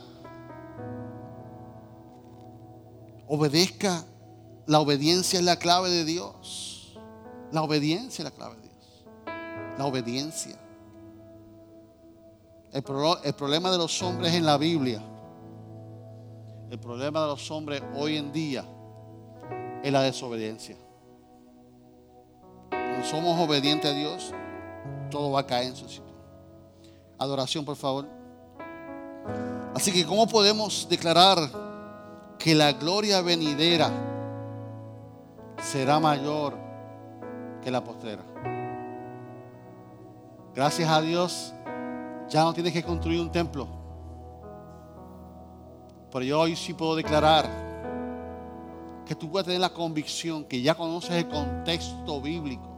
Obedezca. 3.28 4.04
La 4.66 4.82
obediencia 4.82 5.40
es 5.40 5.46
la 5.46 5.56
clave 5.56 5.90
de 5.90 6.04
Dios. 6.04 6.98
La 7.54 7.64
obediencia 7.64 8.22
es 8.22 8.24
la 8.26 8.32
clave 8.32 8.56
de 8.58 8.64
Dios. 8.64 9.06
La 9.78 9.86
obediencia. 9.86 10.60
El, 12.74 12.84
el 13.24 13.34
problema 13.34 13.72
de 13.72 13.78
los 13.78 14.02
hombres 14.02 14.34
en 14.34 14.46
la 14.46 14.58
Biblia, 14.58 15.02
el 16.70 16.80
problema 16.80 17.22
de 17.22 17.28
los 17.28 17.50
hombres 17.50 17.82
hoy 17.96 18.18
en 18.18 18.34
día 18.34 18.66
es 19.82 19.92
la 19.92 20.02
desobediencia. 20.02 20.76
Cuando 22.70 23.06
somos 23.06 23.40
obedientes 23.40 23.90
a 23.90 23.94
Dios, 23.94 24.34
todo 25.10 25.32
va 25.32 25.42
a 25.42 25.46
caer 25.46 25.68
en 25.68 25.76
su 25.76 25.88
sitio. 25.88 26.04
Adoración, 27.18 27.66
por 27.66 27.76
favor. 27.76 28.06
Así 29.74 29.92
que, 29.92 30.06
¿cómo 30.06 30.28
podemos 30.28 30.88
declarar 30.90 31.38
que 32.40 32.56
la 32.56 32.72
gloria 32.74 33.22
venidera 33.22 33.92
será 35.62 36.00
mayor 36.00 36.56
que 37.64 37.72
la 37.72 37.84
postrera? 37.84 38.24
Gracias 40.56 40.90
a 40.90 41.02
Dios, 41.02 41.54
ya 42.30 42.44
no 42.44 42.54
tienes 42.54 42.74
que 42.74 42.84
construir 42.84 43.22
un 43.22 43.32
templo. 43.32 43.68
Pero 46.12 46.26
yo 46.26 46.40
hoy 46.40 46.56
sí 46.56 46.74
puedo 46.74 46.96
declarar 46.96 47.46
que 49.06 49.16
tú 49.16 49.30
puedes 49.30 49.46
tener 49.46 49.62
la 49.62 49.70
convicción 49.70 50.44
que 50.46 50.62
ya 50.62 50.76
conoces 50.76 51.12
el 51.12 51.28
contexto 51.28 52.20
bíblico 52.22 52.77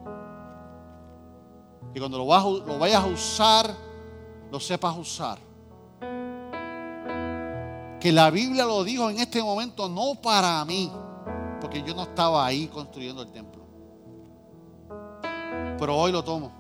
que 1.94 2.00
cuando 2.00 2.18
lo, 2.18 2.26
vayas 2.26 3.04
a 3.04 3.08
usar, 3.08 3.76
lo 4.52 4.60
sepas 4.60 4.98
usar. 4.98 5.40
Que 8.00 8.12
la 8.12 8.30
Biblia 8.30 8.66
lo 8.66 8.84
dijo 8.84 9.10
en 9.10 9.20
este 9.20 9.44
momento 9.44 9.90
no 9.90 10.16
para 10.22 10.64
mí, 10.66 10.92
porque 11.60 11.84
yo 11.84 11.94
no 11.94 12.04
estaba 12.04 12.46
ahí 12.46 12.68
construyendo 12.68 13.22
el 13.22 13.32
templo. 13.32 13.62
Pero 15.78 15.98
hoy 15.98 16.12
lo 16.12 16.24
tomo. 16.24 16.52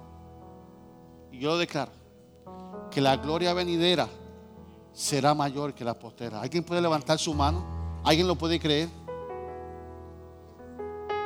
Y 1.31 1.39
yo 1.39 1.51
lo 1.51 1.57
declaro. 1.57 1.91
Que 2.91 3.01
la 3.01 3.15
gloria 3.17 3.53
venidera 3.53 4.07
será 4.93 5.33
mayor 5.33 5.73
que 5.73 5.85
la 5.85 5.93
postera. 5.93 6.41
¿Alguien 6.41 6.63
puede 6.63 6.81
levantar 6.81 7.19
su 7.19 7.33
mano? 7.33 7.63
¿Alguien 8.03 8.27
lo 8.27 8.35
puede 8.35 8.59
creer? 8.59 8.89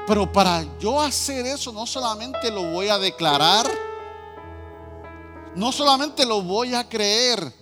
Pero 0.05 0.31
para 0.31 0.65
yo 0.79 1.01
hacer 1.01 1.45
eso 1.45 1.71
no 1.71 1.85
solamente 1.85 2.51
lo 2.51 2.71
voy 2.71 2.89
a 2.89 2.97
declarar, 2.97 3.65
no 5.55 5.71
solamente 5.71 6.25
lo 6.25 6.41
voy 6.41 6.73
a 6.73 6.87
creer, 6.87 7.53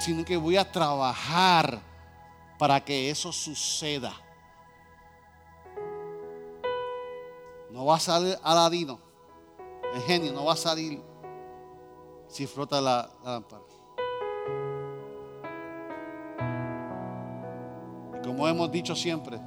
sino 0.00 0.22
que 0.24 0.36
voy 0.36 0.56
a 0.58 0.70
trabajar 0.70 1.80
para 2.58 2.84
que 2.84 3.08
eso 3.08 3.32
suceda. 3.32 4.12
No 7.70 7.86
va 7.86 7.96
a 7.96 8.00
salir 8.00 8.38
Aladino, 8.42 9.00
el 9.94 10.02
genio, 10.02 10.32
no 10.32 10.44
va 10.44 10.52
a 10.52 10.56
salir 10.56 11.02
si 12.28 12.46
frota 12.46 12.80
la, 12.80 13.10
la 13.24 13.32
lámpara. 13.32 13.62
Y 18.14 18.26
como 18.26 18.46
hemos 18.46 18.70
dicho 18.70 18.94
siempre, 18.94 19.40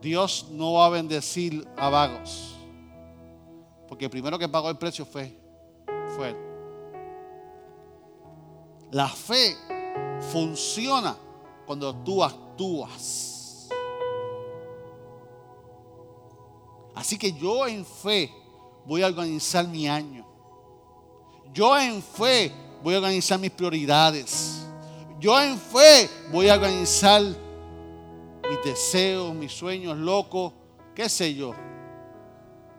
Dios 0.00 0.48
no 0.50 0.74
va 0.74 0.86
a 0.86 0.88
bendecir 0.90 1.66
a 1.76 1.88
vagos. 1.88 2.56
Porque 3.92 4.06
el 4.06 4.10
primero 4.10 4.38
que 4.38 4.48
pagó 4.48 4.70
el 4.70 4.78
precio 4.78 5.04
fue, 5.04 5.36
fue. 6.16 6.34
La 8.90 9.06
fe 9.06 9.54
funciona 10.32 11.14
cuando 11.66 11.94
tú 11.96 12.24
actúas. 12.24 13.68
Así 16.94 17.18
que 17.18 17.34
yo 17.34 17.66
en 17.66 17.84
fe 17.84 18.32
voy 18.86 19.02
a 19.02 19.08
organizar 19.08 19.68
mi 19.68 19.86
año. 19.86 20.26
Yo 21.52 21.78
en 21.78 22.02
fe 22.02 22.50
voy 22.82 22.94
a 22.94 22.96
organizar 22.96 23.38
mis 23.38 23.50
prioridades. 23.50 24.62
Yo 25.20 25.38
en 25.38 25.58
fe 25.58 26.08
voy 26.30 26.48
a 26.48 26.54
organizar 26.54 27.20
mis 27.20 28.64
deseos, 28.64 29.34
mis 29.34 29.52
sueños 29.52 29.98
locos, 29.98 30.54
qué 30.94 31.10
sé 31.10 31.34
yo. 31.34 31.52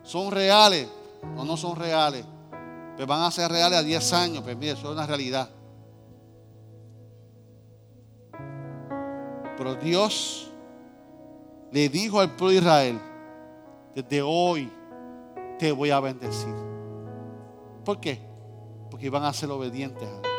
¿Son 0.01 0.32
reales 0.32 0.89
o 1.38 1.44
no 1.44 1.58
son 1.58 1.76
reales? 1.76 2.26
Pues 2.96 3.08
van 3.08 3.24
a 3.24 3.32
ser 3.32 3.52
reales 3.52 3.80
a 3.80 3.84
10 3.84 4.14
años, 4.14 4.44
pues 4.44 4.56
mire, 4.56 4.74
eso 4.74 4.88
es 4.88 4.94
una 4.94 5.08
realidad. 5.08 5.50
Pero 9.58 9.76
Dios 9.76 10.52
le 11.72 11.90
dijo 11.90 12.20
al 12.20 12.36
pueblo 12.36 12.50
de 12.50 12.56
Israel, 12.58 13.00
desde 13.96 14.22
hoy 14.22 14.72
te 15.58 15.72
voy 15.72 15.90
a 15.92 16.00
bendecir. 16.00 16.54
¿Por 17.84 18.00
qué? 18.00 18.20
Porque 18.90 19.08
iban 19.08 19.24
a 19.24 19.34
ser 19.34 19.50
obedientes 19.50 20.08
a 20.08 20.12
Dios. 20.12 20.34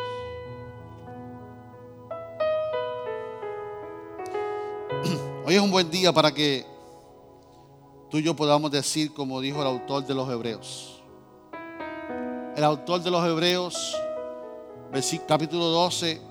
Hoy 5.45 5.55
es 5.55 5.61
un 5.61 5.71
buen 5.71 5.89
día 5.91 6.11
para 6.11 6.33
que 6.33 6.74
tú 8.09 8.17
y 8.17 8.23
yo 8.23 8.35
podamos 8.35 8.71
decir 8.71 9.13
como 9.13 9.41
dijo 9.41 9.61
el 9.61 9.67
autor 9.67 10.05
de 10.05 10.13
los 10.13 10.29
Hebreos. 10.29 11.01
El 12.55 12.63
autor 12.63 13.01
de 13.01 13.11
los 13.11 13.25
Hebreos, 13.25 13.95
capítulo 15.27 15.65
12, 15.65 16.21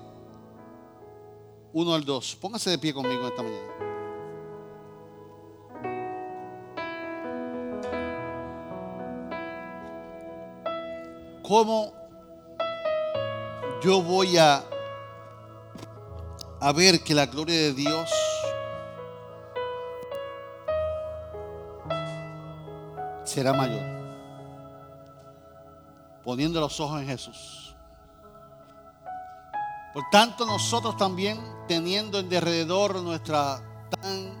1 1.73 1.93
al 1.93 2.03
2. 2.03 2.37
Póngase 2.41 2.71
de 2.71 2.77
pie 2.77 2.93
conmigo 2.93 3.27
esta 3.27 3.43
mañana. 3.43 3.75
¿Cómo 11.43 11.93
yo 13.83 14.01
voy 14.01 14.35
a, 14.37 14.63
a 16.59 16.73
ver 16.73 17.03
que 17.03 17.13
la 17.13 17.27
gloria 17.27 17.55
de 17.55 17.73
Dios 17.73 18.09
será 23.35 23.51
mayor? 23.51 23.83
Poniendo 26.23 26.61
los 26.61 26.79
ojos 26.79 27.01
en 27.01 27.07
Jesús. 27.07 27.75
Por 29.93 30.03
tanto, 30.09 30.45
nosotros 30.45 30.95
también, 30.95 31.37
teniendo 31.67 32.19
en 32.19 32.29
derredor 32.29 32.95
nuestra 33.01 33.59
tan 33.89 34.33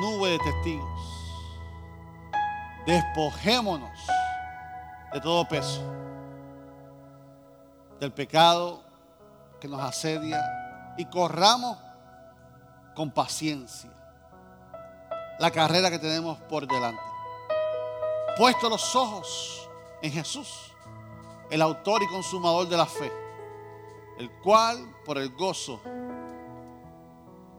nube 0.00 0.30
de 0.30 0.38
testigos, 0.40 1.00
despojémonos 2.86 3.98
de 5.12 5.20
todo 5.20 5.46
peso, 5.46 5.82
del 8.00 8.12
pecado 8.12 8.82
que 9.60 9.68
nos 9.68 9.80
asedia 9.80 10.42
y 10.98 11.04
corramos 11.04 11.78
con 12.96 13.12
paciencia 13.12 13.90
la 15.38 15.52
carrera 15.52 15.88
que 15.88 16.00
tenemos 16.00 16.38
por 16.42 16.66
delante. 16.66 17.11
Puesto 18.36 18.68
los 18.68 18.96
ojos 18.96 19.68
en 20.00 20.12
Jesús, 20.12 20.48
el 21.50 21.62
autor 21.62 22.02
y 22.02 22.06
consumador 22.06 22.68
de 22.68 22.76
la 22.76 22.86
fe 22.86 23.22
el 24.18 24.30
cual 24.40 24.94
por 25.04 25.18
el 25.18 25.30
gozo 25.30 25.80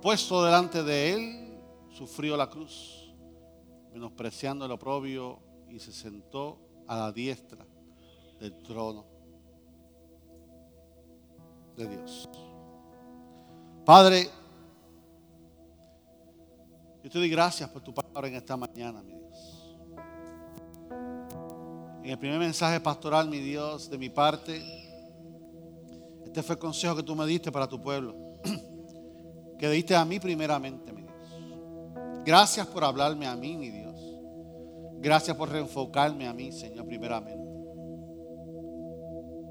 puesto 0.01 0.43
delante 0.43 0.83
de 0.83 1.13
él 1.13 1.61
sufrió 1.89 2.35
la 2.35 2.49
cruz, 2.49 3.13
menospreciando 3.91 4.65
el 4.65 4.71
oprobio 4.71 5.39
y 5.69 5.79
se 5.79 5.91
sentó 5.91 6.59
a 6.87 6.97
la 6.97 7.11
diestra 7.11 7.65
del 8.39 8.61
trono 8.61 9.05
de 11.75 11.87
Dios. 11.87 12.29
Padre, 13.85 14.29
yo 17.03 17.09
te 17.09 17.19
doy 17.19 17.29
gracias 17.29 17.69
por 17.69 17.81
tu 17.81 17.93
palabra 17.93 18.27
en 18.27 18.35
esta 18.35 18.55
mañana, 18.55 19.01
mi 19.01 19.13
Dios. 19.13 19.52
En 22.03 22.09
el 22.09 22.19
primer 22.19 22.37
mensaje 22.37 22.81
pastoral, 22.81 23.29
mi 23.29 23.39
Dios, 23.39 23.89
de 23.89 23.97
mi 23.97 24.09
parte, 24.09 24.61
este 26.25 26.43
fue 26.43 26.55
el 26.55 26.59
consejo 26.59 26.97
que 26.97 27.03
tú 27.03 27.15
me 27.15 27.25
diste 27.25 27.49
para 27.49 27.65
tu 27.67 27.81
pueblo. 27.81 28.15
Que 29.57 29.69
diste 29.69 29.95
a 29.95 30.03
mí 30.03 30.19
primeramente, 30.19 30.91
mi 30.91 31.03
Dios. 31.03 31.13
Gracias 32.25 32.67
por 32.67 32.83
hablarme 32.83 33.25
a 33.25 33.37
mí, 33.37 33.55
mi 33.55 33.69
Dios. 33.69 33.95
Gracias 34.99 35.37
por 35.37 35.47
reenfocarme 35.49 36.27
a 36.27 36.33
mí, 36.33 36.51
Señor, 36.51 36.85
primeramente. 36.85 37.47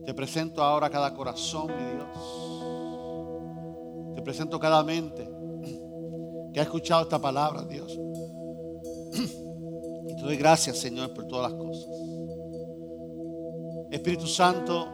Te 0.04 0.12
presento 0.12 0.62
ahora 0.62 0.90
cada 0.90 1.14
corazón, 1.14 1.68
mi 1.68 1.84
Dios. 1.94 2.08
Te 4.14 4.20
presento 4.20 4.60
cada 4.60 4.84
mente 4.84 5.26
que 6.52 6.60
ha 6.60 6.64
escuchado 6.64 7.00
esta 7.04 7.18
palabra, 7.18 7.62
Dios. 7.62 7.98
Y 10.04 10.16
te 10.16 10.22
doy 10.22 10.36
gracias, 10.36 10.76
Señor, 10.78 11.14
por 11.14 11.26
todas 11.26 11.50
las 11.50 11.58
cosas. 11.58 12.11
Espíritu 13.92 14.26
Santo, 14.26 14.88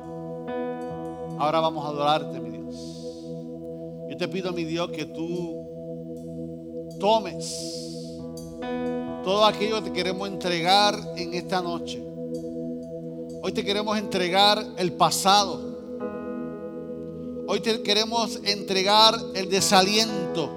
Ahora 1.38 1.60
vamos 1.60 1.84
a 1.84 1.90
adorarte, 1.90 2.40
mi 2.40 2.50
Dios. 2.50 2.74
Yo 4.10 4.16
te 4.16 4.26
pido, 4.26 4.52
mi 4.52 4.64
Dios, 4.64 4.90
que 4.90 5.04
tú 5.04 5.56
tomes 6.98 7.78
todo 9.22 9.44
aquello 9.46 9.76
que 9.76 9.90
te 9.90 9.92
queremos 9.92 10.28
entregar 10.28 10.98
en 11.16 11.34
esta 11.34 11.62
noche. 11.62 12.02
Hoy 13.40 13.52
te 13.52 13.64
queremos 13.64 13.96
entregar 13.96 14.66
el 14.78 14.92
pasado. 14.94 15.60
Hoy 17.46 17.60
te 17.60 17.82
queremos 17.82 18.40
entregar 18.42 19.14
el 19.34 19.48
desaliento. 19.48 20.50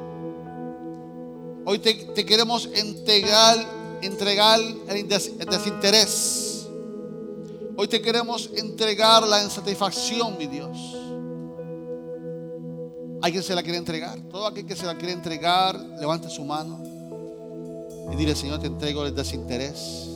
Hoy 1.63 1.77
te, 1.77 2.25
queremos 2.25 2.67
entregar, 2.73 3.55
entregar 4.01 4.59
el 4.89 5.07
desinterés. 5.07 6.50
Hoy 7.81 7.87
te 7.87 7.99
queremos 7.99 8.47
entregar 8.55 9.27
la 9.27 9.43
insatisfacción, 9.43 10.37
mi 10.37 10.45
Dios. 10.45 10.77
¿Alguien 13.23 13.41
se 13.41 13.55
la 13.55 13.63
quiere 13.63 13.79
entregar? 13.79 14.19
Todo 14.29 14.45
aquel 14.45 14.67
que 14.67 14.75
se 14.75 14.85
la 14.85 14.95
quiere 14.95 15.13
entregar, 15.13 15.79
levante 15.99 16.29
su 16.29 16.45
mano 16.45 16.79
y 18.11 18.15
dile, 18.15 18.35
Señor, 18.35 18.59
te 18.59 18.67
entrego 18.67 19.03
el 19.07 19.15
desinterés, 19.15 20.09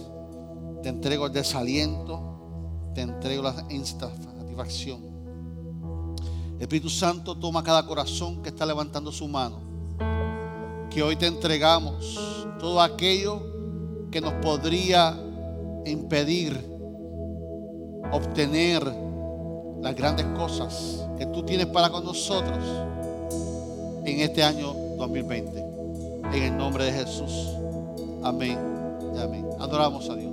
te 0.84 0.90
entrego 0.90 1.26
el 1.26 1.34
desaliento, 1.34 2.92
te 2.94 3.02
entrego 3.02 3.42
la 3.42 3.66
insatisfacción. 3.72 5.02
Espíritu 6.60 6.92
Santo, 6.92 7.34
toma 7.34 7.64
cada 7.64 7.84
corazón 7.88 8.44
que 8.44 8.50
está 8.50 8.68
levantando 8.68 9.12
su 9.12 9.28
mano. 9.28 9.60
Que 10.92 11.02
hoy 11.02 11.16
te 11.16 11.26
entregamos 11.26 12.46
todo 12.60 12.80
aquello 12.80 13.42
que 14.12 14.22
nos 14.22 14.34
podría 14.34 15.18
impedir 15.88 16.75
obtener 18.12 18.84
las 19.82 19.96
grandes 19.96 20.26
cosas 20.38 21.06
que 21.18 21.26
tú 21.28 21.44
tienes 21.44 21.68
para 21.68 21.90
con 21.90 22.04
nosotros 22.04 22.58
en 24.06 24.20
este 24.20 24.44
año 24.44 24.74
2020. 24.98 25.60
En 26.34 26.44
el 26.44 26.58
nombre 26.58 26.86
de 26.86 26.92
Jesús. 26.92 27.52
Amén 28.24 28.76
amén. 29.22 29.46
Adoramos 29.60 30.10
a 30.10 30.16
Dios. 30.16 30.25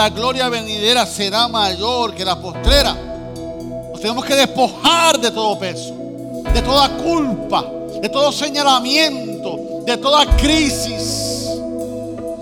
La 0.00 0.08
gloria 0.08 0.48
venidera 0.48 1.04
será 1.04 1.46
mayor 1.46 2.14
que 2.14 2.24
la 2.24 2.34
postrera? 2.34 2.96
Nos 3.90 4.00
tenemos 4.00 4.24
que 4.24 4.34
despojar 4.34 5.20
de 5.20 5.30
todo 5.30 5.58
peso, 5.58 5.94
de 6.54 6.62
toda 6.62 6.88
culpa, 6.96 7.70
de 8.00 8.08
todo 8.08 8.32
señalamiento, 8.32 9.82
de 9.84 9.98
toda 9.98 10.24
crisis, 10.38 11.50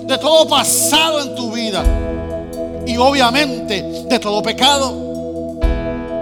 de 0.05 0.19
todo 0.19 0.47
pasado 0.47 1.21
en 1.21 1.35
tu 1.35 1.51
vida 1.51 1.83
y 2.87 2.97
obviamente 2.97 4.05
de 4.09 4.19
todo 4.21 4.41
pecado. 4.41 5.59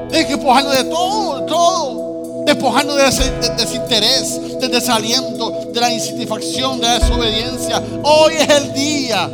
Tienes 0.08 0.28
que 0.28 0.36
despojarnos 0.36 0.74
de 0.74 0.84
todo, 0.84 1.42
todo. 1.44 2.44
Despojarnos 2.46 2.96
de 2.96 3.50
desinterés, 3.58 4.58
del 4.58 4.70
desaliento, 4.70 5.50
de 5.70 5.80
la 5.80 5.92
insatisfacción, 5.92 6.80
de 6.80 6.86
la 6.86 6.98
desobediencia. 6.98 7.82
Hoy 8.04 8.36
es 8.36 8.48
el 8.48 8.72
día 8.72 9.30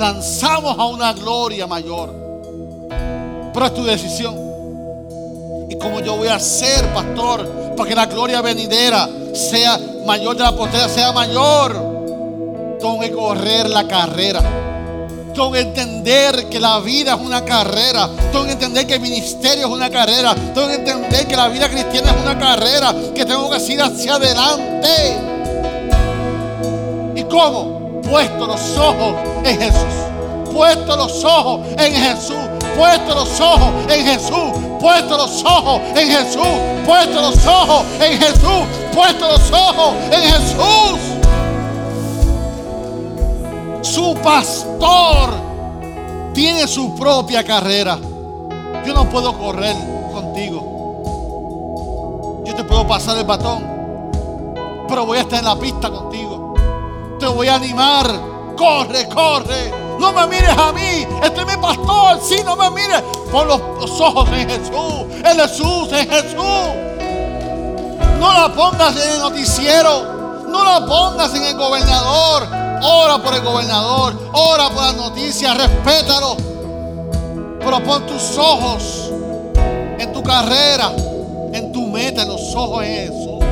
lanzamos 0.00 0.76
a 0.78 0.86
una 0.86 1.12
gloria 1.12 1.66
mayor. 1.66 2.12
Pero 3.52 3.66
es 3.66 3.74
tu 3.74 3.84
decisión. 3.84 4.34
Y 5.68 5.76
como 5.76 6.00
yo 6.00 6.16
voy 6.16 6.28
a 6.28 6.36
hacer, 6.36 6.84
pastor, 6.92 7.74
para 7.76 7.88
que 7.88 7.94
la 7.94 8.06
gloria 8.06 8.40
venidera 8.40 9.08
sea 9.34 9.78
mayor 10.06 10.36
de 10.36 10.42
la 10.42 10.56
postera, 10.56 10.88
sea 10.88 11.12
mayor, 11.12 12.78
tengo 12.80 12.98
que 12.98 13.12
correr 13.12 13.68
la 13.68 13.86
carrera. 13.86 14.40
Tengo 15.34 15.52
que 15.52 15.60
entender 15.60 16.48
que 16.48 16.58
la 16.58 16.80
vida 16.80 17.14
es 17.14 17.20
una 17.20 17.44
carrera. 17.44 18.08
Tengo 18.32 18.46
que 18.46 18.52
entender 18.52 18.86
que 18.86 18.94
el 18.94 19.00
ministerio 19.00 19.66
es 19.66 19.72
una 19.72 19.88
carrera. 19.88 20.34
Tengo 20.34 20.66
que 20.66 20.74
entender 20.74 21.26
que 21.28 21.36
la 21.36 21.48
vida 21.48 21.68
cristiana 21.68 22.10
es 22.10 22.16
una 22.20 22.38
carrera. 22.38 22.94
Que 23.14 23.24
tengo 23.24 23.48
que 23.48 23.72
ir 23.72 23.80
hacia 23.80 24.14
adelante. 24.16 24.88
¿Y 27.14 27.22
cómo? 27.24 27.79
Puesto 28.02 28.46
los 28.46 28.76
ojos 28.76 29.14
en 29.44 29.58
Jesús. 29.58 29.94
Puesto 30.52 30.96
los 30.96 31.24
ojos 31.24 31.60
en 31.78 31.94
Jesús. 31.94 32.36
Puesto 32.76 33.14
los 33.14 33.40
ojos 33.40 33.70
en 33.88 34.06
Jesús. 34.06 34.52
Puesto 34.80 35.16
los 35.16 35.44
ojos 35.44 35.80
en 35.94 36.08
Jesús. 36.08 36.58
Puesto 36.86 37.20
los 37.20 37.46
ojos 37.46 37.84
en 38.00 38.18
Jesús. 38.18 38.64
Puesto 38.94 39.28
los 39.28 39.52
ojos 39.52 39.94
en 40.10 40.22
Jesús 40.22 41.20
su 43.82 44.14
pastor 44.22 45.30
tiene 46.32 46.68
su 46.68 46.94
propia 46.94 47.44
carrera. 47.44 47.98
Yo 48.86 48.94
no 48.94 49.10
puedo 49.10 49.36
correr 49.36 49.76
contigo. 50.12 50.70
Yo 52.44 52.54
te 52.54 52.62
puedo 52.64 52.86
pasar 52.86 53.18
el 53.18 53.24
batón, 53.24 53.64
pero 54.88 55.04
voy 55.06 55.18
a 55.18 55.22
estar 55.22 55.40
en 55.40 55.44
la 55.44 55.58
pista 55.58 55.90
contigo. 55.90 56.39
Te 57.20 57.26
voy 57.26 57.48
a 57.48 57.56
animar. 57.56 58.10
Corre, 58.56 59.06
corre. 59.10 59.70
No 59.98 60.10
me 60.10 60.26
mires 60.26 60.56
a 60.56 60.72
mí. 60.72 61.06
Este 61.22 61.40
es 61.42 61.46
mi 61.46 61.56
pastor. 61.60 62.18
Sí, 62.22 62.36
no 62.44 62.56
me 62.56 62.70
mires. 62.70 63.02
Pon 63.30 63.46
los, 63.46 63.60
ojos 64.00 64.26
en 64.32 64.48
Jesús. 64.48 65.04
En 65.22 65.38
Jesús, 65.38 65.92
en 65.92 66.08
Jesús. 66.08 66.40
No 68.18 68.32
la 68.32 68.50
pongas 68.54 68.96
en 68.96 69.12
el 69.12 69.18
noticiero. 69.20 70.44
No 70.48 70.64
la 70.64 70.86
pongas 70.86 71.34
en 71.34 71.44
el 71.44 71.56
gobernador. 71.58 72.48
Ora 72.82 73.18
por 73.18 73.34
el 73.34 73.42
gobernador, 73.42 74.14
ora 74.32 74.70
por 74.70 74.82
las 74.82 74.96
noticias, 74.96 75.54
respétalo. 75.54 76.34
Pero 77.58 77.84
pon 77.84 78.06
tus 78.06 78.38
ojos 78.38 79.10
en 79.98 80.10
tu 80.14 80.22
carrera, 80.22 80.90
en 81.52 81.72
tu 81.72 81.86
meta, 81.88 82.22
en 82.22 82.28
los 82.28 82.54
ojos 82.54 82.80
de 82.80 82.86
Jesús, 82.86 83.44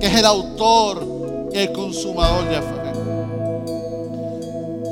que 0.00 0.06
es 0.08 0.14
el 0.16 0.26
autor 0.26 1.17
el 1.52 1.72
consumador 1.72 2.44
de 2.48 2.62
fe. 2.62 2.78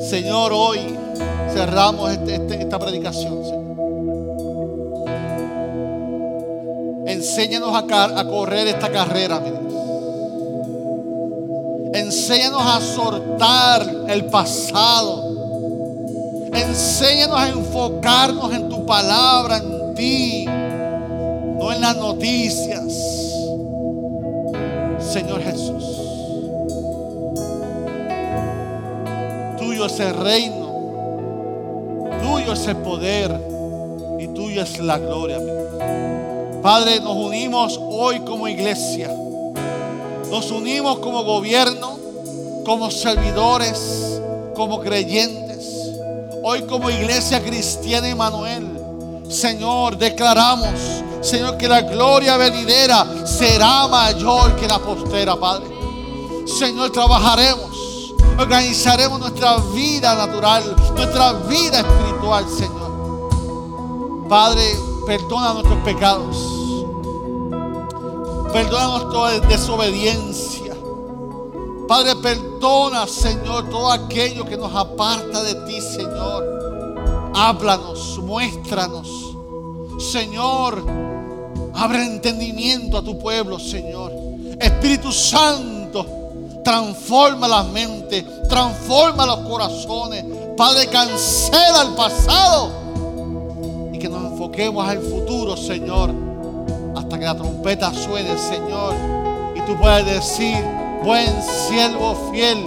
Señor, 0.09 0.53
hoy 0.53 0.79
cerramos 1.53 2.11
este, 2.13 2.37
este, 2.37 2.63
esta 2.63 2.79
predicación, 2.79 3.45
Señor. 3.45 3.67
Enséñanos 7.07 7.75
a, 7.75 7.81
a 8.19 8.29
correr 8.29 8.69
esta 8.69 8.91
carrera, 8.91 9.41
mi 9.41 9.51
Dios. 9.51 9.67
Enséñanos 11.95 12.63
a 12.63 12.81
soltar 12.81 13.87
el 14.09 14.27
pasado. 14.27 15.25
Enséñanos 16.53 17.39
a 17.39 17.49
enfocarnos 17.49 18.53
en 18.53 18.69
tu 18.69 18.85
palabra, 18.87 19.59
en 19.59 19.95
ti, 19.95 20.45
no 20.47 21.73
en 21.73 21.81
las 21.81 21.97
noticias. 21.97 22.83
Señor 24.99 25.43
Jesús, 25.43 25.85
tuyo 29.87 29.95
es 29.95 30.01
el 30.01 30.15
reino, 30.15 30.67
tuyo 32.23 32.53
es 32.53 32.67
el 32.67 32.77
poder 32.77 33.41
y 34.19 34.29
tuyo 34.29 34.63
es 34.63 34.79
la 34.81 34.99
gloria. 34.99 35.41
Padre, 36.63 37.01
nos 37.01 37.17
unimos 37.17 37.79
hoy 37.81 38.21
como 38.21 38.49
iglesia 38.49 39.11
nos 40.31 40.51
unimos 40.51 40.99
como 40.99 41.23
gobierno, 41.23 41.99
como 42.65 42.91
servidores, 42.91 44.21
como 44.57 44.81
creyentes. 44.81 45.93
Hoy 46.43 46.63
como 46.63 46.91
iglesia 46.91 47.43
cristiana 47.43 48.09
Emanuel, 48.09 48.67
Señor, 49.29 49.97
declaramos, 49.97 50.69
Señor, 51.21 51.57
que 51.57 51.69
la 51.69 51.83
gloria 51.83 52.37
venidera 52.37 53.07
será 53.25 53.87
mayor 53.87 54.57
que 54.57 54.67
la 54.67 54.79
postera, 54.79 55.37
Padre. 55.37 55.67
Señor, 56.59 56.91
trabajaremos, 56.91 57.76
organizaremos 58.39 59.19
nuestra 59.19 59.57
vida 59.75 60.15
natural, 60.15 60.77
nuestra 60.95 61.33
vida 61.33 61.81
espiritual, 61.81 62.45
Señor. 62.49 64.27
Padre, 64.29 64.63
perdona 65.07 65.55
nuestros 65.55 65.79
pecados. 65.85 66.37
Perdónanos 68.53 69.11
toda 69.11 69.41
desobediencia. 69.41 70.75
Padre, 71.89 72.17
perdona, 72.17 73.07
Señor, 73.07 73.69
todo 73.71 73.91
aquello 73.93 74.45
que 74.45 74.57
nos 74.57 74.75
aparta 74.75 75.43
de 75.43 75.55
ti, 75.67 75.81
Señor. 75.81 77.31
Háblanos, 77.35 78.19
muéstranos. 78.19 79.37
Señor, 79.99 80.83
abre 81.75 82.05
entendimiento 82.05 82.99
a 82.99 83.03
tu 83.03 83.19
pueblo, 83.19 83.59
Señor. 83.59 84.13
Espíritu 84.61 85.13
Santo, 85.13 85.76
transforma 86.67 87.47
las 87.47 87.67
mentes, 87.69 88.25
transforma 88.49 89.25
los 89.25 89.39
corazones. 89.49 90.25
Padre, 90.57 90.89
cancela 90.89 91.83
el 91.83 91.95
pasado 91.95 92.73
y 93.93 93.99
que 93.99 94.09
nos 94.09 94.33
enfoquemos 94.33 94.89
al 94.89 95.01
futuro, 95.01 95.57
Señor 95.57 96.27
hasta 96.97 97.19
que 97.21 97.25
la 97.25 97.37
trompeta 97.37 97.93
suene, 97.95 98.37
Señor. 98.37 98.95
Y 99.55 99.61
tú 99.61 99.77
puedes 99.77 100.05
decir, 100.07 100.57
buen 101.05 101.31
siervo 101.43 102.31
fiel, 102.33 102.59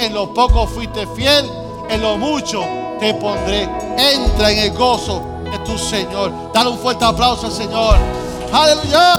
en 0.00 0.12
lo 0.12 0.34
poco 0.34 0.66
fuiste 0.66 1.06
fiel, 1.16 1.48
en 1.88 2.02
lo 2.02 2.18
mucho 2.18 2.62
te 3.00 3.14
pondré. 3.14 3.62
Entra 3.96 4.50
en 4.50 4.58
el 4.58 4.76
gozo 4.76 5.22
de 5.50 5.58
tu 5.60 5.78
Señor. 5.78 6.30
Dale 6.52 6.70
un 6.70 6.78
fuerte 6.78 7.06
aplauso 7.06 7.46
al 7.46 7.52
Señor. 7.52 7.96
Aleluya. 8.52 9.18